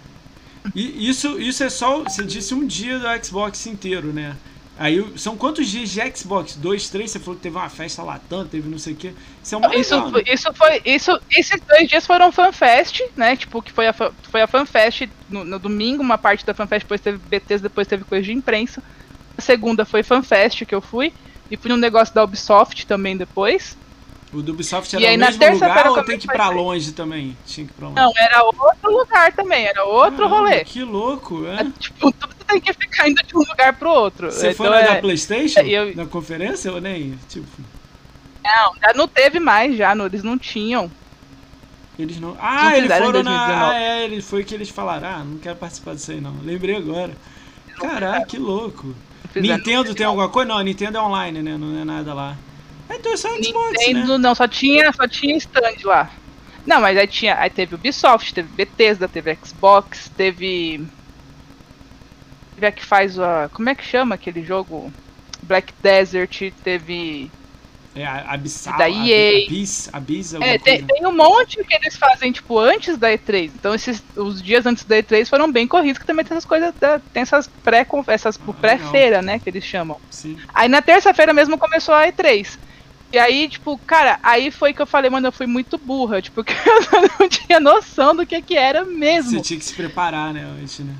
[0.75, 4.35] Isso, isso é só, você disse um dia do Xbox inteiro, né?
[4.83, 6.57] Aí são quantos dias de Xbox?
[6.57, 7.09] Dois, três?
[7.09, 9.13] Você falou que teve uma festa tanto, teve não sei o que.
[9.41, 10.23] Isso é uma isso, legal, né?
[10.27, 10.81] isso foi.
[10.83, 13.33] Isso, esses dois dias foram fanfest, né?
[13.37, 16.99] Tipo, que foi a, foi a fanfest no, no domingo, uma parte da fanfest, depois
[16.99, 18.83] teve BTs, depois teve coisa de imprensa.
[19.37, 21.13] A segunda foi fanfest que eu fui.
[21.49, 23.77] E fui num negócio da Ubisoft também depois.
[24.33, 26.91] O do Ubisoft era e aí, no mesmo lugar ou tem que ir pra longe
[26.91, 27.37] também?
[27.45, 28.01] Tinha que ir pra longe.
[28.01, 30.63] Não, era outro lugar também, era outro Caramba, rolê.
[30.63, 31.61] Que louco, é?
[31.61, 34.31] é tipo, tudo tem que ficar indo de um lugar pro outro.
[34.31, 34.95] Você então, foi na é...
[34.95, 35.59] da Playstation?
[35.61, 35.95] Eu...
[35.95, 37.17] Na conferência ou nem?
[37.29, 37.47] Tipo...
[38.43, 40.91] Não, já não teve mais já, não, eles não tinham.
[41.97, 42.35] Eles não.
[42.39, 43.69] Ah, não eles foram na.
[43.69, 45.07] Ah, é, ele foi que eles falaram.
[45.07, 46.35] Ah, não quero participar disso aí não.
[46.43, 47.15] Lembrei agora.
[47.77, 48.95] Caraca, que louco.
[49.35, 50.49] Nintendo tem alguma coisa?
[50.49, 51.57] Não, Nintendo é online, né?
[51.57, 52.35] Não é nada lá.
[52.89, 54.17] Então é só Xbox, Nintendo, né?
[54.17, 56.11] não, só tinha, só tinha stand lá.
[56.65, 60.85] Não, mas aí tinha, aí teve Ubisoft, teve Bethesda, teve Xbox, teve
[62.55, 64.91] teve a que faz a, como é que chama aquele jogo?
[65.41, 67.29] Black Desert, teve
[67.95, 69.45] é, Abissal, da EA.
[69.45, 73.51] Abyss, Abyss, é, tem, tem, um monte que eles fazem, tipo, antes da E3.
[73.53, 76.73] Então, esses, os dias antes da E3 foram bem corridos, que também tem essas coisas,
[76.79, 79.99] da, tem essas pré essas ah, pré-feira, né, que eles chamam.
[80.09, 80.37] Sim.
[80.53, 82.57] Aí na terça-feira mesmo começou a E3.
[83.13, 86.41] E aí, tipo, cara, aí foi que eu falei, mano, eu fui muito burra, tipo,
[86.43, 89.37] porque eu não tinha noção do que que era mesmo.
[89.37, 90.95] Você tinha que se preparar, né, antes, né?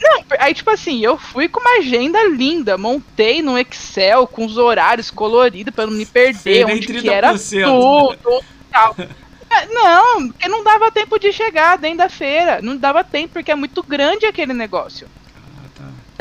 [0.00, 4.56] Não, aí tipo assim, eu fui com uma agenda linda, montei no Excel com os
[4.56, 8.96] horários coloridos para não me perder, onde que era tudo, tal.
[9.54, 12.62] É, não, porque não dava tempo de chegar dentro da feira.
[12.62, 15.06] Não dava tempo, porque é muito grande aquele negócio.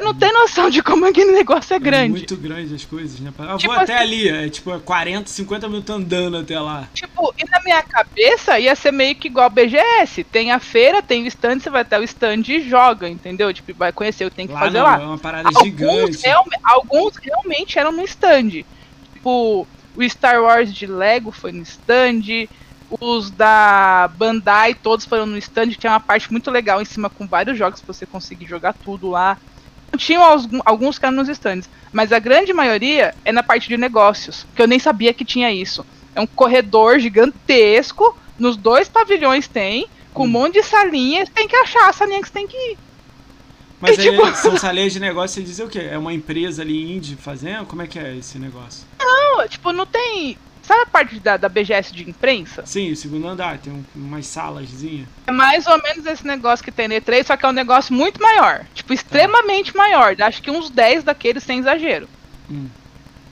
[0.02, 0.04] Ah.
[0.04, 2.06] Você não tem noção de como aquele negócio é grande.
[2.06, 3.32] É muito grande as coisas, né?
[3.38, 6.89] Eu tipo vou até assim, ali, é tipo 40, 50 minutos andando até lá.
[6.93, 10.24] Tipo, e na minha cabeça ia ser meio que igual BGS.
[10.24, 13.54] Tem a feira, tem o stand, você vai até o stand e joga, entendeu?
[13.54, 15.02] Tipo, vai conhecer o que tem que lá fazer não, lá.
[15.02, 16.26] É uma parada alguns gigante.
[16.26, 18.64] Real, alguns realmente eram no stand.
[19.14, 22.47] Tipo, o Star Wars de Lego foi no stand.
[22.99, 25.70] Os da Bandai, todos foram no stand.
[25.70, 29.10] Tinha uma parte muito legal em cima com vários jogos pra você conseguir jogar tudo
[29.10, 29.38] lá.
[29.98, 30.24] Tinham
[30.66, 34.62] alguns que eram nos stands, mas a grande maioria é na parte de negócios, que
[34.62, 35.86] eu nem sabia que tinha isso.
[36.16, 40.30] É um corredor gigantesco, nos dois pavilhões tem, com um hum.
[40.30, 42.78] monte de salinhas, tem que achar a salinha que você tem que ir.
[43.80, 44.36] Mas aí tipo...
[44.36, 45.80] são salinhas de negócio, você diz o quê?
[45.92, 47.66] É uma empresa ali indie fazendo?
[47.66, 48.86] Como é que é esse negócio?
[49.00, 50.38] Não, tipo, não tem.
[50.62, 52.66] Sabe a parte da, da BGS de imprensa?
[52.66, 55.07] Sim, o segundo andar, tem um, umas salazinhas.
[55.26, 57.93] É mais ou menos esse negócio que tem no E3, só que é um negócio
[57.93, 58.66] muito maior.
[58.74, 59.78] Tipo, extremamente tá.
[59.78, 60.16] maior.
[60.22, 62.07] Acho que uns 10 daqueles sem exagero.
[62.49, 62.68] Hum.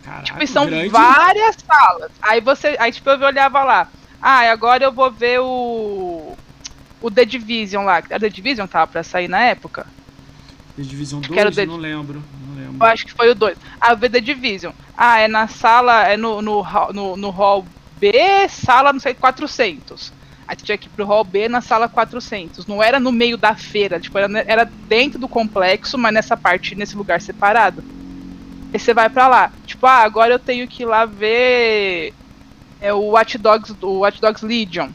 [0.03, 0.89] Caraca, tipo, são grande.
[0.89, 2.11] várias salas.
[2.21, 2.75] Aí você.
[2.79, 3.87] Aí tipo, eu olhava lá.
[4.21, 6.35] Ah, agora eu vou ver o.
[7.01, 7.97] O The Division lá.
[7.97, 9.85] A The Division tava pra sair na época.
[10.75, 11.55] The Division 2?
[11.55, 11.65] The...
[11.65, 12.23] Não lembro.
[12.79, 13.57] Eu acho que foi o 2.
[13.79, 14.71] A V The Division.
[15.01, 17.65] Ah, é na sala, é no, no, no, no hall
[17.97, 18.11] B,
[18.49, 20.11] sala, não sei, 400.
[20.45, 22.67] Aí você tinha que ir pro hall B na sala 400.
[22.67, 26.75] Não era no meio da feira, tipo, era, era dentro do complexo, mas nessa parte,
[26.75, 27.81] nesse lugar separado.
[28.73, 29.51] Aí você vai para lá.
[29.65, 32.13] Tipo, ah, agora eu tenho que ir lá ver
[32.81, 34.89] é, o Watch Dogs, o Watch Dogs Legion.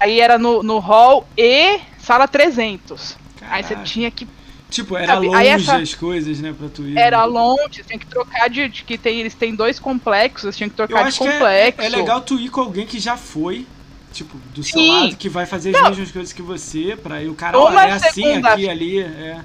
[0.00, 3.16] Aí era no, no hall E, sala 300.
[3.38, 3.54] Caraca.
[3.54, 4.26] Aí você tinha que
[4.70, 5.26] Tipo, era Sabe?
[5.28, 5.76] longe essa...
[5.76, 6.96] as coisas, né, pra tu ir.
[6.96, 7.26] Era né?
[7.26, 11.10] longe, tinha que trocar de, de, que tem, eles têm dois complexos, tinha que trocar
[11.10, 11.80] de complexo.
[11.80, 13.66] É, é, legal tu ir com alguém que já foi,
[14.12, 14.90] tipo, do seu Sim.
[14.90, 15.90] lado, que vai fazer as Não.
[15.90, 19.40] mesmas coisas que você, pra ir o cara, olha, é assim, aqui, ali, é.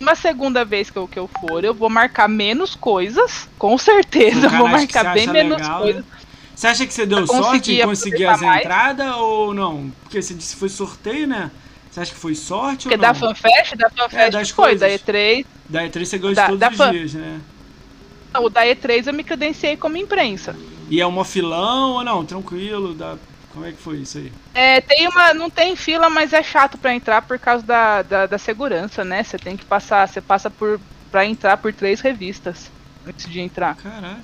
[0.00, 4.46] Uma segunda vez que eu, que eu for, eu vou marcar menos coisas, com certeza,
[4.46, 6.04] eu vou marcar bem menos legal, coisas.
[6.04, 6.12] Né?
[6.56, 9.90] Você acha que você deu sorte em conseguir as entradas ou não?
[10.02, 11.50] Porque você disse que foi sorteio, né?
[11.90, 13.12] Você acha que foi sorte Porque ou não?
[13.12, 14.80] Porque da FanFest, da FanFest é, foi, coisas.
[14.80, 15.46] da E3...
[15.68, 16.90] Da E3 você ganhou da, todos da os fan...
[16.92, 17.40] dias, né?
[18.38, 20.54] O da E3 eu me credenciei como imprensa.
[20.88, 22.24] E é uma filão ou não?
[22.24, 22.94] Tranquilo?
[22.94, 23.16] Da...
[23.52, 24.32] Como é que foi isso aí?
[24.54, 25.34] É, tem uma.
[25.34, 29.24] Não tem fila, mas é chato para entrar por causa da, da, da, segurança, né?
[29.24, 30.08] Você tem que passar.
[30.08, 30.80] Você passa por.
[31.10, 32.70] pra entrar por três revistas
[33.04, 33.74] antes de entrar.
[33.74, 34.20] Caraca.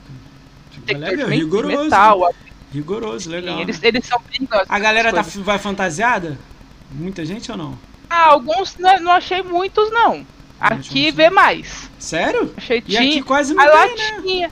[0.70, 1.84] Tipo, legal, rigoroso.
[1.84, 2.34] Metal,
[2.72, 3.60] rigoroso, legal.
[3.60, 4.66] Eles, eles são perigosos.
[4.68, 6.38] A galera tá, vai fantasiada?
[6.90, 7.78] Muita gente ou não?
[8.08, 10.26] Ah, alguns não, não achei muitos, não.
[10.60, 11.90] Aqui vê mais.
[11.98, 12.52] Sério?
[12.56, 14.22] Achei e aqui quase não tem, né?
[14.22, 14.50] Tinha.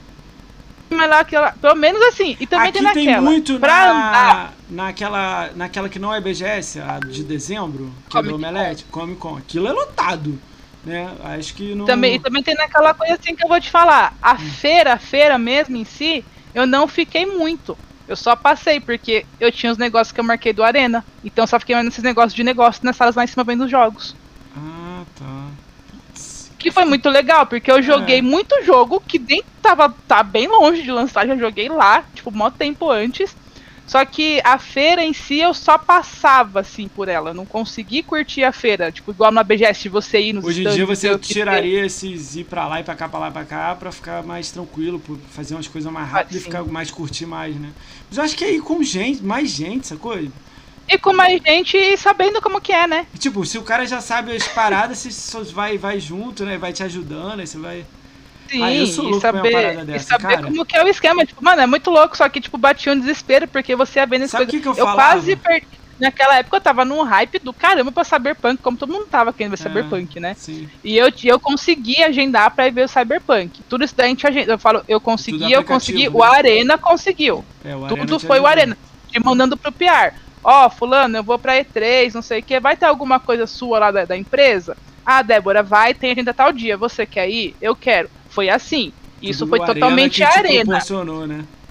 [0.89, 2.37] Mas lá, aquela, pelo menos assim.
[2.39, 3.05] E também aqui tem naquela.
[3.05, 4.53] tem muito pra na, andar.
[4.69, 9.19] Naquela, naquela que não é BGS, a de dezembro, que Comic é do Omelete, Comic
[9.19, 9.37] Con.
[9.37, 10.39] Aquilo é lotado.
[10.85, 11.11] Né?
[11.23, 11.85] Acho que não.
[11.85, 14.15] Também, e também tem naquela coisa assim que eu vou te falar.
[14.21, 14.37] A hum.
[14.37, 16.23] feira, a feira mesmo em si,
[16.53, 17.75] eu não fiquei muito.
[18.07, 21.03] Eu só passei, porque eu tinha os negócios que eu marquei do Arena.
[21.23, 23.71] Então eu só fiquei nesses negócios de negócio nas salas lá em cima vendo os
[23.71, 24.15] jogos.
[24.55, 25.47] Ah, tá.
[26.57, 28.21] Que foi muito legal, porque eu joguei é.
[28.21, 32.49] muito jogo que nem tava tá bem longe de lançar, já joguei lá, tipo, mó
[32.49, 33.35] tempo antes.
[33.87, 38.43] Só que a feira em si eu só passava assim por ela, não consegui curtir
[38.43, 42.35] a feira, tipo igual na BGS você ir nos Hoje em dia você tiraria esses
[42.35, 45.53] ir para lá e para cá, para lá, para cá, para ficar mais tranquilo, fazer
[45.53, 47.69] umas coisas mais rápidas ah, e ficar mais curtir mais, né?
[48.09, 50.17] Mas eu acho que é ir com gente, mais gente, sacou?
[50.87, 53.05] E com mais gente e sabendo como que é, né?
[53.19, 56.57] Tipo, se o cara já sabe as paradas, você vai vai junto, né?
[56.57, 57.85] Vai te ajudando, aí você vai
[58.49, 60.43] Sim, ah, e saber, dessa, e saber cara.
[60.43, 61.25] como que é o esquema.
[61.25, 64.27] Tipo, mano, é muito louco, só que, tipo, batia um desespero, porque você ia vendo
[64.27, 65.67] Sabe que, que eu, eu quase perdi.
[65.99, 69.55] Naquela época eu tava num hype do caramba pra Cyberpunk, como todo mundo tava querendo
[69.55, 70.33] ver é, Cyberpunk, né?
[70.33, 70.67] Sim.
[70.83, 73.61] E eu, eu consegui agendar pra ir ver o Cyberpunk.
[73.69, 74.53] Tudo isso daí a gente agenda.
[74.53, 76.09] Eu falo, eu consegui, eu consegui, né?
[76.13, 77.45] o Arena conseguiu.
[77.63, 78.77] É, o Arena Tudo foi o Arena.
[79.09, 80.13] Te mandando pro PR.
[80.43, 82.59] Ó, oh, fulano, eu vou pra E3, não sei o que.
[82.59, 84.75] Vai ter alguma coisa sua lá da, da empresa?
[85.05, 86.75] Ah, Débora, vai, tem agenda tal dia.
[86.75, 87.55] Você quer ir?
[87.61, 88.09] Eu quero.
[88.35, 88.91] Foi assim.
[89.21, 90.79] Isso foi totalmente arena.
[90.79, 90.85] Que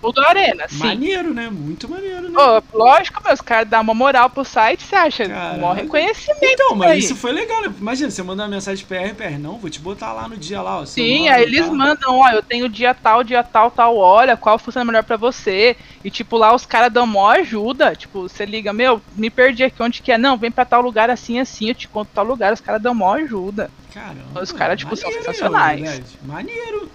[0.08, 0.12] né?
[0.12, 0.78] Tudo arena, sim.
[0.78, 1.48] Maneiro, né?
[1.50, 2.38] Muito maneiro, né?
[2.38, 5.24] Oh, lógico, meus caras dão uma moral pro site, você acha?
[5.24, 6.38] Um reconhecimento.
[6.42, 6.98] Então, mas aí.
[6.98, 7.74] isso foi legal, né?
[7.78, 10.80] Imagina, você manda uma mensagem PR, PR, não, vou te botar lá no dia lá,
[10.80, 10.86] ó.
[10.86, 14.84] Sim, aí eles mandam, ó, eu tenho dia tal, dia tal, tal, olha, qual funciona
[14.84, 15.76] melhor pra você.
[16.04, 17.96] E, tipo, lá os caras dão maior ajuda.
[17.96, 20.18] Tipo, você liga, meu, me perdi aqui, onde que é?
[20.18, 22.94] Não, vem pra tal lugar assim, assim, eu te conto tal lugar, os caras dão
[22.94, 23.70] maior ajuda.
[23.92, 24.42] Caramba.
[24.42, 25.80] Os caras, tipo, são sensacionais.
[25.80, 26.18] Verdade.
[26.22, 26.90] Maneiro.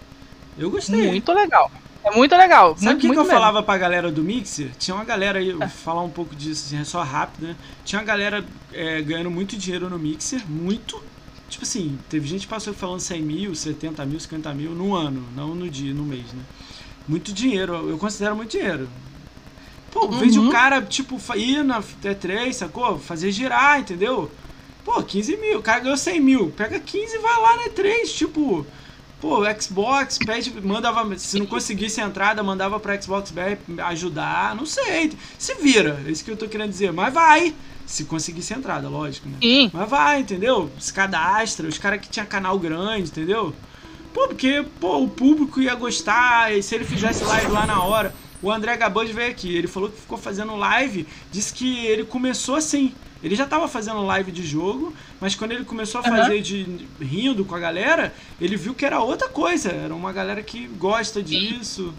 [0.57, 1.07] Eu gostei.
[1.07, 1.71] Muito legal.
[2.03, 2.75] É muito legal.
[2.77, 3.29] Sabe o que, que eu mesmo.
[3.29, 4.71] falava pra galera do Mixer?
[4.77, 5.67] Tinha uma galera aí, vou é.
[5.67, 7.55] falar um pouco disso, assim, é só rápido, né?
[7.83, 11.01] Tinha uma galera é, ganhando muito dinheiro no Mixer, muito.
[11.49, 15.25] Tipo assim, teve gente que passou falando 100 mil, 70 mil, 50 mil no ano,
[15.35, 16.43] não no dia, no mês, né?
[17.07, 18.87] Muito dinheiro, eu considero muito dinheiro.
[19.91, 20.19] Pô, uhum.
[20.19, 22.99] vejo o cara, tipo, ir na T3, sacou?
[22.99, 24.31] Fazer girar, entendeu?
[24.85, 28.05] Pô, 15 mil, o cara ganhou 100 mil, pega 15 e vai lá na E3,
[28.05, 28.65] tipo...
[29.21, 34.65] Pô, Xbox, pede, mandava, se não conseguisse a entrada, mandava pra Xbox BR ajudar, não
[34.65, 35.11] sei.
[35.37, 36.93] Se vira, é isso que eu tô querendo dizer.
[36.93, 37.53] Mas vai,
[37.85, 39.35] se conseguisse entrada, lógico, né?
[39.41, 39.69] Sim.
[39.73, 40.71] Mas vai, entendeu?
[40.79, 43.53] Se cadastra, os caras que tinha canal grande, entendeu?
[44.13, 48.15] Pô, porque, pô, o público ia gostar, e se ele fizesse live lá na hora.
[48.41, 52.55] O André Gaband veio aqui, ele falou que ficou fazendo live, disse que ele começou
[52.55, 52.93] assim.
[53.23, 56.41] Ele já estava fazendo live de jogo, mas quando ele começou a fazer uhum.
[56.41, 59.69] de rindo com a galera, ele viu que era outra coisa.
[59.69, 61.93] Era uma galera que gosta disso.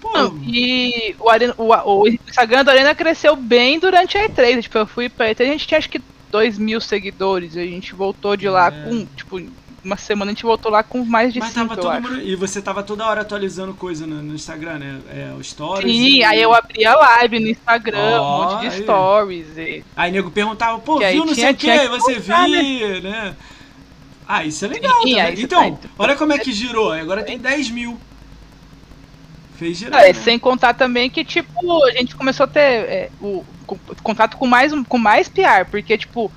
[0.00, 0.12] Pô.
[0.12, 4.62] Não, e o, Arena, o, o, Instagram da Arena cresceu bem durante a E3.
[4.62, 7.56] Tipo, eu fui pra E3, a gente tinha acho que 2 mil seguidores.
[7.56, 8.70] A gente voltou de lá é.
[8.70, 9.40] com, tipo,
[9.86, 12.02] uma semana a gente voltou lá com mais de 5, eu acho.
[12.02, 12.20] Mundo...
[12.20, 15.00] E você tava toda hora atualizando coisa no, no Instagram, né?
[15.08, 15.90] É, o Stories.
[15.90, 16.24] Sim, e...
[16.24, 18.82] aí eu abria live no Instagram, oh, um monte de aí.
[18.82, 19.46] stories.
[19.56, 19.84] E...
[19.96, 23.00] Aí nego perguntava, pô, que viu não sei o que, aí você viu, né?
[23.00, 23.36] né?
[24.28, 25.88] Ah, isso é legal Sim, Então, tá...
[25.96, 26.90] olha como é que girou.
[26.92, 27.96] Agora tem 10 mil.
[29.56, 30.02] Fez girar.
[30.02, 30.12] É, né?
[30.12, 34.46] Sem contar também que, tipo, a gente começou a ter é, o, o, contato com
[34.48, 36.30] mais, com mais PR, porque, tipo,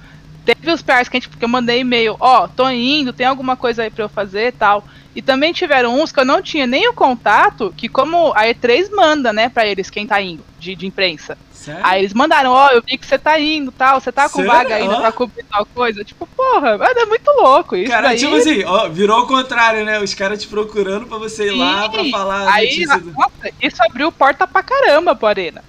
[0.56, 3.26] Teve os PRs que, a gente, que eu mandei e-mail, ó, oh, tô indo, tem
[3.26, 4.84] alguma coisa aí pra eu fazer e tal.
[5.16, 8.90] E também tiveram uns que eu não tinha nem o contato, que como a E3
[8.92, 11.38] manda, né, pra eles quem tá indo, de, de imprensa.
[11.52, 11.82] Sério?
[11.84, 14.38] Aí eles mandaram, ó, oh, eu vi que você tá indo tal, você tá com
[14.38, 14.52] Sério?
[14.52, 15.02] vaga ainda oh.
[15.02, 16.06] pra cobrir tal coisa.
[16.06, 17.92] Tipo, porra, é muito louco isso.
[17.92, 18.18] Cara, daí...
[18.18, 20.00] tipo assim, ó, virou o contrário, né?
[20.00, 21.60] Os caras te procurando pra você ir Sim.
[21.60, 22.54] lá pra falar.
[22.54, 25.64] Aí, nossa, isso abriu porta pra caramba pro Arena.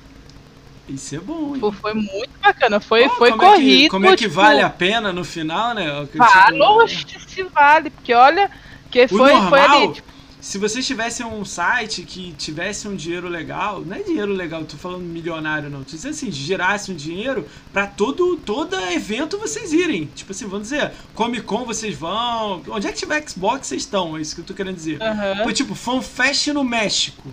[0.95, 1.61] Isso é bom, hein?
[1.61, 2.81] Pô, foi muito bacana.
[2.81, 3.79] Foi, oh, foi como corrido.
[3.79, 4.35] É que, como é que tipo...
[4.35, 5.87] vale a pena no final, né?
[6.15, 7.21] Vale, tipo...
[7.29, 8.51] se vale, porque olha,
[8.91, 9.93] que foi, normal, foi ali.
[9.95, 10.11] Tipo...
[10.41, 14.79] Se vocês tivessem um site que tivesse um dinheiro legal, não é dinheiro legal, tô
[14.79, 20.07] falando milionário não, tô dizendo assim, gerasse um dinheiro para todo todo evento vocês irem.
[20.07, 24.17] Tipo assim, vamos dizer, Comic Con vocês vão, onde é que tiver Xbox vocês estão,
[24.17, 24.99] é isso que eu tô querendo dizer.
[25.03, 25.45] Uhum.
[25.45, 27.29] Foi tipo, FanFest no México.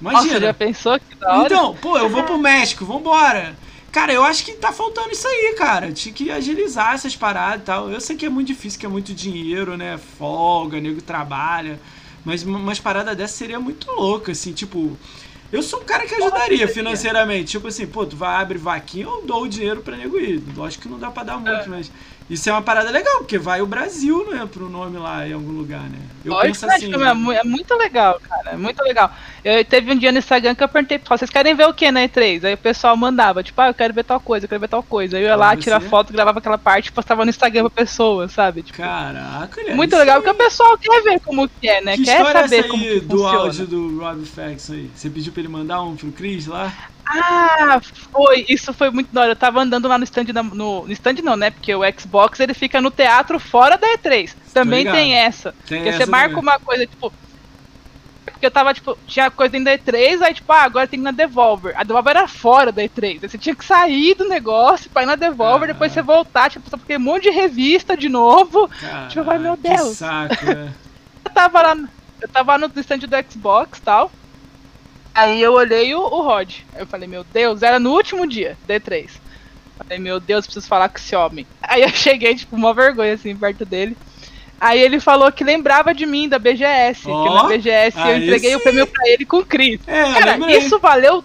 [0.00, 0.24] Imagina.
[0.24, 1.46] Nossa, já pensou que da hora?
[1.46, 3.56] Então, pô, eu vou pro México, vambora.
[3.90, 5.90] Cara, eu acho que tá faltando isso aí, cara.
[5.92, 7.90] Tinha que agilizar essas paradas e tal.
[7.90, 9.98] Eu sei que é muito difícil, que é muito dinheiro, né?
[10.18, 11.80] Folga, nego trabalha.
[12.24, 14.96] Mas umas paradas dessas seria muito louca, assim, tipo.
[15.50, 17.52] Eu sou um cara que ajudaria financeiramente.
[17.52, 20.42] Tipo assim, pô, tu vai abrir vaquinha, eu dou o dinheiro pra nego ir.
[20.54, 21.66] Lógico que não dá pra dar muito, é.
[21.66, 21.90] mas
[22.30, 25.52] isso é uma parada legal, porque vai o Brasil, né, pro nome lá em algum
[25.52, 25.98] lugar, né?
[26.24, 26.92] Eu Lógico, penso assim.
[26.92, 28.50] É, é muito legal, cara.
[28.50, 29.10] É muito legal.
[29.42, 31.90] Eu teve um dia no Instagram que eu perguntei pro vocês querem ver o que
[31.90, 32.44] na E3?
[32.44, 34.82] Aí o pessoal mandava, tipo, ah, eu quero ver tal coisa, eu quero ver tal
[34.82, 35.16] coisa.
[35.16, 38.28] Aí eu ia lá, tirar foto, gravava aquela parte e postava no Instagram pra pessoa,
[38.28, 38.62] sabe?
[38.62, 41.96] Tipo, Caraca, olha Muito legal, porque o pessoal quer ver como que é, né?
[41.96, 44.90] Que quer saber é essa como aí que do áudio do Rob Fax aí?
[44.94, 46.72] Você pediu pra ele mandar um pro Chris lá?
[47.10, 48.44] Ah, foi.
[48.48, 49.32] Isso foi muito da hora.
[49.32, 51.50] Eu tava andando lá no stand, no, no stand não, né?
[51.50, 54.34] Porque o Xbox ele fica no teatro fora da E3.
[54.52, 55.54] Também tem essa.
[55.66, 56.42] Tem porque essa você marca também.
[56.42, 57.12] uma coisa, tipo.
[58.26, 61.02] Porque eu tava, tipo, tinha coisa dentro da E3, aí, tipo, ah, agora tem que
[61.02, 61.74] ir na Devolver.
[61.76, 63.20] A Devolver era fora da E3.
[63.22, 65.72] Aí você tinha que sair do negócio pra ir na Devolver, ah.
[65.72, 68.70] depois você voltar, tipo, porque um monte de revista de novo.
[69.08, 70.00] Tipo, ai meu Deus.
[70.00, 70.28] Né?
[71.24, 71.76] eu tava lá.
[72.20, 74.12] Eu tava no stand do Xbox e tal.
[75.18, 76.58] Aí eu olhei o, o Rod.
[76.76, 79.10] Eu falei, meu Deus, era no último dia, D3.
[79.76, 81.44] Falei, meu Deus, preciso falar com esse homem.
[81.60, 83.96] Aí eu cheguei, tipo, uma vergonha, assim, perto dele.
[84.60, 87.10] Aí ele falou que lembrava de mim, da BGS.
[87.10, 88.56] Oh, que na BGS eu entreguei sim.
[88.56, 89.80] o prêmio pra ele com o Chris.
[89.88, 91.24] É, Cara, isso valeu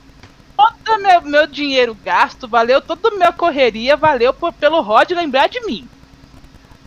[0.55, 5.49] todo meu, meu dinheiro gasto, valeu toda a minha correria, valeu por, pelo Rod lembrar
[5.49, 5.87] de mim.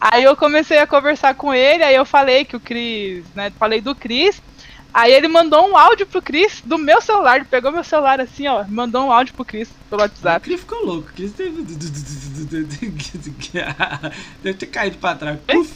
[0.01, 3.81] Aí eu comecei a conversar com ele, aí eu falei que o Chris, né, falei
[3.81, 4.41] do Chris,
[4.93, 7.37] Aí ele mandou um áudio pro Chris do meu celular.
[7.37, 8.65] Ele pegou meu celular assim, ó.
[8.69, 10.39] Mandou um áudio pro Chris pelo WhatsApp.
[10.39, 11.11] O Chris ficou louco.
[11.11, 11.63] O Chris teve.
[14.43, 15.39] Deve ter caído pra trás.
[15.47, 15.73] Puf,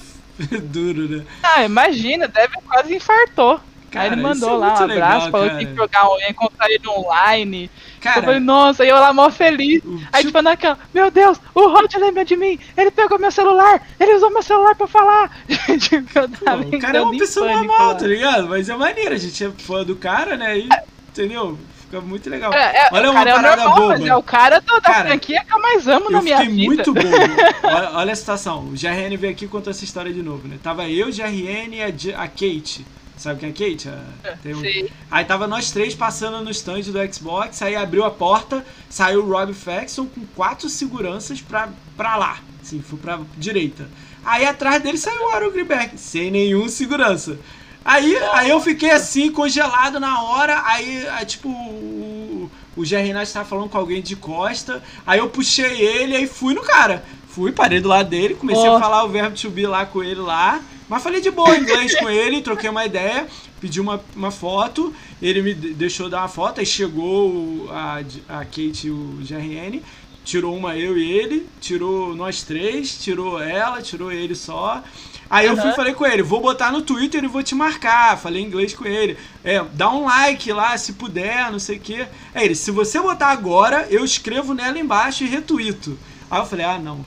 [0.64, 1.24] duro, né?
[1.42, 3.60] Ah, imagina, deve quase infartou.
[3.90, 6.70] Cara, aí ele mandou é lá um abraço, legal, falou que ia jogar, ia encontrar
[6.70, 7.70] ele online.
[8.00, 9.82] Cara, eu falei, nossa, e eu lá mó feliz.
[10.12, 14.14] Aí tipo, naquela, meu Deus, o Rod lembra de mim, ele pegou meu celular, ele
[14.14, 15.30] usou meu celular pra falar.
[15.78, 18.48] tipo, eu tava Pô, o cara é uma pessoa normal, tá ligado?
[18.48, 20.58] Mas é maneiro, a gente é fã do cara, né?
[20.58, 20.84] E, é.
[21.10, 21.58] entendeu?
[21.90, 22.52] Fica muito legal.
[22.54, 23.98] É, é, olha uma parada é normal, boba.
[23.98, 26.64] Mas é o cara da cara, franquia que eu mais amo eu na minha vida.
[26.64, 27.08] muito bobo.
[27.64, 28.60] olha, olha, a situação.
[28.60, 30.56] O GRN veio aqui e contou essa história de novo, né?
[30.62, 32.86] Tava eu, o GRN e a, a Kate
[33.20, 33.90] Sabe quem é Kate?
[34.24, 34.88] É, tem um...
[35.10, 39.30] Aí tava nós três passando no stand do Xbox, aí abriu a porta, saiu o
[39.30, 41.68] Rob Faxon com quatro seguranças pra,
[41.98, 42.38] pra lá.
[42.62, 43.86] Assim, fui pra direita.
[44.24, 47.38] Aí atrás dele saiu o Aaron Greenberg, sem nenhum segurança.
[47.84, 53.34] Aí, aí eu fiquei assim, congelado na hora, aí, aí tipo, o, o Jerry Nash
[53.34, 57.04] tava falando com alguém de costa, aí eu puxei ele e fui no cara.
[57.28, 58.76] Fui, parei do lado dele, comecei oh.
[58.76, 60.58] a falar o verbo to be lá com ele lá,
[60.90, 63.28] mas falei de boa inglês com ele, troquei uma ideia,
[63.60, 64.92] pedi uma, uma foto,
[65.22, 69.80] ele me deixou dar uma foto, aí chegou a, a Kate e o GRN,
[70.24, 74.82] tirou uma eu e ele, tirou nós três, tirou ela, tirou ele só.
[75.30, 78.18] Aí eu fui falei com ele, vou botar no Twitter e vou te marcar.
[78.18, 79.16] Falei inglês com ele.
[79.44, 82.08] É, dá um like lá se puder, não sei o quê.
[82.34, 85.96] Aí ele, se você botar agora, eu escrevo nela embaixo e retuito.
[86.28, 87.06] Aí eu falei, ah não.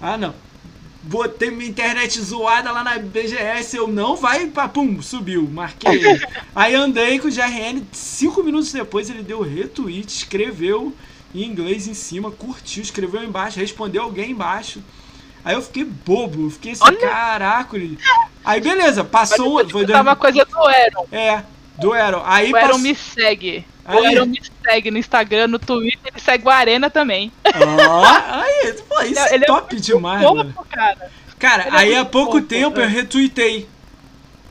[0.00, 0.34] Ah não.
[1.08, 6.02] Botei minha internet zoada lá na BGS, eu não vai, pá, pum, subiu, marquei.
[6.54, 10.94] Aí andei com o GRN, cinco minutos depois ele deu retweet, escreveu
[11.34, 14.82] em inglês em cima, curtiu, escreveu embaixo, respondeu alguém embaixo.
[15.42, 16.98] Aí eu fiquei bobo, fiquei assim, Olha.
[16.98, 17.78] caraca.
[18.44, 19.68] Aí beleza, passou um.
[19.70, 21.06] Foi uma coisa do Aaron.
[21.10, 21.42] É,
[21.78, 22.22] do Aaron.
[22.26, 23.64] Aí o Aaron me segue.
[23.82, 23.96] Aí...
[23.96, 27.32] O Aaron me segue no Instagram, no Twitter, ele segue o Arena também.
[27.64, 30.54] Ó, aí, pô, isso ele é top é demais, mano.
[30.68, 32.88] Cara, cara aí é há pouco tempo eu é.
[32.88, 33.68] retuitei.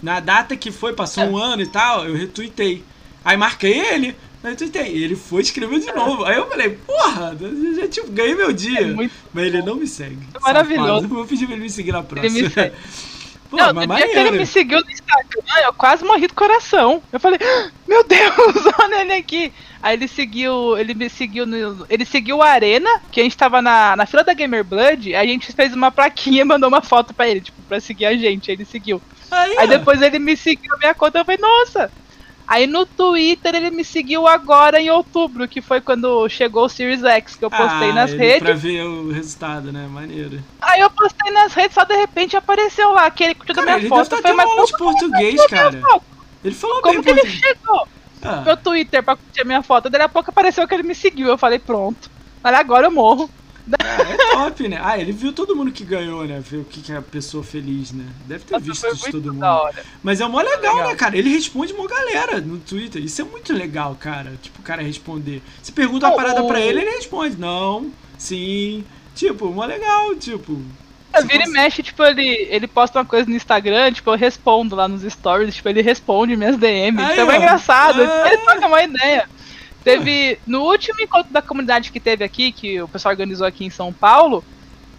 [0.02, 1.28] Na data que foi, passou é.
[1.28, 2.84] um ano e tal, eu retuitei.
[3.26, 4.16] Aí marquei ele.
[4.44, 4.92] Aí tuitei.
[5.04, 6.24] Ele foi e escreveu de novo.
[6.24, 7.36] Aí eu falei, porra,
[7.76, 8.82] já tipo, ganhei meu dia.
[8.82, 9.42] É mas bom.
[9.42, 10.20] ele não me segue.
[10.34, 11.06] É maravilhoso.
[11.06, 12.38] Eu vou pedir pra ele me seguir na próxima.
[12.38, 12.76] Ele me segue.
[13.50, 17.02] Pô, não, no dia que ele me seguiu no Instagram, eu quase morri do coração.
[17.12, 18.34] Eu falei, ah, meu Deus,
[18.80, 19.54] olha ele aqui.
[19.82, 21.86] Aí ele seguiu, ele me seguiu no.
[21.90, 25.26] Ele seguiu a Arena, que a gente tava na, na fila da Gamer Blood, a
[25.26, 28.50] gente fez uma plaquinha e mandou uma foto pra ele, tipo, pra seguir a gente.
[28.50, 29.02] Aí ele seguiu.
[29.30, 31.92] Aí, aí depois ele me seguiu a minha conta, eu falei, nossa,
[32.48, 37.04] Aí no Twitter ele me seguiu agora em outubro, que foi quando chegou o Series
[37.04, 38.40] X, que eu postei ah, nas redes.
[38.40, 39.86] Pra ver o resultado, né?
[39.86, 40.42] Maneiro.
[40.62, 43.76] Aí eu postei nas redes, só de repente apareceu lá, que ele curtiu da minha
[43.76, 44.10] ele foto.
[44.10, 45.78] Deve tá foi mais de português, cara.
[46.42, 47.88] Ele falou Como bem que ele chegou?
[48.28, 48.42] Ah.
[48.42, 49.90] Meu Twitter pra curtir a minha foto.
[49.90, 51.28] Daí a pouco apareceu que ele me seguiu.
[51.28, 52.10] Eu falei, pronto.
[52.44, 53.30] Mas agora eu morro.
[53.80, 54.80] É, é top, né?
[54.82, 56.40] Ah, ele viu todo mundo que ganhou, né?
[56.40, 58.06] Viu o que, que é a pessoa feliz, né?
[58.26, 59.46] Deve ter visto de todo mundo.
[60.02, 61.18] Mas é mó legal, legal, né, cara?
[61.18, 63.04] Ele responde uma galera no Twitter.
[63.04, 64.34] Isso é muito legal, cara.
[64.42, 65.42] Tipo, o cara responder.
[65.62, 67.38] Se pergunta uma parada pra ele, ele responde.
[67.38, 68.86] Não, sim.
[69.14, 70.62] Tipo, mó legal, tipo.
[71.22, 74.88] Vira e mexe, tipo, ele, ele posta uma coisa no Instagram, tipo, eu respondo lá
[74.88, 77.04] nos stories, tipo, ele responde minhas DMs.
[77.04, 78.02] Aí, então é engraçado.
[78.02, 78.28] É...
[78.28, 79.30] Ele troca uma ideia.
[79.84, 80.38] Teve.
[80.46, 83.94] No último encontro da comunidade que teve aqui, que o pessoal organizou aqui em São
[83.94, 84.44] Paulo,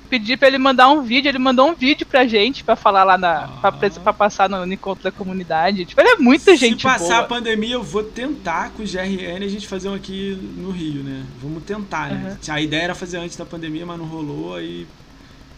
[0.08, 3.18] pedi para ele mandar um vídeo, ele mandou um vídeo pra gente para falar lá
[3.18, 3.44] na.
[3.44, 3.48] Ah.
[3.70, 5.84] Pra, pra, passar no, no, encontro da comunidade.
[5.84, 6.78] Tipo, ele é muita gente.
[6.78, 7.18] Se passar boa.
[7.20, 11.02] a pandemia, eu vou tentar com o GRN a gente fazer um aqui no Rio,
[11.02, 11.24] né?
[11.40, 12.36] Vamos tentar, né?
[12.42, 12.54] Uhum.
[12.54, 14.86] A ideia era fazer antes da pandemia, mas não rolou, aí.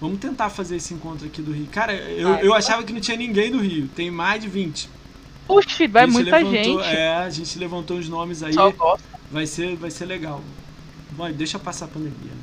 [0.00, 1.66] Vamos tentar fazer esse encontro aqui do Rio.
[1.66, 3.88] Cara, eu, eu achava que não tinha ninguém do Rio.
[3.94, 4.88] Tem mais de 20.
[5.46, 6.96] Puxa, vai muita levantou, gente.
[6.96, 8.52] É, a gente levantou os nomes aí.
[8.54, 10.42] Só gosta vai ser, vai ser legal.
[11.12, 12.42] Bom, deixa passar a pandemia, né?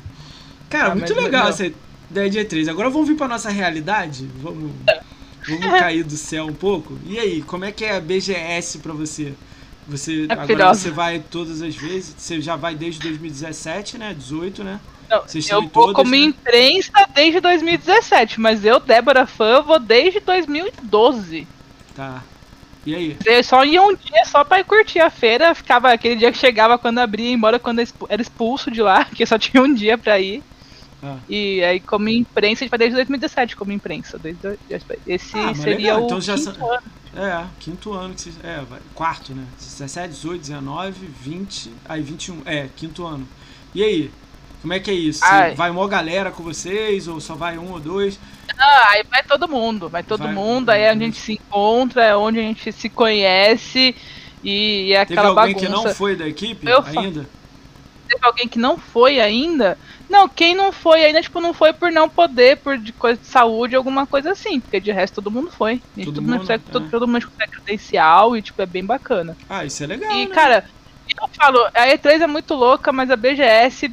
[0.69, 1.71] Cara, ah, muito legal essa
[2.09, 2.69] ideia de E3.
[2.69, 4.29] Agora vamos vir pra nossa realidade?
[4.41, 4.71] Vamos,
[5.47, 6.97] vamos cair do céu um pouco?
[7.05, 9.34] E aí, como é que é a BGS pra você?
[9.88, 14.13] Você, é agora você vai todas as vezes, você já vai desde 2017, né?
[14.13, 14.81] 18, né?
[15.09, 16.17] Não, eu vou todas, como né?
[16.17, 21.47] imprensa desde 2017, mas eu, Débora Fã, vou desde 2012.
[21.95, 22.23] Tá.
[22.85, 23.17] E aí?
[23.25, 25.53] Eu só ia um dia só pra ir curtir a feira.
[25.53, 29.38] Ficava aquele dia que chegava quando abria, embora quando era expulso de lá, que só
[29.38, 30.41] tinha um dia pra ir.
[31.03, 31.17] Ah.
[31.27, 34.17] E aí, como imprensa, a gente vai desde 2017 como imprensa.
[34.17, 34.57] Desde,
[35.05, 36.01] esse ah, seria legal.
[36.01, 36.84] o então, quinto ano.
[37.15, 38.31] É, quinto ano que você.
[38.41, 38.63] É,
[38.95, 39.45] quarto, né?
[39.59, 42.41] 17, 18, 19, 20, aí 21.
[42.45, 43.27] É, quinto ano.
[43.75, 44.11] E aí?
[44.61, 45.21] Como é que é isso?
[45.55, 48.19] Vai uma galera com vocês, ou só vai um ou dois?
[48.57, 52.15] Ah, aí vai todo mundo, vai todo vai, mundo, aí a gente se encontra, é
[52.15, 53.95] onde a gente se conhece
[54.43, 55.65] e, e é aquela Teve alguém bagunça.
[55.65, 57.27] que não foi da equipe Eu ainda?
[58.07, 59.77] Teve alguém que não foi ainda?
[60.09, 63.27] Não, quem não foi ainda, tipo, não foi por não poder, por de coisa de
[63.27, 65.81] saúde, alguma coisa assim, porque de resto todo mundo foi.
[65.95, 66.71] Todo, todo, mundo, consegue, é.
[66.71, 69.35] todo, todo mundo consegue credencial e, tipo, é bem bacana.
[69.49, 70.34] Ah, isso é legal, E, né?
[70.34, 70.65] cara,
[71.21, 73.91] eu falo, a E3 é muito louca, mas a BGS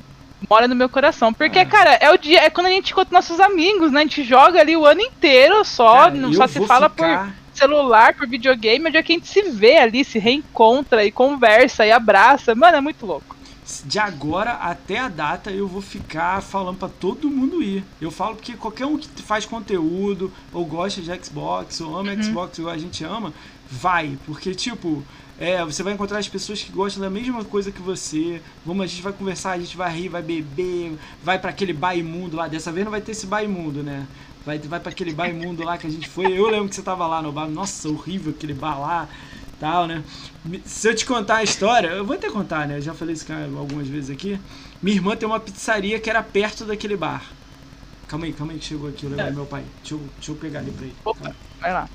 [0.48, 1.32] mora no meu coração.
[1.32, 1.66] Porque, ah.
[1.66, 4.00] cara, é o dia, é quando a gente encontra nossos amigos, né?
[4.00, 7.26] A gente joga ali o ano inteiro só, cara, não só se fala ficar...
[7.26, 11.04] por celular, por videogame, é o dia que a gente se vê ali, se reencontra
[11.04, 12.54] e conversa e abraça.
[12.54, 13.36] Mano, é muito louco.
[13.84, 17.84] de agora até a data eu vou ficar falando para todo mundo ir.
[18.00, 22.22] Eu falo porque qualquer um que faz conteúdo, ou gosta de Xbox, ou ama uhum.
[22.22, 23.32] Xbox, ou a gente ama,
[23.70, 24.18] vai.
[24.26, 25.02] Porque, tipo,
[25.38, 28.40] é, você vai encontrar as pessoas que gostam da mesma coisa que você.
[28.64, 31.96] Vamos, a gente vai conversar, a gente vai rir, vai beber, vai para aquele bar
[31.96, 32.46] imundo lá.
[32.46, 34.06] Dessa vez não vai ter esse bar imundo, né?
[34.46, 36.38] Vai, vai para aquele bar imundo lá que a gente foi.
[36.38, 37.48] Eu lembro que você tava lá no bar.
[37.48, 39.08] Nossa, horrível aquele bar lá
[39.58, 40.04] tal, né?
[40.64, 42.76] Se eu te contar a história, eu vou até contar, né?
[42.76, 44.38] Eu já falei isso algumas vezes aqui.
[44.82, 47.24] Minha irmã tem uma pizzaria que era perto daquele bar.
[48.06, 49.30] Calma aí, calma aí que chegou aqui, eu lembro é.
[49.30, 49.64] meu pai.
[49.80, 50.94] Deixa eu, deixa eu pegar ali pra ele.
[51.04, 51.88] Opa, vai lá.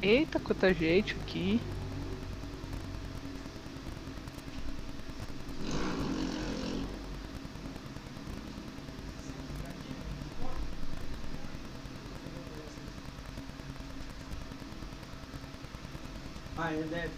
[0.00, 1.60] Eita, quanta gente aqui.
[16.56, 17.10] Ah, ele.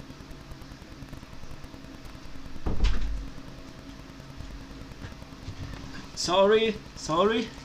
[6.17, 7.60] Sorry, sorry.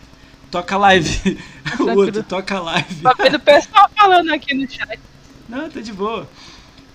[0.55, 1.37] Toca live.
[1.81, 3.01] o outro toca live.
[3.01, 4.97] Tá vendo o pessoal falando aqui no chat.
[5.49, 6.29] Não, tá de boa.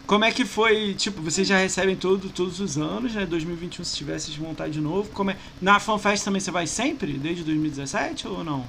[0.07, 0.95] Como é que foi?
[0.95, 3.27] Tipo, vocês já recebem todo, todos os anos, né?
[3.27, 5.11] 2021, se tivesse de montar de novo.
[5.11, 5.37] Como é?
[5.61, 7.13] Na FanFest também você vai sempre?
[7.13, 8.65] Desde 2017 ou não?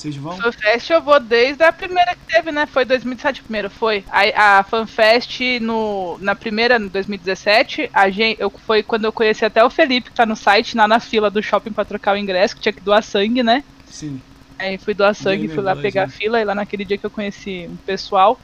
[0.00, 0.34] Vocês vão?
[0.34, 2.64] FanFest eu vou desde a primeira que teve, né?
[2.64, 4.02] Foi 2017 primeiro, foi.
[4.08, 9.44] A, a FanFest no, na primeira, no 2017, a gente, eu, foi quando eu conheci
[9.44, 12.16] até o Felipe, que tá no site, lá na fila do shopping pra trocar o
[12.16, 13.62] ingresso, que tinha que doar sangue, né?
[13.86, 14.22] Sim.
[14.58, 17.10] Aí fui doar sangue, fui lá pegar a fila, e lá naquele dia que eu
[17.10, 18.40] conheci um pessoal.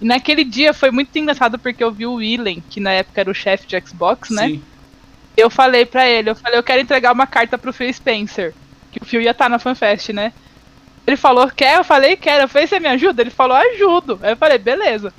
[0.00, 3.30] E naquele dia foi muito engraçado porque eu vi o Willen, que na época era
[3.30, 4.46] o chefe de Xbox, né?
[4.46, 4.62] Sim.
[5.36, 8.54] Eu falei pra ele, eu falei, eu quero entregar uma carta pro Phil Spencer.
[8.92, 10.32] Que o Phil ia estar tá na FanFest, né?
[11.06, 11.78] Ele falou, quer?
[11.78, 12.44] Eu falei, quero.
[12.44, 13.22] Eu falei, você me ajuda?
[13.22, 14.18] Ele falou, ajudo.
[14.22, 15.12] Aí eu falei, beleza.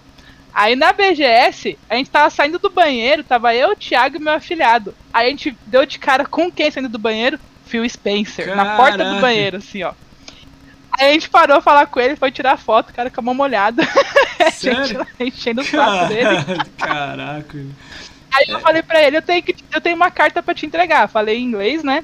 [0.53, 4.33] Aí na BGS, a gente tava saindo do banheiro, tava eu, o Thiago e meu
[4.33, 4.93] afilhado.
[5.13, 7.39] Aí a gente deu de cara com quem saindo do banheiro?
[7.65, 8.63] Phil Spencer, Caraca.
[8.63, 9.93] na porta do banheiro, assim, ó.
[10.91, 13.23] Aí a gente parou a falar com ele, foi tirar foto, o cara com a
[13.23, 13.81] mão molhada.
[14.39, 16.37] a gente lá enchendo o saco dele.
[16.77, 17.65] Caraca.
[18.33, 21.07] Aí eu falei pra ele, eu tenho, que, eu tenho uma carta pra te entregar.
[21.07, 22.03] Falei em inglês, né?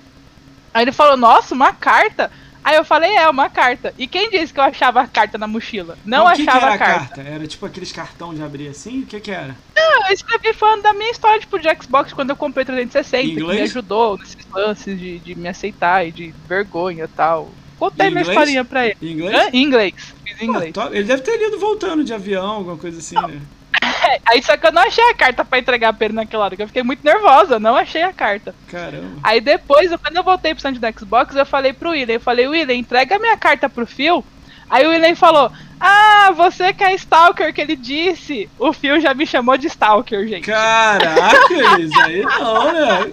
[0.73, 2.31] Aí ele falou, nossa, uma carta?
[2.67, 3.93] Aí eu falei, é, uma carta.
[3.97, 5.97] E quem disse que eu achava a carta na mochila?
[6.03, 7.15] Não Mas achava que era a carta.
[7.15, 7.21] carta.
[7.21, 9.03] Era tipo aqueles cartão de abrir assim?
[9.03, 9.55] O que que era?
[9.73, 13.41] Não, eu escrevi falando da minha história, tipo, de Xbox quando eu comprei 360, que
[13.41, 17.49] me ajudou nesses lances de, de me aceitar e de vergonha e tal.
[17.79, 18.97] Contei minha historinha pra ele.
[19.01, 19.49] Em inglês?
[19.53, 20.13] Em inglês.
[20.25, 20.73] Fiz em inglês.
[20.73, 23.29] Pô, ele deve ter lido voltando de avião, alguma coisa assim, não.
[23.29, 23.39] né?
[24.27, 26.61] Aí só que eu não achei a carta pra entregar pra ele naquela hora, que
[26.63, 28.53] eu fiquei muito nervosa, não achei a carta.
[28.67, 29.19] Caramba.
[29.23, 32.47] Aí depois, quando eu voltei pro stand do Xbox, eu falei pro William, eu falei,
[32.47, 34.23] William, entrega a minha carta pro Phil.
[34.69, 38.49] Aí o William falou, ah, você que é Stalker, que ele disse.
[38.59, 40.45] O Phil já me chamou de Stalker, gente.
[40.45, 43.11] Caraca, isso aí não, né?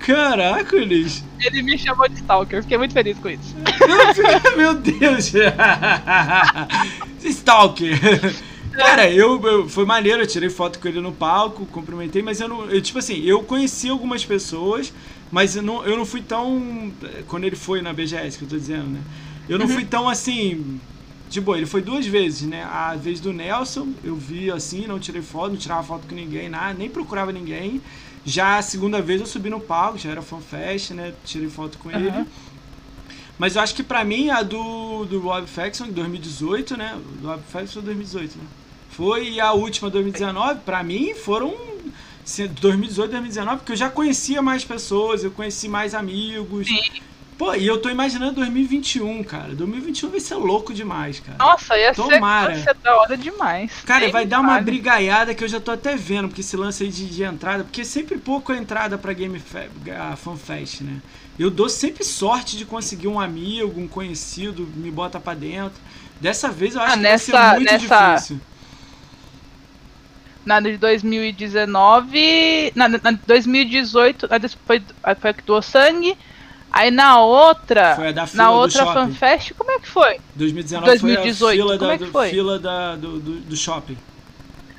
[0.00, 1.24] Caraca, Elis.
[1.38, 3.54] Ele me chamou de Stalker, fiquei muito feliz com isso.
[4.56, 5.32] Meu Deus!
[7.22, 8.34] Stalker!
[8.78, 12.48] Cara, eu, eu, foi maneiro, eu tirei foto com ele no palco, cumprimentei, mas eu
[12.48, 12.64] não.
[12.70, 14.92] Eu, tipo assim, eu conheci algumas pessoas,
[15.32, 16.92] mas eu não, eu não fui tão.
[17.26, 19.00] Quando ele foi na BGS, que eu tô dizendo, né?
[19.48, 19.72] Eu não uhum.
[19.72, 20.80] fui tão assim.
[21.28, 22.62] Tipo, ele foi duas vezes, né?
[22.62, 26.48] A vez do Nelson, eu vi assim, não tirei foto, não tirava foto com ninguém,
[26.48, 27.82] nada, nem procurava ninguém.
[28.24, 31.12] Já a segunda vez eu subi no palco, já era fanfest, né?
[31.24, 31.96] Tirei foto com uhum.
[31.96, 32.26] ele.
[33.38, 36.96] Mas eu acho que pra mim a do, do Rob Faxon, 2018, né?
[37.20, 38.44] Do Rob Faxon 2018, né?
[38.98, 41.54] Foi e a última 2019, pra mim foram
[42.26, 46.66] 2018, 2019, porque eu já conhecia mais pessoas, eu conheci mais amigos.
[46.66, 46.80] Sim.
[47.38, 49.54] Pô, e eu tô imaginando 2021, cara.
[49.54, 51.38] 2021 vai ser louco demais, cara.
[51.38, 52.60] Nossa, ia Tomara.
[52.60, 53.70] ser, da hora demais.
[53.86, 56.90] Cara, vai dar uma brigaiada que eu já tô até vendo, porque esse lance aí
[56.90, 61.00] de, de entrada, porque é sempre pouco a entrada pra Game Fe a FanFest, né?
[61.38, 65.78] Eu dou sempre sorte de conseguir um amigo, um conhecido, me bota pra dentro.
[66.20, 68.14] Dessa vez eu acho ah, que nessa, vai ser muito nessa...
[68.16, 68.40] difícil.
[70.48, 72.72] Na de 2019.
[72.74, 74.26] Na, na 2018,
[74.66, 74.82] foi,
[75.20, 76.16] foi a que doou sangue.
[76.72, 80.20] Aí na outra, foi a da na outra FanFest, como é que foi?
[80.34, 82.30] 2019 2018, foi a fila, como da, é que foi?
[82.30, 83.96] fila da, do, do, do shopping.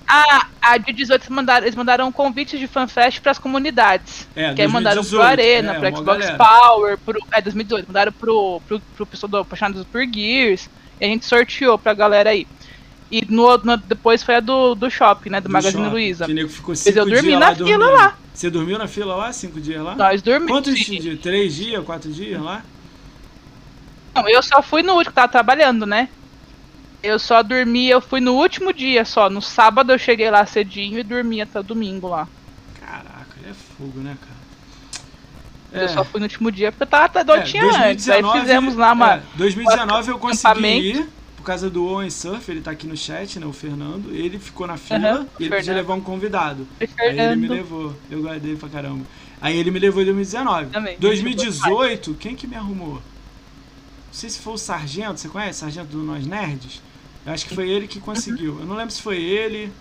[0.07, 4.27] Ah, a de 18 eles mandaram, eles mandaram convites de FanFest para as comunidades.
[4.35, 6.37] É, que aí mandaram pro Arena, é, pro Xbox galera.
[6.37, 7.19] Power, pro.
[7.31, 10.67] É, 2018, mandaram pro, pro, pro pessoal do Apaixonados por Gears.
[10.99, 12.47] E a gente sorteou pra galera aí.
[13.11, 15.41] E no, no, depois foi a do, do shopping, né?
[15.41, 16.25] Do, Do Magazine shopping, Luiza.
[16.25, 17.91] Que nego ficou Mas cinco eu dormi na lá fila dormindo.
[17.91, 18.17] lá.
[18.33, 19.33] Você dormiu na fila lá?
[19.33, 19.95] Cinco dias lá?
[19.95, 20.51] Nós dormimos.
[20.51, 21.19] Quantos dias?
[21.19, 21.83] Três dias?
[21.83, 22.63] Quatro dias lá?
[24.15, 26.09] Não, eu só fui no último, que tava trabalhando, né?
[27.01, 29.29] Eu só dormi, eu fui no último dia só.
[29.29, 32.27] No sábado eu cheguei lá cedinho e dormi até o domingo lá.
[32.79, 35.83] Caraca, é fogo, né, cara?
[35.83, 38.09] Eu só fui no último dia porque eu tava até doidinha antes.
[38.09, 39.15] Aí fizemos lá uma.
[39.15, 41.09] é, 2019 eu consegui ir
[41.39, 44.13] por causa do Owen Surf, ele tá aqui no chat, né, o Fernando.
[44.13, 45.75] Ele ficou na fila Aham, e ele podia Fernando.
[45.77, 46.67] levar um convidado.
[46.99, 49.05] Aí ele me levou, eu guardei pra caramba.
[49.39, 50.67] Aí ele me levou em 2019.
[50.67, 52.95] Também, 2018, quem que me arrumou?
[52.95, 53.01] Não
[54.11, 55.59] sei se foi o Sargento, você conhece?
[55.59, 56.81] Sargento do Nós Nerds?
[57.25, 58.57] Eu acho que foi ele que conseguiu.
[58.59, 59.71] Eu não lembro se foi ele.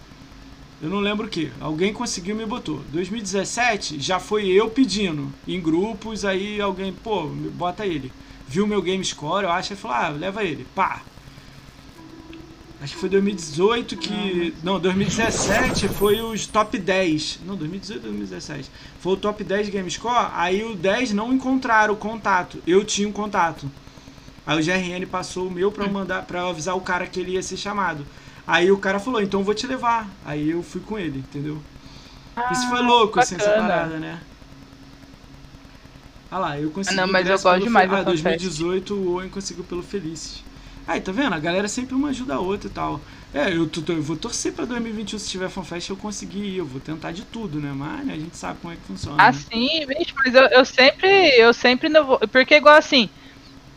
[0.81, 1.51] Eu não lembro o que.
[1.61, 2.85] Alguém conseguiu e me botou.
[2.93, 8.13] 2017 já foi eu pedindo em grupos, aí alguém, pô, bota ele.
[8.47, 10.65] Viu meu game score, eu acho, e falou, ah, leva ele.
[10.73, 11.03] Pá.
[12.81, 14.55] Acho que foi 2018 que.
[14.63, 17.41] Não, 2017 foi os top 10.
[17.45, 18.71] Não, 2018 ou 2017.
[19.01, 20.31] Foi o top 10 de Gamescore.
[20.33, 22.63] Aí o 10 não encontraram o contato.
[22.67, 23.69] Eu tinha um contato.
[24.47, 27.43] Aí o GRN passou o meu pra mandar para avisar o cara que ele ia
[27.43, 28.07] ser chamado.
[28.47, 30.09] Aí o cara falou, então eu vou te levar.
[30.25, 31.59] Aí eu fui com ele, entendeu?
[32.53, 34.21] Isso foi louco, assim, essa Ah, parada, né?
[36.31, 36.99] Ah lá, eu consegui.
[36.99, 38.23] Ah, não, mas eu gosto pelo demais da Ah, FanFest.
[38.23, 40.45] 2018 o Owen conseguiu pelo Felices.
[40.89, 41.35] Aí, tá vendo?
[41.35, 43.01] A galera sempre uma ajuda a outra e tal.
[43.35, 46.57] É, eu, tô- eu vou torcer pra 2021 se tiver FanFest eu conseguir ir.
[46.57, 47.73] Eu vou tentar de tudo, né?
[47.75, 49.17] Mas né, a gente sabe como é que funciona.
[49.17, 49.23] né?
[49.29, 51.09] Assim, bicho, mas eu, eu sempre,
[51.39, 52.19] eu sempre não vou.
[52.29, 53.11] Porque igual assim,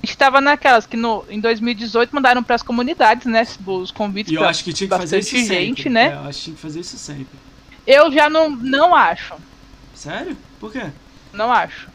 [0.04, 3.44] a gente tava naquelas que no, em 2018 mandaram pras comunidades, né?
[3.68, 5.66] Os convites E eu acho que tinha que fazer isso bastante sempre.
[5.66, 6.08] gente, né?
[6.08, 7.40] É, eu acho que tinha que fazer isso sempre.
[7.86, 9.36] Eu já não, não acho.
[9.94, 10.38] Sério?
[10.60, 10.92] Por quê?
[11.34, 11.90] Não acho.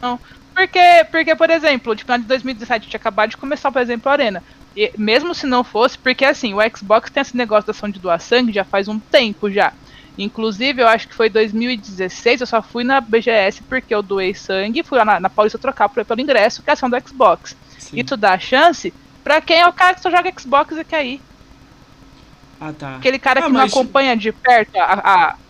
[0.00, 0.20] Não.
[0.54, 0.78] Porque,
[1.10, 4.44] porque, por exemplo, tipo, na de 2017 tinha acabado de começar, por exemplo, a Arena.
[4.76, 7.98] E mesmo se não fosse, porque assim, o Xbox tem esse negócio da ação de
[8.00, 9.72] doar sangue já faz um tempo já.
[10.18, 14.82] Inclusive, eu acho que foi 2016, eu só fui na BGS porque eu doei sangue,
[14.82, 17.56] fui lá na, na Paulista trocar por- pelo ingresso, que é ação do Xbox.
[17.78, 17.98] Sim.
[17.98, 18.92] E tu dá a chance
[19.24, 21.20] pra quem é o cara que só joga Xbox e quer ir.
[22.64, 22.96] Ah, tá.
[22.96, 24.92] Aquele cara Ah, que não mas- acompanha de perto a,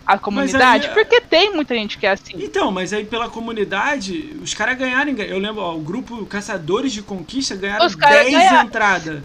[0.05, 2.33] a, a comunidade, aí- porque tem muita gente que é assim.
[2.35, 5.11] Então, mas aí pela comunidade, os caras ganharam.
[5.11, 8.65] Eu lembro, ó, o grupo Caçadores de Conquista ganharam Os caras 10 ganharam.
[8.67, 9.23] entradas.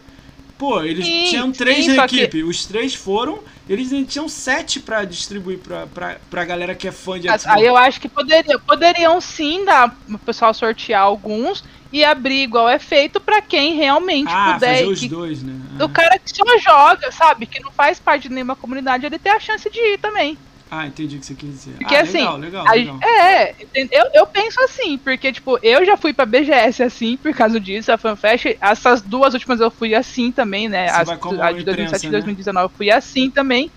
[0.59, 2.43] Pô, eles Sim, tinham três sim, na só que- equipe.
[2.43, 3.39] Os três foram,
[3.69, 7.29] eles tinham sete pra distribuir pra, pra, pra galera que é fã de.
[7.29, 11.63] Aí eu acho que poderia, poderiam sim dar o pessoal sortear alguns
[11.93, 14.75] e abrir igual é feito pra quem realmente ah, puder.
[14.79, 15.55] fazer os que- dois, né?
[15.81, 15.89] O Ah.
[15.89, 17.47] cara que só joga, sabe?
[17.47, 20.37] Que não faz parte de nenhuma comunidade, ele tem a chance de ir também.
[20.71, 21.77] Ah, entendi o que você quis dizer.
[21.79, 22.99] Porque ah, assim, legal, legal, a- legal.
[23.03, 27.33] é, entende- eu, eu penso assim, porque tipo, eu já fui pra BGS assim, por
[27.33, 30.89] causa disso, a FanFest, essas duas últimas eu fui assim também, né?
[30.89, 32.13] Você As, a de imprensa, 2007 e né?
[32.13, 33.71] 2019 eu fui assim também.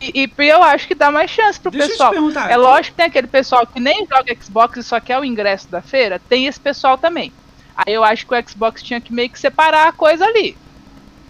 [0.00, 2.14] E, e eu acho que dá mais chance pro Deixa pessoal.
[2.48, 5.68] É lógico que tem aquele pessoal que nem joga Xbox e só quer o ingresso
[5.68, 7.32] da feira, tem esse pessoal também.
[7.76, 10.56] Aí eu acho que o Xbox tinha que meio que separar a coisa ali.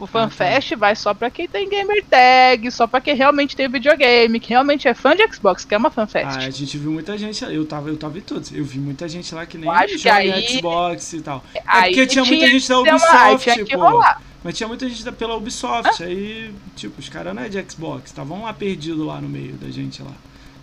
[0.00, 0.12] O tá.
[0.28, 4.48] FanFest vai só pra quem tem gamer tag, só pra quem realmente tem videogame, que
[4.48, 6.24] realmente é fã de Xbox, que é uma FanFest.
[6.26, 8.50] Ah, a gente viu muita gente, eu tava, eu tava em todos.
[8.50, 11.44] Eu vi muita gente lá que nem Eu joga aí- Xbox e tal.
[11.54, 14.02] É Aí porque tinha muita gente da uma- Ubisoft, tinha que pô.
[14.42, 15.36] Mas tinha muita gente da, pela Ah.
[15.36, 19.52] Ubisoft, aí, tipo, os caras não é de Xbox, estavam lá perdidos lá no meio
[19.56, 20.12] da gente lá.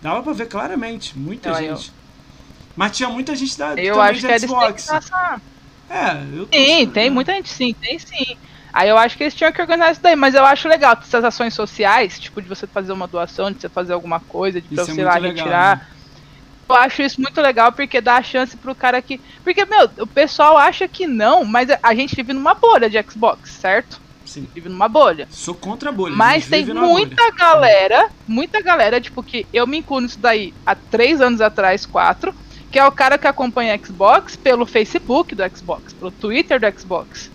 [0.02, 1.92] Dava pra ver claramente, muita Não, eu- gente.
[2.74, 4.86] Mas tinha muita gente da Eu também acho de que que Xbox.
[4.86, 5.40] passar.
[5.88, 8.36] É, eu tô- Sim, tem muita gente sim, tem sim.
[8.72, 11.24] Aí eu acho que eles tinham que organizar isso daí, mas eu acho legal essas
[11.24, 14.82] ações sociais, tipo de você fazer uma doação, de você fazer alguma coisa, de pra
[14.82, 15.76] é você muito lá legal, retirar.
[15.78, 15.86] né?
[16.68, 19.18] Eu acho isso muito legal porque dá a chance pro cara que.
[19.42, 23.50] Porque, meu, o pessoal acha que não, mas a gente vive numa bolha de Xbox,
[23.52, 23.98] certo?
[24.26, 24.46] Sim.
[24.54, 25.26] Vive numa bolha.
[25.30, 26.12] Sou contra a bolha.
[26.12, 26.92] a Mas tem numa bolha.
[26.92, 31.86] muita galera, muita galera, tipo, que eu me incluo nisso daí há três anos atrás,
[31.86, 32.34] quatro,
[32.70, 37.30] que é o cara que acompanha Xbox pelo Facebook do Xbox, pelo Twitter do Xbox.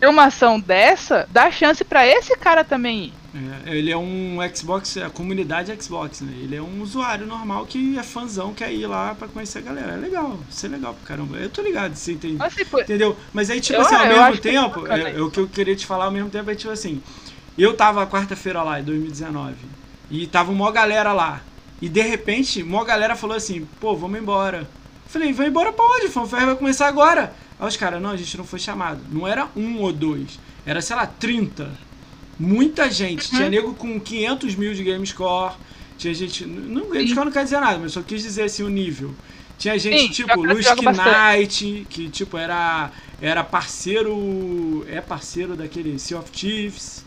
[0.00, 3.20] Ter uma ação dessa, dá chance pra esse cara também ir.
[3.66, 6.32] É, ele é um Xbox, a comunidade Xbox, né?
[6.40, 9.92] Ele é um usuário normal que é fãzão, quer ir lá pra conhecer a galera.
[9.92, 11.36] É legal, isso é legal pra caramba.
[11.36, 12.38] Eu tô ligado, você entende.
[12.56, 13.16] Tipo, Entendeu?
[13.32, 15.38] Mas aí, tipo Eu- assim, ao mesmo acho que é tempo, é, é o que
[15.38, 17.00] eu queria te falar ao mesmo tempo é tipo assim,
[17.56, 19.54] eu tava quarta-feira lá, em 2019,
[20.10, 21.40] e tava uma galera lá.
[21.80, 24.68] E de repente, uma galera falou assim, pô, vamos embora.
[25.06, 26.08] Falei, vai embora pra onde?
[26.08, 27.32] Fanfare vai começar agora.
[27.60, 29.00] Aí os caras, não, a gente não foi chamado.
[29.12, 31.70] Não era um ou dois, era, sei lá, 30.
[32.38, 33.28] Muita gente.
[33.28, 33.50] Tinha Uhum.
[33.50, 35.54] nego com 500 mil de GameScore.
[35.98, 36.46] Tinha gente.
[36.46, 39.14] Não, GameScore não quer dizer nada, mas só quis dizer assim o nível.
[39.58, 41.10] Tinha gente Sim, tipo bastante.
[41.36, 44.86] Knight, que tipo era, era parceiro.
[44.88, 47.04] É parceiro daquele Sea of Chiefs.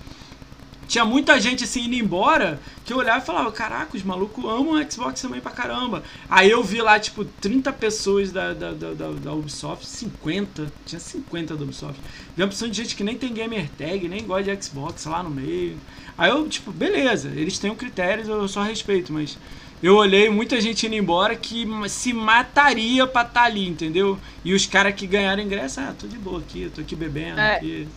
[0.88, 4.74] Tinha muita gente assim indo embora que eu olhava e falava: Caraca, os malucos amam
[4.74, 6.04] o Xbox também pra caramba.
[6.30, 11.00] Aí eu vi lá, tipo, 30 pessoas da, da, da, da, da Ubisoft, 50, tinha
[11.00, 12.00] 50 da Ubisoft.
[12.36, 15.24] Vi uma opção de gente que nem tem gamer tag, nem gosta de Xbox lá
[15.24, 15.78] no meio.
[16.18, 19.38] Aí eu, tipo, beleza, eles têm um critério, eu só respeito, mas
[19.82, 24.18] eu olhei muita gente indo embora que se mataria pra estar tá ali, entendeu?
[24.46, 27.58] E os caras que ganharam ingresso, ah, tô de boa aqui, tô aqui bebendo, é.
[27.58, 27.88] aqui.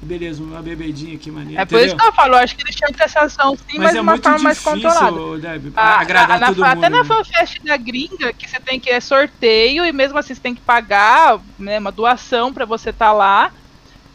[0.00, 1.60] Beleza, uma bebedinha aqui, maneiro.
[1.60, 3.78] É por isso que eu falo, acho que eles tinham que ter essa sim, mas,
[3.78, 5.38] mas é de uma forma mais controlada.
[5.38, 6.84] Deb, ah, agradar na, todo na, mundo.
[6.84, 10.40] Até na fanfest da gringa, que você tem que é sorteio e mesmo assim você
[10.40, 13.52] tem que pagar né, uma doação pra você estar tá lá.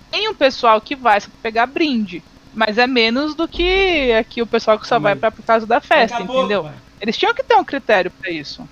[0.10, 2.24] Tem um pessoal que vai só pra pegar brinde.
[2.54, 5.82] Mas é menos do que aqui o pessoal que só vai pra, por causa da
[5.82, 6.70] festa, Acabou, entendeu?
[7.02, 8.68] Eles tinham que ter um critério para isso.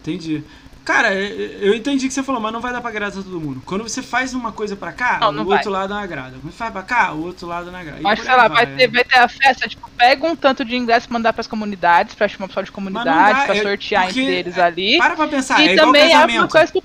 [0.00, 0.44] Entendi.
[0.84, 3.62] Cara, eu entendi o que você falou, mas não vai dar pra agradar todo mundo.
[3.64, 5.56] Quando você faz uma coisa pra cá, não, não o vai.
[5.56, 6.36] outro lado não agrada.
[6.38, 8.02] Quando faz pra cá, o outro lado não agrada.
[8.02, 10.76] Mas, sei lá, vai, vai, ter, vai ter a festa, tipo, pega um tanto de
[10.76, 14.24] ingresso e mandar pras comunidades, pra chamar o pessoal de comunidade, pra é, sortear entre
[14.24, 14.98] eles ali.
[14.98, 16.36] Para pra pensar, e é também igual casamento.
[16.36, 16.82] É, uma coisa que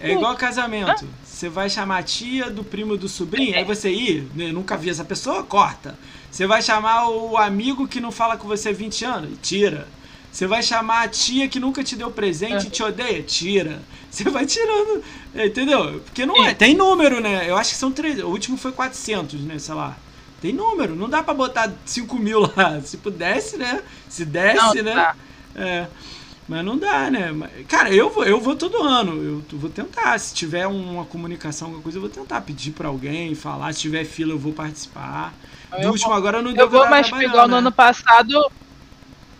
[0.00, 1.04] é igual casamento.
[1.04, 1.08] Hã?
[1.24, 3.58] Você vai chamar a tia do primo do sobrinho, é.
[3.58, 5.96] aí você ir, né, nunca vi essa pessoa, corta.
[6.28, 9.86] Você vai chamar o amigo que não fala com você há 20 anos, tira.
[10.38, 13.20] Você vai chamar a tia que nunca te deu presente e te odeia?
[13.24, 13.82] Tira.
[14.08, 15.02] Você vai tirando,
[15.34, 16.00] entendeu?
[16.04, 16.54] Porque não é.
[16.54, 17.50] Tem número, né?
[17.50, 18.22] Eu acho que são três.
[18.22, 19.58] O último foi 400, né?
[19.58, 19.96] Sei lá.
[20.40, 20.94] Tem número.
[20.94, 22.80] Não dá pra botar 5 mil lá.
[22.86, 23.82] Se pudesse, né?
[24.08, 24.94] Se desse, não, né?
[24.94, 25.16] Tá.
[25.56, 25.88] É.
[26.48, 27.34] Mas não dá, né?
[27.66, 29.42] Cara, eu vou, eu vou todo ano.
[29.50, 30.16] Eu vou tentar.
[30.20, 33.72] Se tiver uma comunicação, alguma coisa, eu vou tentar pedir pra alguém, falar.
[33.72, 35.34] Se tiver fila, eu vou participar.
[35.72, 37.54] Eu Do último, vou, agora não deu Eu vou, mas igual né?
[37.54, 38.48] no ano passado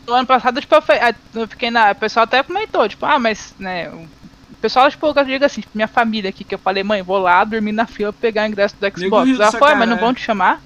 [0.09, 1.93] no ano passado, tipo, eu, fiquei na.
[1.93, 3.89] O pessoal até comentou, tipo, ah, mas, né.
[3.89, 7.19] O pessoal, tipo, eu digo assim, tipo, minha família aqui, que eu falei, mãe, vou
[7.19, 9.31] lá dormir na fila pegar o ingresso do Xbox.
[9.31, 10.61] Ela foi, mas não vão te chamar?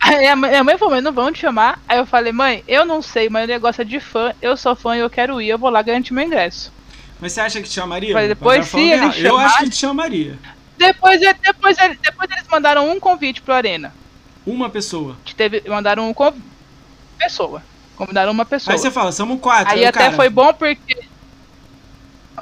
[0.00, 1.78] Aí a minha mãe falou, mas não vão te chamar?
[1.86, 4.74] Aí eu falei, mãe, eu não sei, mas o negócio é de fã, eu sou
[4.74, 6.72] fã e eu quero ir, eu vou lá garantir meu ingresso.
[7.20, 8.14] Mas você acha que te chamaria?
[8.14, 10.38] Mas depois sim, eles Eu acho que te chamaria.
[10.78, 13.92] Depois, depois, depois eles mandaram um convite pro Arena.
[14.46, 15.16] Uma pessoa.
[15.36, 16.42] Teve, mandaram um convite.
[17.18, 17.62] Pessoa.
[18.00, 18.72] Convidaram uma pessoa.
[18.72, 19.74] Aí você fala, somos quatro.
[19.74, 20.12] Aí, até cara...
[20.12, 20.98] foi bom porque.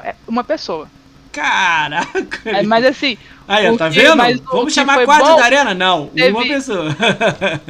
[0.05, 0.89] É uma pessoa.
[1.33, 2.49] Caraca!
[2.49, 3.19] É, mas assim.
[3.49, 4.45] Aí, tá vendo?
[4.45, 5.75] Vamos chamar quatro bom, da arena?
[5.75, 6.31] Não, teve...
[6.31, 6.95] uma pessoa.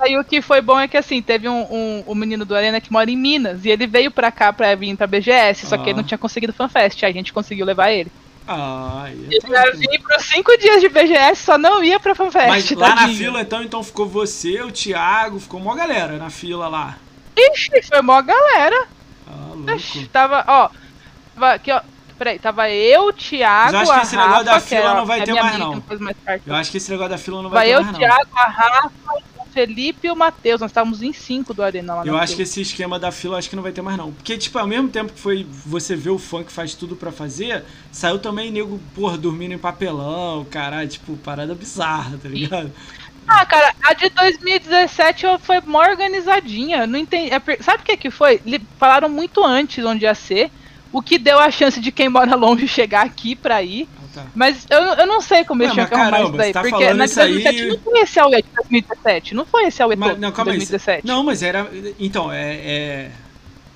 [0.00, 2.80] Aí o que foi bom é que assim, teve um, um, um, menino do Arena
[2.80, 5.78] que mora em Minas e ele veio pra cá pra vir pra BGS, só ah.
[5.78, 8.10] que ele não tinha conseguido FanFest, aí a gente conseguiu levar ele.
[8.52, 12.48] Ah, ele ia vir pros cinco dias de BGS, só não ia pra FanFest.
[12.48, 13.06] Mas lá tadinho.
[13.06, 16.98] na fila, então, então ficou você, o Thiago, ficou mó galera na fila lá.
[17.36, 18.88] Ixi, foi mó galera.
[19.28, 19.70] Ah, louco.
[19.70, 20.68] Ixi, tava, ó,
[21.32, 21.80] tava aqui, ó.
[22.18, 25.06] Peraí, tava eu, o Thiago, Mas eu acho que esse Rafa, negócio da fila não
[25.06, 25.82] vai ter mais, não.
[26.00, 28.00] Mais eu acho que esse negócio da fila não vai, vai ter eu, mais, não.
[28.00, 30.60] Vai eu, Thiago, a Rafa, Felipe e o Matheus.
[30.60, 33.50] Nós estávamos em cinco do Arena lá Eu acho que esse esquema da fila acho
[33.50, 34.12] que não vai ter mais, não.
[34.12, 37.64] Porque, tipo, ao mesmo tempo que foi você ver o que faz tudo para fazer,
[37.92, 42.72] saiu também nego, porra, dormindo em papelão, caralho, tipo, parada bizarra, tá ligado?
[43.26, 46.86] Ah, cara, a de 2017 foi mó organizadinha.
[46.86, 47.32] Não entendi.
[47.32, 48.40] É, sabe o que que foi?
[48.76, 50.50] Falaram muito antes onde ia ser.
[50.92, 53.88] O que deu a chance de quem mora longe chegar aqui pra ir.
[54.14, 54.26] Tá.
[54.34, 56.52] Mas eu, eu não sei como eles tinham que arrumar isso daí.
[56.52, 57.68] Tá porque na 2017 aí...
[57.68, 59.34] não foi esse AUE de 2017.
[59.34, 61.02] Não foi esse AUE mas, não, calma 2017.
[61.02, 61.02] Aí.
[61.04, 61.70] Não, mas era.
[61.98, 63.10] Então, é, é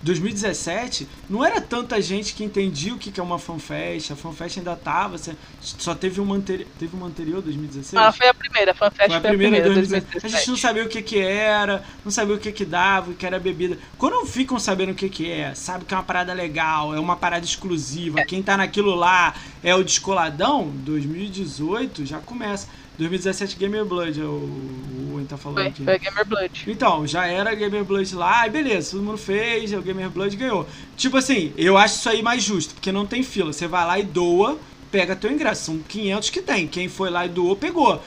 [0.05, 4.12] 2017, não era tanta gente que entendia o que é uma fanfest.
[4.12, 5.16] A fanfest ainda tava.
[5.60, 7.94] Só teve uma, anteri teve uma anterior, 2016?
[7.94, 8.72] Ah, foi a primeira.
[8.72, 10.26] A fanfest foi a, foi primeira, a primeira 2017.
[10.26, 13.14] A gente não sabia o que que era, não sabia o que que dava, o
[13.14, 13.78] que era bebida.
[13.97, 17.16] Quando ficam sabendo o que que é, sabe que é uma parada legal, é uma
[17.16, 18.24] parada exclusiva, é.
[18.26, 22.68] quem tá naquilo lá é o descoladão, 2018 já começa.
[22.98, 25.84] 2017 Gamer Blood, o, o Owen tá falando foi, aqui.
[25.84, 26.64] Foi Gamer Blood.
[26.68, 30.68] Então, já era Gamer Blood lá, e beleza, todo mundo fez, o Gamer Blood ganhou.
[30.96, 33.52] Tipo assim, eu acho isso aí mais justo, porque não tem fila.
[33.52, 34.58] Você vai lá e doa,
[34.90, 35.64] pega teu ingresso.
[35.64, 36.68] São 500 que tem.
[36.68, 38.00] Quem foi lá e doou, pegou.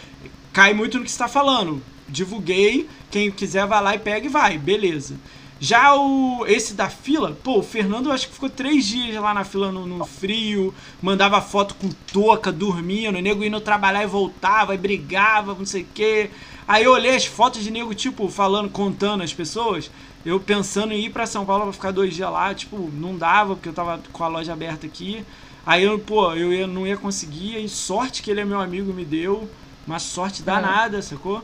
[0.53, 1.81] Cai muito no que você tá falando.
[2.07, 5.15] Divulguei, quem quiser vai lá e pega e vai, beleza.
[5.59, 9.43] Já o esse da fila, pô, o Fernando acho que ficou três dias lá na
[9.43, 14.75] fila no, no frio, mandava foto com touca, dormindo, o nego indo trabalhar e voltava,
[14.75, 16.29] e brigava, não sei o quê.
[16.67, 19.89] Aí eu olhei as fotos de nego, tipo, falando, contando as pessoas,
[20.25, 23.55] eu pensando em ir para São Paulo pra ficar dois dias lá, tipo, não dava,
[23.55, 25.25] porque eu tava com a loja aberta aqui.
[25.65, 28.93] Aí eu, pô, eu ia, não ia conseguir, e sorte que ele é meu amigo
[28.93, 29.49] me deu,
[29.88, 31.01] uma sorte danada, é.
[31.01, 31.43] sacou?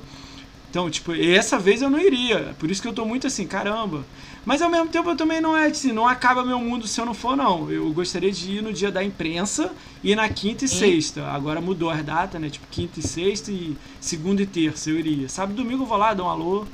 [0.74, 2.56] Então, tipo, essa vez eu não iria.
[2.58, 4.04] Por isso que eu tô muito assim, caramba.
[4.44, 7.06] Mas ao mesmo tempo eu também não é assim, não acaba meu mundo se eu
[7.06, 7.70] não for, não.
[7.70, 9.72] Eu gostaria de ir no dia da imprensa
[10.04, 11.28] e na quinta e sexta.
[11.28, 12.50] Agora mudou as datas, né?
[12.50, 15.30] Tipo, quinta e sexta e segunda e terça eu iria.
[15.30, 16.66] Sábado e domingo eu vou lá, dou um alô.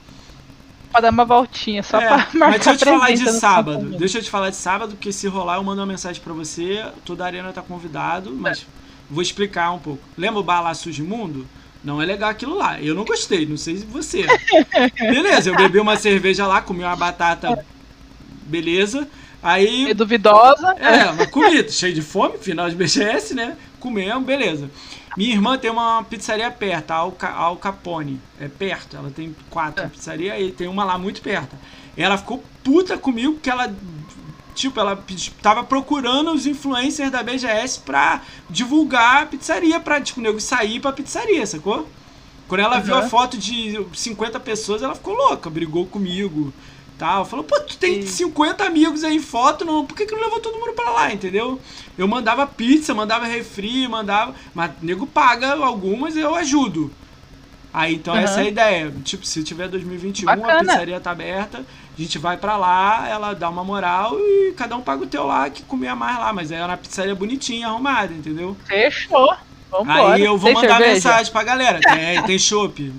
[0.94, 3.98] Pra dar uma voltinha, só é, pra marcar Mas deixa eu te falar de sábado.
[3.98, 6.86] Deixa eu te falar de sábado, porque se rolar eu mando uma mensagem para você.
[7.04, 8.64] Toda a arena tá convidado, mas é.
[9.10, 10.02] vou explicar um pouco.
[10.18, 11.46] Lembra o bar lá Sujimundo?
[11.84, 12.82] Não é legal aquilo lá.
[12.82, 14.26] Eu não gostei, não sei se você.
[15.00, 17.66] Beleza, eu bebi uma cerveja lá, comi uma batata.
[18.44, 19.08] Beleza.
[19.42, 19.90] Aí.
[19.90, 20.76] É duvidosa.
[20.78, 23.56] É, mas comi, cheio de fome, final de BGS, né?
[23.80, 24.70] Comemos, beleza.
[25.16, 28.20] Minha irmã tem uma pizzaria perto, Al, Capone.
[28.40, 29.88] É perto, ela tem quatro é.
[29.88, 31.56] pizzarias e tem uma lá muito perto.
[31.98, 33.74] Ela ficou puta comigo porque ela
[34.60, 35.02] Tipo, ela
[35.42, 40.82] tava procurando os influencers da BGS pra divulgar a pizzaria, pra, tipo, o nego sair
[40.82, 41.88] pra pizzaria, sacou?
[42.46, 42.84] Quando ela uhum.
[42.84, 46.54] viu a foto de 50 pessoas, ela ficou louca, brigou comigo.
[46.98, 47.24] Tal.
[47.24, 48.26] Falou, pô, tu tem Sim.
[48.26, 51.14] 50 amigos aí em foto, não, por que, que não levou todo mundo pra lá,
[51.14, 51.58] entendeu?
[51.98, 54.36] Eu mandava pizza, mandava refri, mandava.
[54.54, 56.92] Mas o nego paga algumas e eu ajudo.
[57.74, 58.20] Aí então uhum.
[58.20, 58.94] essa é a ideia.
[59.06, 60.54] Tipo, se tiver 2021, Bacana.
[60.54, 61.66] a pizzaria tá aberta,
[62.00, 65.26] a gente vai para lá, ela dá uma moral e cada um paga o teu
[65.26, 66.32] lá que comia mais lá.
[66.32, 68.56] Mas é uma pizzaria bonitinha, arrumada, entendeu?
[68.66, 69.36] Fechou.
[69.70, 70.14] Vambora.
[70.14, 70.94] Aí eu vou tem mandar cerveja?
[70.94, 71.80] mensagem pra galera.
[71.82, 72.94] Tem, tem chopp.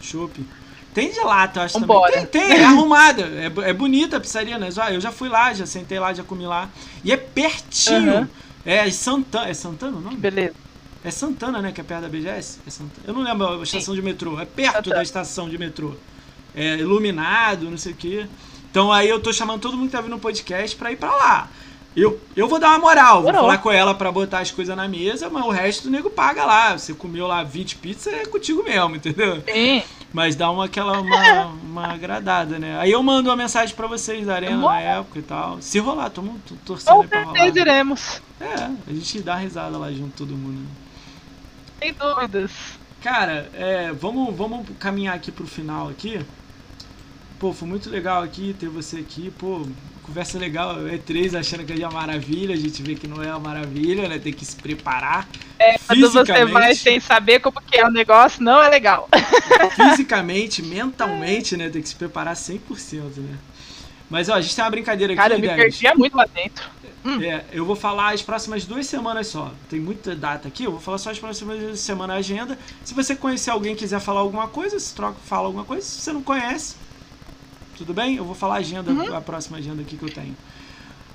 [0.00, 0.46] Chopp.
[0.94, 2.10] Tem de lata, acho Vambora.
[2.12, 2.26] também.
[2.26, 3.22] Tem, tem, é arrumada.
[3.22, 4.68] É, é bonita a pizzaria, né?
[4.92, 6.70] Eu já fui lá, já sentei lá, já comi lá.
[7.04, 8.20] E é pertinho.
[8.20, 8.28] Uhum.
[8.64, 9.48] É Santana.
[9.48, 10.16] É Santana o nome?
[10.16, 10.54] Beleza.
[11.04, 11.70] É Santana, né?
[11.70, 12.60] Que é perto da BGS?
[12.66, 13.06] É Santana.
[13.06, 14.00] Eu não lembro a estação Sim.
[14.00, 14.40] de metrô.
[14.40, 14.96] É perto Santana.
[14.96, 15.94] da estação de metrô.
[16.54, 18.26] É iluminado, não sei o quê.
[18.70, 21.14] Então aí eu tô chamando todo mundo que tá vindo no podcast pra ir pra
[21.14, 21.48] lá.
[21.96, 24.86] Eu, eu vou dar uma moral, vou falar com ela pra botar as coisas na
[24.86, 26.78] mesa, mas o resto do nego paga lá.
[26.78, 29.42] Você comeu lá 20 pizzas, é contigo mesmo, entendeu?
[29.42, 29.82] Sim.
[30.12, 32.78] Mas dá uma, aquela, uma, uma agradada, né?
[32.78, 35.60] Aí eu mando uma mensagem pra vocês da Arena na época e tal.
[35.60, 37.50] Se rolar, tô, tô torcendo aí pra rolar.
[37.50, 38.22] Com iremos.
[38.40, 38.54] É,
[38.86, 40.60] a gente dá risada lá junto, todo mundo.
[40.60, 40.66] Né?
[41.80, 42.52] Sem dúvidas.
[43.02, 46.24] Cara, é, vamos, vamos caminhar aqui pro final aqui.
[47.38, 49.64] Pô, foi muito legal aqui ter você aqui, pô,
[50.02, 53.38] conversa legal, E3 achando que é uma maravilha, a gente vê que não é uma
[53.38, 54.18] maravilha, né?
[54.18, 55.28] Tem que se preparar.
[55.58, 59.08] É, quando você vai sem saber como que é o negócio, não é legal.
[59.76, 61.68] Fisicamente, mentalmente, né?
[61.68, 63.38] Tem que se preparar 100%, né?
[64.10, 66.68] Mas ó, a gente tem uma brincadeira aqui, Cara, eu me perdia muito lá dentro.
[67.04, 67.22] Hum.
[67.22, 69.52] É, eu vou falar as próximas duas semanas só.
[69.68, 72.58] Tem muita data aqui, eu vou falar só as próximas duas semanas a agenda.
[72.82, 75.82] Se você conhecer alguém quiser falar alguma coisa, se troca, fala alguma coisa.
[75.82, 76.74] Se você não conhece,
[77.78, 78.16] tudo bem?
[78.16, 79.16] Eu vou falar a agenda, uhum.
[79.16, 80.36] a próxima agenda aqui que eu tenho.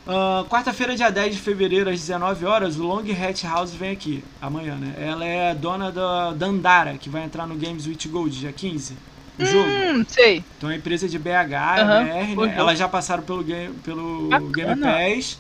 [0.06, 4.24] Uh, Quarta-feira, dia 10 de fevereiro, às 19 horas, o Long Hat House vem aqui,
[4.42, 4.96] amanhã, né?
[4.98, 8.94] Ela é a dona da Dandara, que vai entrar no Games with Gold, dia 15.
[9.40, 10.06] O hum, jogo.
[10.10, 10.44] sei.
[10.58, 12.56] Então é empresa de BH, uhum, BR, né?
[12.58, 15.40] Elas já passaram pelo Game, pelo Game Pass,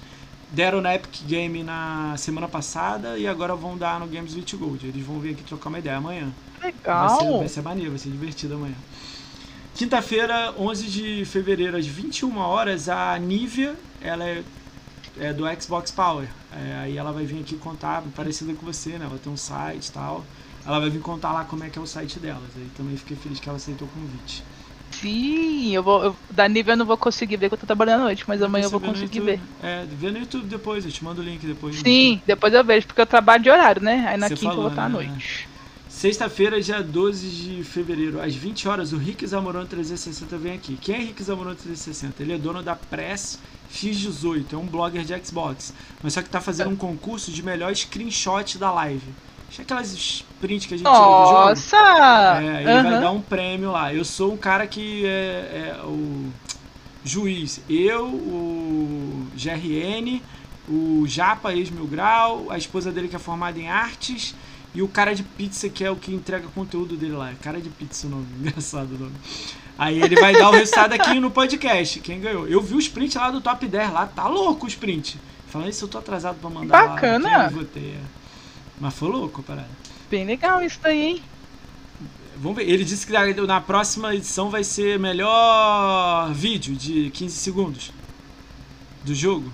[0.50, 4.88] deram na Epic Game na semana passada e agora vão dar no Games with Gold.
[4.88, 6.32] Eles vão vir aqui trocar uma ideia amanhã.
[6.64, 7.08] Legal.
[7.08, 8.76] Vai ser, vai ser maneiro, vai ser divertido amanhã.
[9.76, 14.44] Quinta-feira, 11 de fevereiro, às 21 horas, a Nivea, ela é,
[15.20, 16.28] é do Xbox Power.
[16.52, 19.06] É, aí ela vai vir aqui contar, parecida com você, né?
[19.06, 20.24] Ela tem um site e tal.
[20.66, 22.50] Ela vai vir contar lá como é que é o site delas.
[22.56, 24.44] Aí também fiquei feliz que ela aceitou o convite.
[24.92, 26.04] Sim, eu vou.
[26.04, 28.44] Eu, da Nivea eu não vou conseguir ver, porque eu tô trabalhando à noite, mas
[28.44, 29.40] amanhã eu vou conseguir ver.
[29.62, 31.78] É, vê no YouTube depois, eu te mando o link depois.
[31.78, 34.06] Sim, depois eu vejo, porque eu trabalho de horário, né?
[34.08, 35.00] Aí na você quinta falou, eu vou estar né?
[35.00, 35.50] à noite.
[36.04, 40.76] Sexta-feira, dia 12 de fevereiro, às 20 horas, o Rick Zamorano 360 vem aqui.
[40.76, 42.22] Quem é Rick Zamorano 360?
[42.22, 43.40] Ele é dono da Press
[43.74, 45.74] X18, é um blogger de Xbox.
[46.04, 49.08] Mas só que tá fazendo um concurso de melhor screenshot da live.
[49.48, 50.98] Acho aquelas prints que a gente Nossa!
[51.00, 51.48] tira do jogo.
[51.48, 52.42] Nossa!
[52.42, 52.84] É, ele uhum.
[52.84, 53.94] vai dar um prêmio lá.
[53.94, 56.30] Eu sou um cara que é, é o
[57.06, 57.62] juiz.
[57.70, 60.22] Eu, o GRN,
[60.68, 64.36] o Japa, ex-mil grau, a esposa dele que é formada em artes
[64.76, 67.32] e o cara de pizza, que é o que entrega conteúdo dele lá.
[67.42, 68.26] Cara de pizza o nome.
[68.40, 69.16] Engraçado o nome.
[69.78, 72.00] Aí ele vai dar o resultado aqui no podcast.
[72.00, 72.48] Quem ganhou?
[72.48, 74.08] Eu vi o sprint lá do top 10 lá.
[74.08, 75.20] Tá louco o sprint.
[75.48, 77.30] Falando isso, eu tô atrasado pra mandar Bacana.
[77.30, 77.50] lá.
[77.50, 78.02] Bacana.
[78.80, 79.70] Mas foi louco a parada.
[80.10, 81.24] Bem legal isso daí, hein?
[82.38, 82.70] Vamos ver.
[82.70, 87.92] Ele disse que na próxima edição vai ser melhor vídeo de 15 segundos
[89.04, 89.52] do jogo.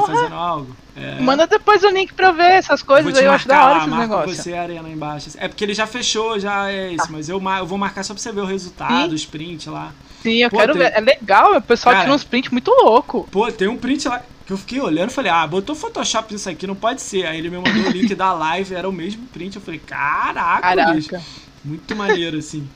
[0.00, 0.16] Você uhum.
[0.16, 0.76] fazendo algo.
[0.96, 1.20] É...
[1.20, 3.90] Manda depois o link pra eu ver essas coisas aí, eu acho da hora esse
[3.90, 4.34] negócio.
[4.34, 5.30] você a arena embaixo.
[5.36, 7.12] É porque ele já fechou, já é isso, tá.
[7.12, 9.12] mas eu, eu vou marcar só pra você ver o resultado, Sim.
[9.12, 9.92] o sprint lá.
[10.22, 10.82] Sim, eu pô, quero tem...
[10.82, 10.92] ver.
[10.94, 13.28] É legal, o pessoal Cara, tira uns prints muito louco.
[13.30, 16.48] Pô, tem um print lá que eu fiquei olhando e falei, ah, botou Photoshop nisso
[16.48, 17.26] aqui, não pode ser.
[17.26, 19.56] Aí ele me mandou o link da live, era o mesmo print.
[19.56, 20.94] Eu falei, caraca, caraca.
[20.94, 21.20] Bicho.
[21.64, 22.68] muito maneiro, assim.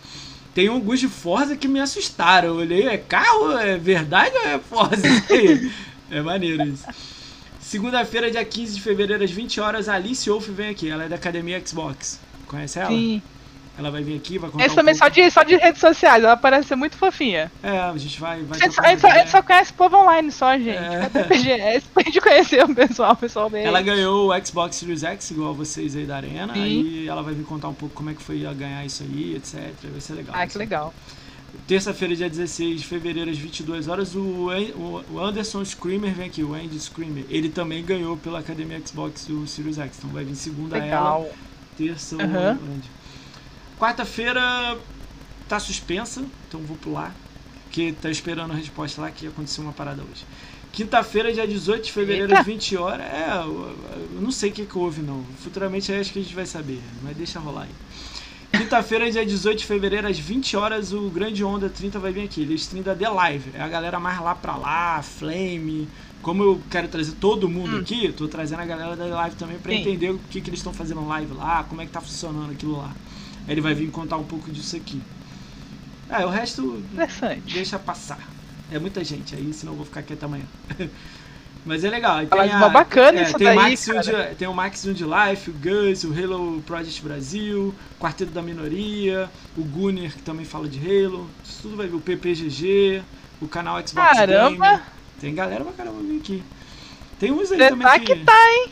[0.54, 2.48] tem alguns de Forza que me assustaram.
[2.48, 3.56] Eu olhei, é carro?
[3.56, 5.06] É verdade ou é Forza?
[6.10, 6.84] é maneiro isso.
[7.70, 10.90] Segunda-feira, dia 15 de fevereiro, às 20 horas, a Alice Wolf vem aqui.
[10.90, 12.18] Ela é da Academia Xbox.
[12.48, 12.88] Conhece ela?
[12.88, 13.22] Sim.
[13.78, 15.14] Ela vai vir aqui, vai contar Essa um também pouco.
[15.14, 17.50] só de, só de redes sociais, ela parece ser muito fofinha.
[17.62, 18.42] É, a gente vai...
[18.42, 20.58] vai A gente, só, a gente só- a gente só conhece o povo online só,
[20.58, 20.70] gente.
[20.70, 21.08] É.
[21.28, 23.64] PGS pra gente conhecer o pessoal, o pessoal bem.
[23.64, 26.52] Ela ganhou o Xbox Series X, igual vocês aí da Arena.
[26.52, 26.60] Sim.
[26.60, 29.72] Aí ela vai vir contar um pouco como é que foi ganhar isso aí, etc.
[29.84, 30.34] Vai ser legal.
[30.36, 30.92] Ah, que legal.
[31.66, 36.26] Terça-feira, dia 16 de fevereiro, às 22 horas, o, An- o- o Anderson Screamer vem
[36.26, 37.24] aqui, o Andy Screamer.
[37.28, 39.98] Ele também ganhou pela Academia Xbox o Series X.
[39.98, 41.30] Então vai vir segunda ela, Legal.
[41.76, 42.52] terça o Aham.
[42.52, 42.90] Andy.
[43.78, 44.78] Quarta-feira
[45.48, 47.14] tá suspensa, então vou pular.
[47.64, 50.24] Porque tá esperando a resposta lá que aconteceu uma parada hoje.
[50.72, 52.40] Quinta-feira, dia 18 de fevereiro, Eita.
[52.40, 53.06] às 20 horas.
[53.06, 53.76] É, eu,
[54.20, 55.24] não sei o que, que houve, não.
[55.42, 57.70] Futuramente acho que a gente vai saber, mas deixa rolar aí.
[58.64, 62.42] Quinta-feira, dia 18 de fevereiro, às 20 horas, o Grande Onda 30 vai vir aqui.
[62.42, 63.52] Ele stream da The Live.
[63.54, 65.88] É a galera mais lá pra lá, Flame.
[66.20, 67.80] Como eu quero trazer todo mundo Hum.
[67.80, 69.78] aqui, tô trazendo a galera da Live também pra Sim.
[69.78, 72.76] entender o que, que eles estão fazendo live lá, como é que tá funcionando aquilo
[72.76, 72.94] lá.
[73.46, 75.00] Aí ele vai vir contar um pouco disso aqui.
[76.10, 76.82] É, o resto
[77.50, 78.28] deixa passar.
[78.70, 80.44] É muita gente aí, senão eu vou ficar quieto amanhã.
[81.64, 82.26] Mas é legal.
[82.26, 84.28] Fala tem uma bacana é, isso tem daí, o Max cara.
[84.28, 88.40] de, tem o Max de Life, o Gus, o Halo Project Brasil, o Quarteto da
[88.40, 91.28] Minoria, o Gunner, que também fala de Halo.
[91.44, 91.96] Isso tudo vai vir.
[91.96, 93.02] O PPGG,
[93.40, 94.50] o canal Xbox Caramba!
[94.50, 94.82] Gamer.
[95.20, 96.42] Tem galera pra caramba vir aqui.
[97.18, 98.06] Tem uns aí Você também tá que...
[98.06, 98.70] que tá, hein?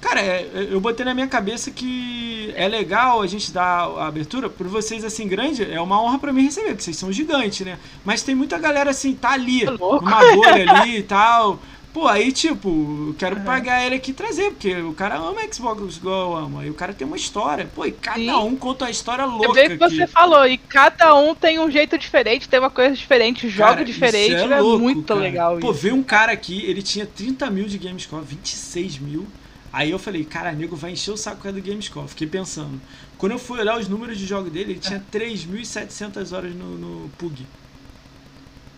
[0.00, 4.48] Cara, é, eu botei na minha cabeça que é legal a gente dar a abertura
[4.48, 7.78] por vocês assim grande, é uma honra pra mim receber, porque vocês são gigantes, né?
[8.04, 10.04] Mas tem muita galera assim, tá ali, Ô, louco.
[10.04, 11.58] numa bolha ali e tal.
[11.98, 12.68] Pô, aí tipo,
[13.08, 16.60] eu quero pagar ele aqui e trazer, porque o cara ama Xbox igual eu amo.
[16.60, 17.68] Aí o cara tem uma história.
[17.74, 18.30] Pô, e cada Sim.
[18.30, 19.96] um conta uma história Eu louca vejo que aqui.
[19.96, 23.84] você falou, e cada um tem um jeito diferente, tem uma coisa diferente, joga Cara,
[23.84, 25.18] diferente, é, louco, muito cara.
[25.18, 25.80] legal Pô, isso.
[25.80, 29.26] veio um cara aqui, ele tinha 30 mil de Gamescore, 26 mil.
[29.72, 32.06] Aí eu falei, cara, nego vai encher o saco do Gamescore.
[32.06, 32.80] Fiquei pensando.
[33.18, 37.08] Quando eu fui olhar os números de jogo dele, ele tinha 3.700 horas no, no
[37.18, 37.44] PUG.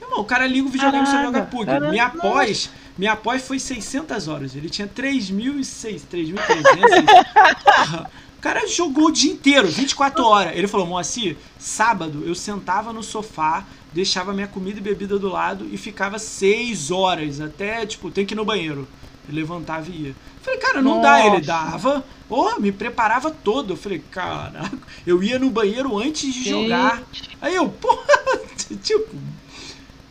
[0.01, 1.67] Meu irmão, o cara liga o videogame e só joga PUG.
[1.67, 1.91] caramba.
[1.91, 2.71] Minha pós,
[3.01, 4.55] minha pós foi 600 horas.
[4.55, 6.35] Ele tinha 3.600, 3.300.
[7.65, 10.55] Porra, o cara jogou o dia inteiro, 24 horas.
[10.55, 15.67] Ele falou, Moacir, sábado eu sentava no sofá, deixava minha comida e bebida do lado
[15.73, 18.87] e ficava 6 horas, até, tipo, tem que ir no banheiro.
[19.27, 20.17] Ele levantava e ia.
[20.43, 21.21] Falei, cara, não dá.
[21.21, 21.47] Ele Nossa.
[21.47, 23.73] dava, oh, me preparava todo.
[23.73, 27.03] Eu falei, caraca, eu ia no banheiro antes de jogar.
[27.41, 28.05] Aí eu, porra,
[28.83, 29.17] tipo.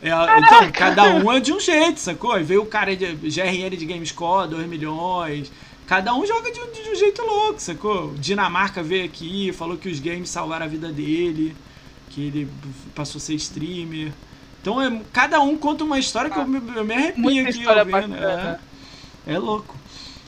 [0.01, 2.41] É, então, cada um é de um jeito, sacou?
[2.43, 5.51] Veio o cara de GRN de Gamescore, 2 milhões.
[5.85, 8.13] Cada um joga de, um- de um jeito louco, sacou?
[8.15, 11.55] Dinamarca veio aqui, falou que os games salvaram a vida dele,
[12.09, 12.49] que ele
[12.95, 14.13] passou a ser streamer.
[14.61, 18.15] Então, é, cada um conta uma história que eu, me- eu me arrepio aqui ouvindo.
[18.15, 18.57] É,
[19.27, 19.78] é louco.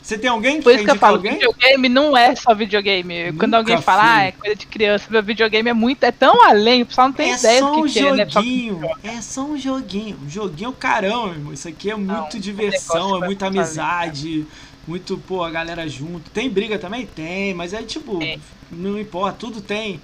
[0.02, 1.34] Você tem alguém que Por isso que eu falo, alguém?
[1.34, 3.32] videogame não é só videogame.
[3.34, 6.44] Quando Nunca alguém fala, ah, é coisa de criança, meu videogame é muito, é tão
[6.44, 8.26] além, o pessoal não tem é ideia do um que, que é, né?
[8.30, 8.82] Só- joguinho.
[9.04, 10.18] É só um joguinho.
[10.26, 11.54] Um joguinho caramba, meu irmão.
[11.54, 14.48] Isso aqui é muito um diversão, negócio é muita amizade.
[14.88, 16.32] Muito, pô, a galera junto.
[16.32, 17.06] Tem briga também?
[17.06, 18.42] Tem, mas é tipo, Tem.
[18.72, 20.02] não importa, tudo tem.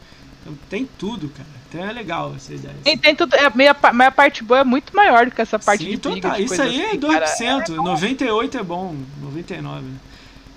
[0.69, 1.56] Tem tudo, cara.
[1.69, 2.75] Então é legal essa ideia.
[2.83, 5.41] Tem, tem tudo, é, meia, pa- mas a parte boa é muito maior do que
[5.41, 6.35] essa parte Sim, de briga, tá.
[6.37, 7.59] de Isso aí é assim, 2%.
[7.67, 7.75] cara.
[7.81, 8.95] 98 é bom.
[9.21, 9.85] 99.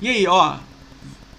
[0.00, 0.56] E aí, ó.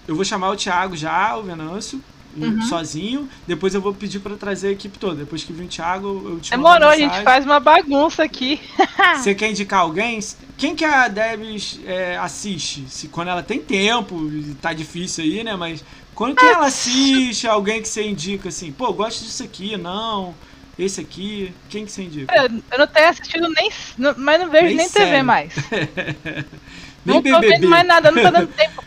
[0.06, 2.02] Eu vou chamar o Thiago já, o Venâncio,
[2.36, 2.62] Uhum.
[2.62, 3.28] sozinho.
[3.46, 5.16] Depois eu vou pedir pra trazer a equipe toda.
[5.16, 8.58] Depois que vir o Thiago, eu te Demorou, a gente faz uma bagunça aqui.
[9.16, 10.18] Você quer indicar alguém?
[10.56, 12.84] Quem que a Debs é, assiste?
[12.88, 14.18] Se, quando ela tem tempo,
[14.60, 15.54] tá difícil aí, né?
[15.56, 20.34] Mas quando que ela assiste alguém que você indica assim, pô, gosto disso aqui, não,
[20.78, 22.34] esse aqui, quem que você indica?
[22.36, 23.70] Eu eu não tenho assistido nem.
[23.98, 24.88] não- Mas não vejo Nem nem.
[24.90, 25.54] TV mais.
[27.04, 27.48] Nem não tô BBB.
[27.48, 28.84] vendo mais nada, não tô dando tempo.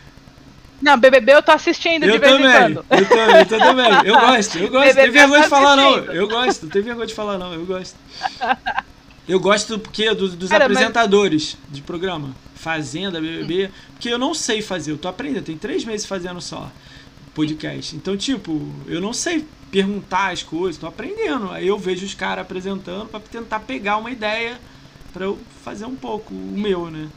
[0.80, 2.84] Não, BBB eu tô assistindo de Eu vez também, em quando.
[2.90, 3.92] eu também, eu também.
[4.04, 4.86] Eu gosto, eu gosto.
[4.86, 5.96] Não tem vergonha de falar, não.
[5.96, 7.52] Eu gosto, não tem vergonha de falar, não.
[7.54, 7.96] Eu gosto.
[9.28, 12.34] Eu gosto porque dos, dos Cara, mas- apresentadores de programa.
[12.54, 13.70] Fazenda, BBB.
[13.92, 15.44] Porque eu não sei fazer, eu tô aprendendo.
[15.44, 16.70] Tem três meses fazendo só
[17.36, 17.94] podcast.
[17.94, 21.50] Então, tipo, eu não sei perguntar as coisas, tô aprendendo.
[21.50, 24.58] Aí eu vejo os caras apresentando pra tentar pegar uma ideia
[25.12, 27.08] pra eu fazer um pouco o meu, né?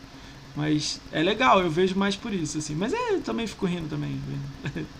[0.55, 2.75] Mas é legal, eu vejo mais por isso, assim.
[2.75, 4.11] Mas é, eu também fico rindo também.
[4.75, 4.83] né?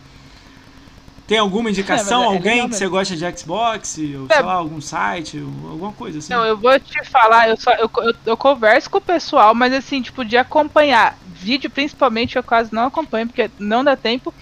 [1.28, 2.24] Tem alguma indicação?
[2.24, 3.98] É, é alguém legal que você gosta de Xbox?
[3.98, 4.36] Ou É.
[4.36, 5.38] sei lá, algum site?
[5.38, 6.34] ou alguma coisa assim?
[6.34, 9.72] Não, eu vou te falar, eu, só, eu, eu, eu converso com o pessoal, mas
[9.72, 14.34] assim, tipo, de acompanhar vídeo, principalmente, eu quase não acompanho, porque não dá tempo.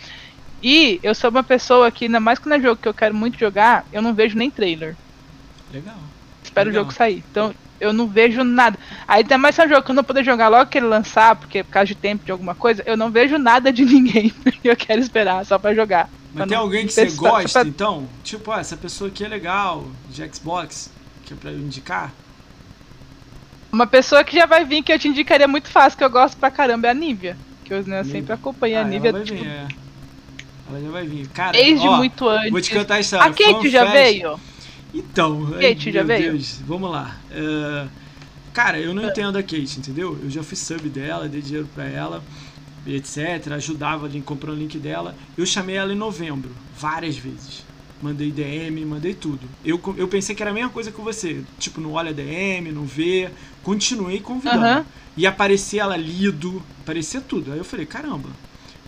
[0.62, 3.38] E eu sou uma pessoa que, ainda mais quando é jogo que eu quero muito
[3.38, 4.96] jogar, eu não vejo nem trailer.
[5.72, 5.96] Legal.
[6.44, 6.82] Espero Legal.
[6.84, 7.24] o jogo sair.
[7.32, 8.78] Então, eu não vejo nada.
[9.08, 10.88] Aí ainda mais se é um jogo que eu não poder jogar logo que ele
[10.88, 14.34] lançar, porque por causa de tempo de alguma coisa, eu não vejo nada de ninguém.
[14.64, 16.10] eu quero esperar só pra jogar.
[16.30, 18.08] Mas Pra tem alguém que você gosta, pra- então?
[18.24, 20.90] Tipo, ah, essa pessoa aqui é legal, de Xbox,
[21.26, 22.12] que é pra eu indicar?
[23.72, 26.38] Uma pessoa que já vai vir que eu te indicaria muito fácil, que eu gosto
[26.38, 27.38] pra caramba, é a Nívia.
[27.64, 29.68] Que eu né, sempre acompanho Ah, a Nívia tipo, vir, é.
[30.70, 31.28] Ela já vai vir.
[31.30, 32.52] Cara, desde ó, muito antes.
[32.52, 33.26] Vou te cantar a história.
[33.26, 34.40] A Kate já veio?
[34.94, 36.32] Então, ai, Kate já meu veio?
[36.34, 37.18] Deus, vamos lá.
[37.32, 37.88] É,
[38.54, 40.18] cara, eu não entendo a Kate, entendeu?
[40.22, 42.24] Eu já fui sub dela, dei dinheiro pra ela,
[42.86, 43.52] etc.
[43.54, 45.16] Ajudava ali comprando o link dela.
[45.38, 47.66] Eu chamei ela em novembro, várias vezes.
[48.02, 49.40] Mandei DM, mandei tudo.
[49.66, 51.42] Eu, eu pensei que era a mesma coisa que você.
[51.58, 53.30] Tipo, não olha DM, não vê.
[53.64, 54.86] Continuei convidando.
[55.16, 57.52] E aparecia ela lido, aparecia tudo.
[57.52, 58.30] Aí eu falei, caramba,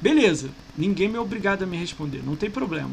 [0.01, 2.91] beleza, ninguém me é obrigado a me responder, não tem problema.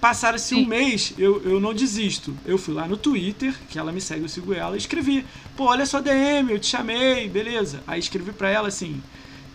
[0.00, 2.36] Passaram-se um mês, eu, eu não desisto.
[2.44, 5.24] Eu fui lá no Twitter, que ela me segue, eu sigo ela, e escrevi,
[5.56, 7.82] pô, olha só DM, eu te chamei, beleza.
[7.86, 9.00] Aí escrevi pra ela assim,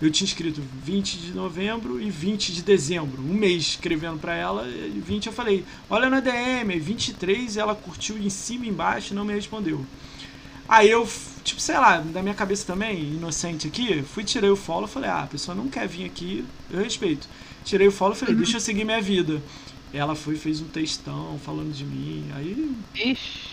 [0.01, 4.67] eu tinha escrito 20 de novembro e 20 de dezembro, um mês escrevendo pra ela,
[4.67, 9.13] e 20 eu falei, olha na DM, aí 23 ela curtiu em cima e embaixo
[9.13, 9.85] e não me respondeu.
[10.67, 11.07] Aí eu,
[11.43, 15.23] tipo, sei lá, da minha cabeça também, inocente aqui, fui, tirei o follow, falei, ah,
[15.23, 17.27] a pessoa não quer vir aqui, eu respeito.
[17.63, 19.41] Tirei o follow, falei, deixa eu seguir minha vida.
[19.93, 22.71] Ela foi, fez um textão falando de mim, aí...
[22.95, 23.51] Ixi.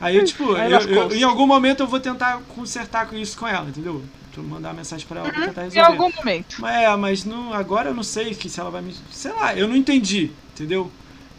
[0.00, 3.36] Aí, eu, tipo, Aí eu- eu- em algum momento eu vou tentar consertar com isso
[3.36, 4.02] com ela, entendeu?
[4.32, 5.88] Tu mandar uma mensagem pra ela pra tentar Em resolver.
[5.90, 6.56] algum momento.
[6.60, 8.94] Mas, é, mas não, agora eu não sei que se ela vai me.
[9.10, 10.88] Sei lá, eu não entendi, entendeu?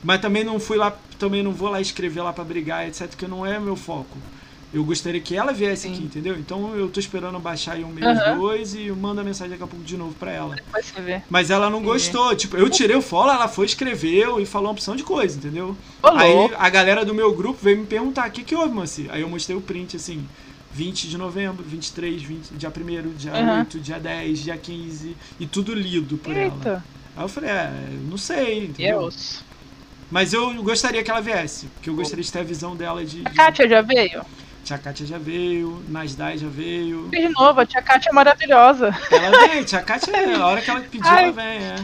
[0.03, 3.27] Mas também não fui lá, também não vou lá escrever lá pra brigar, etc, que
[3.27, 4.18] não é meu foco.
[4.72, 5.94] Eu gostaria que ela viesse Sim.
[5.94, 6.38] aqui, entendeu?
[6.38, 8.38] Então eu tô esperando baixar aí um mês, Aham.
[8.38, 10.56] dois e eu mando a mensagem daqui a pouco de novo pra ela.
[10.56, 11.22] Depois você vê.
[11.28, 14.74] Mas ela não gostou, tipo, eu tirei o follow, ela foi, escreveu e falou uma
[14.74, 15.76] opção de coisa, entendeu?
[16.04, 19.08] Ô, Aí a galera do meu grupo veio me perguntar, o que que houve, Moacir?
[19.10, 20.24] Aí eu mostrei o print, assim,
[20.72, 23.60] 20 de novembro, 23, 20, dia 1 dia Aham.
[23.62, 26.54] 8, dia 10, dia 15, e tudo lido por ela.
[26.54, 26.84] Eita.
[27.18, 27.72] Aí eu falei, é,
[28.08, 29.02] não sei, entendeu?
[29.02, 29.44] osso.
[30.12, 33.22] Mas eu gostaria que ela viesse, porque eu gostaria de ter a visão dela de...
[33.26, 33.36] A de...
[33.36, 34.22] Kátia já veio?
[34.64, 37.07] Tia Kátia já veio, Nasdai já veio.
[37.10, 38.95] De novo, a tia Kátia é maravilhosa.
[39.11, 41.23] Ela vem, tia Kátia, a hora que ela pedir, Ai.
[41.26, 41.76] ela vem, é.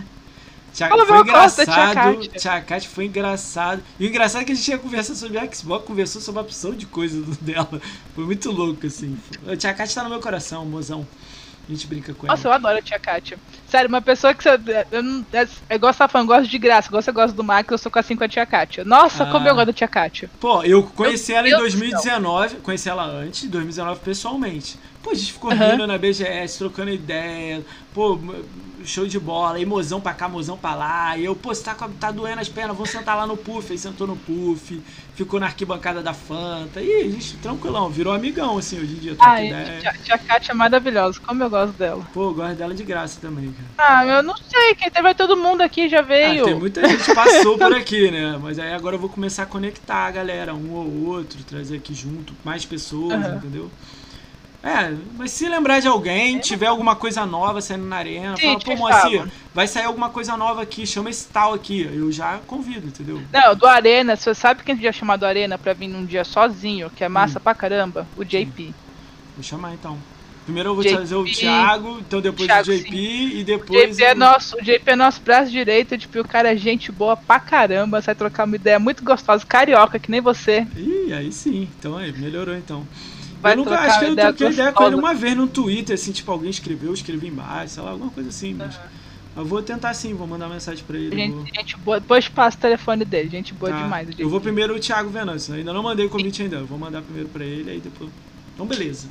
[0.73, 3.81] Tia, Fala, foi eu gosto tia engraçado, tia Kátia foi engraçado.
[3.99, 6.43] E o engraçado é que a gente ia conversar sobre a Xbox, conversou sobre a
[6.43, 7.81] opção de coisas do- dela.
[8.14, 9.18] Foi muito louco, assim.
[9.47, 11.07] A tia Kátia tá no meu coração, mozão.
[11.67, 12.35] A gente brinca com ela.
[12.35, 13.37] Nossa, eu adoro a tia Kátia.
[13.67, 14.59] Sério, uma pessoa que você.
[14.91, 17.97] Eu não, você tá falando, gosto de graça, você gosta do Max, eu sou com
[17.97, 18.85] assim com a tia Kátia.
[18.85, 19.31] Nossa, Ah.
[19.31, 20.29] como eu gosto da tia Kátia.
[20.39, 24.77] Pô, eu conheci Meu ela em Deus do 2019, conheci ela antes, em 2019 pessoalmente.
[25.06, 25.77] Pô, a gente ficou Aham.
[25.77, 27.64] rindo na BGS, trocando ideia,
[27.94, 28.19] pô,
[28.84, 31.76] show de bola, aí mozão pra cá, mozão pra lá, e eu, pô, você tá,
[31.76, 34.84] tá doendo as pernas, vamos sentar lá no puff, aí sentou no puff,
[35.14, 39.15] ficou na arquibancada da Fanta, e a gente, tranquilão, virou amigão, assim, hoje em dia,
[39.19, 39.72] Ai, ideia.
[39.73, 42.10] tia, tia Kátia é maravilhosa, como eu gosto dela.
[42.11, 43.76] Pô, eu gosto dela de graça também, cara.
[43.77, 46.15] Ah, eu não sei, quem vai todo mundo aqui já veio.
[46.22, 48.38] Ah, tem muita gente que passou por aqui, né?
[48.38, 51.94] Mas aí agora eu vou começar a conectar a galera, um ou outro, trazer aqui
[51.94, 53.30] junto, mais pessoas, Aham.
[53.30, 53.72] entendeu?
[54.65, 58.59] É, mas se lembrar de alguém, tiver alguma coisa nova saindo na arena, Sim, fala,
[58.61, 59.31] pô, Moacir, falo.
[59.53, 61.81] vai sair alguma coisa nova aqui, chama esse tal aqui.
[61.93, 63.21] Eu já convido, entendeu?
[63.31, 66.89] Não, do Arena, você sabe quem já chamado do Arena pra vir num dia sozinho,
[66.89, 67.11] que é Hum.
[67.11, 68.07] massa pra caramba?
[68.17, 68.73] O JP.
[69.35, 69.97] Vou chamar então.
[70.45, 73.97] Primeiro eu vou JP, trazer o Thiago, então depois Thiago, o JP e O depois.
[73.97, 76.91] JP é o- nosso, o JP é nosso braço direito, tipo, o cara é gente
[76.91, 80.65] boa pra caramba, sai trocar uma ideia muito gostosa, carioca, que nem você.
[80.75, 81.67] Ih, aí sim.
[81.79, 82.83] Então aí, melhorou então.
[83.45, 86.11] Vai eu nunca acho que eu troquei ideia com ele uma vez no Twitter, assim,
[86.11, 88.80] tipo, alguém escreveu, eu escrevi embaixo, sei lá, alguma coisa assim, mas.
[89.38, 91.13] Eu vou tentar sim, vou mandar mensagem pra ele.
[91.13, 93.84] Gente, vou- gente boa, depois passa o telefone dele, gente boa Tá.
[93.84, 94.07] demais.
[94.17, 97.01] Eu vou primeiro o Thiago Venâncio, ainda não mandei o convite ainda, eu vou mandar
[97.01, 98.09] primeiro pra ele, aí depois.
[98.53, 99.07] Então beleza.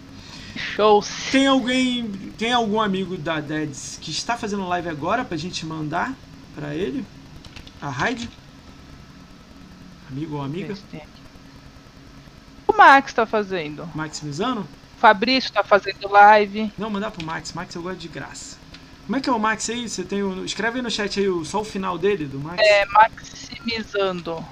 [0.57, 1.09] Shows.
[1.31, 2.09] Tem alguém,
[2.39, 6.15] tem algum amigo da Deads que está fazendo live agora pra gente mandar
[6.55, 7.05] pra ele?
[7.83, 8.29] A Raid?
[10.11, 10.73] Amigo ou amiga?
[10.73, 11.03] Aqui.
[12.75, 13.89] O Max tá fazendo.
[13.95, 14.63] Maximizando?
[14.63, 16.73] O Fabrício tá fazendo live.
[16.77, 18.57] Não, mandar pro Max, Max eu gosto de graça.
[19.07, 19.89] Como é que é o Max aí?
[19.89, 20.45] Você tem o...
[20.45, 22.59] Escreve aí no chat aí o- só o final dele, do Max.
[22.61, 24.45] É, maximizando.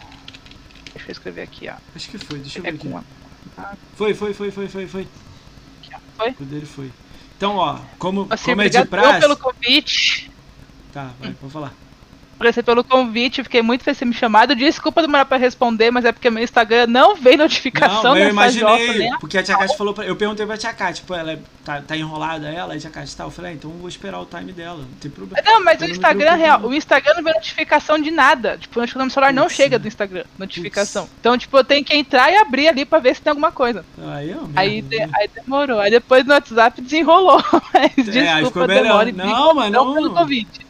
[0.92, 1.74] Deixa eu escrever aqui, ó.
[1.96, 2.94] Acho que foi, deixa eu É ver aqui.
[3.96, 5.08] Foi, foi, foi, foi, foi, foi.
[6.16, 6.36] Foi?
[6.38, 6.92] O dele foi.
[7.36, 9.20] Então, ó, como, Assim, como é de praxe...
[9.20, 10.30] pelo convite.
[10.92, 11.72] Tá, vai, vou falar.
[12.36, 14.54] Agradecer pelo convite, fiquei muito feliz de me chamado.
[14.54, 18.58] Desculpa demorar pra responder, mas é porque meu Instagram não veio notificação Não, eu nessa
[18.58, 19.16] imaginei, né?
[19.20, 20.04] porque a Tia Kátia falou pra...
[20.04, 23.16] Eu perguntei pra Tia Kátia, tipo, ela é- tá, tá enrolada ela, a Tia Kátia
[23.16, 23.24] tá.
[23.24, 25.42] Eu falei, ah, então eu vou esperar o time dela, não tem problema.
[25.44, 26.68] Não, mas Eu o Instagram real, não.
[26.70, 28.58] o Instagram não vê notificação de nada.
[28.58, 31.08] Tipo, o notificação no celular não chega do Instagram, notificação.
[31.20, 33.84] Então, tipo, eu tenho que entrar e abrir ali pra ver se tem alguma coisa.
[34.14, 35.10] Aí, ó, Aí, merda, de- né?
[35.20, 35.78] aí demorou.
[35.78, 37.42] Aí depois no WhatsApp desenrolou.
[37.72, 39.04] Mas É, aí ficou desculpa, melhor.
[39.04, 39.94] demora Não, mas não não.
[39.94, 40.66] pelo convite.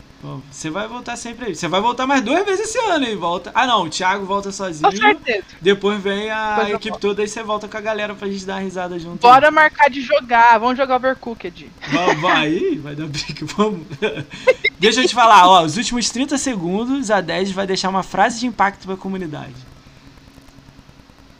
[0.50, 1.54] Você vai voltar sempre aí.
[1.56, 3.16] Você vai voltar mais duas vezes esse ano, hein?
[3.16, 3.50] Volta.
[3.54, 4.88] Ah, não, o Thiago volta sozinho.
[4.88, 5.44] Com certeza.
[5.60, 7.00] Depois vem a Depois equipe volto.
[7.00, 9.20] toda e você volta com a galera pra gente dar uma risada junto.
[9.20, 10.58] Bora marcar de jogar.
[10.58, 11.68] Vamos jogar Overcooked.
[11.90, 13.84] Vamos, vai, vai dar briga, vamos.
[14.78, 18.38] Deixa eu te falar, ó, os últimos 30 segundos, a 10 vai deixar uma frase
[18.38, 19.54] de impacto pra comunidade.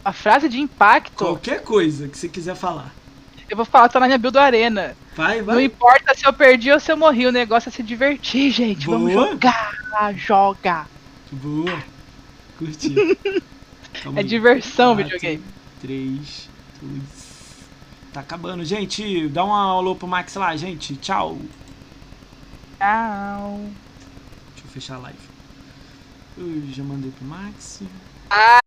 [0.04, 2.92] A frase de impacto, Qualquer coisa que você quiser falar.
[3.48, 4.96] eu vou falar, tá na minha build do Arena.
[5.14, 5.64] Vai, Não vai.
[5.64, 8.86] importa se eu perdi ou se eu morri, o negócio é se divertir, gente.
[8.86, 9.30] Vamos Boa.
[9.32, 10.14] jogar.
[10.16, 10.86] Joga.
[11.30, 11.82] Boa.
[12.58, 12.94] Curti.
[14.02, 14.28] Calma É aí.
[14.28, 15.44] diversão Quatro, videogame.
[15.82, 16.48] 3,
[16.80, 17.02] 2.
[18.12, 19.28] Tá acabando, gente.
[19.28, 20.96] Dá um alô pro Max lá, gente.
[20.96, 21.38] Tchau.
[22.78, 23.60] Tchau.
[24.54, 25.18] Deixa eu fechar a live.
[26.38, 27.82] Eu já mandei pro Max.
[28.30, 28.58] Ah,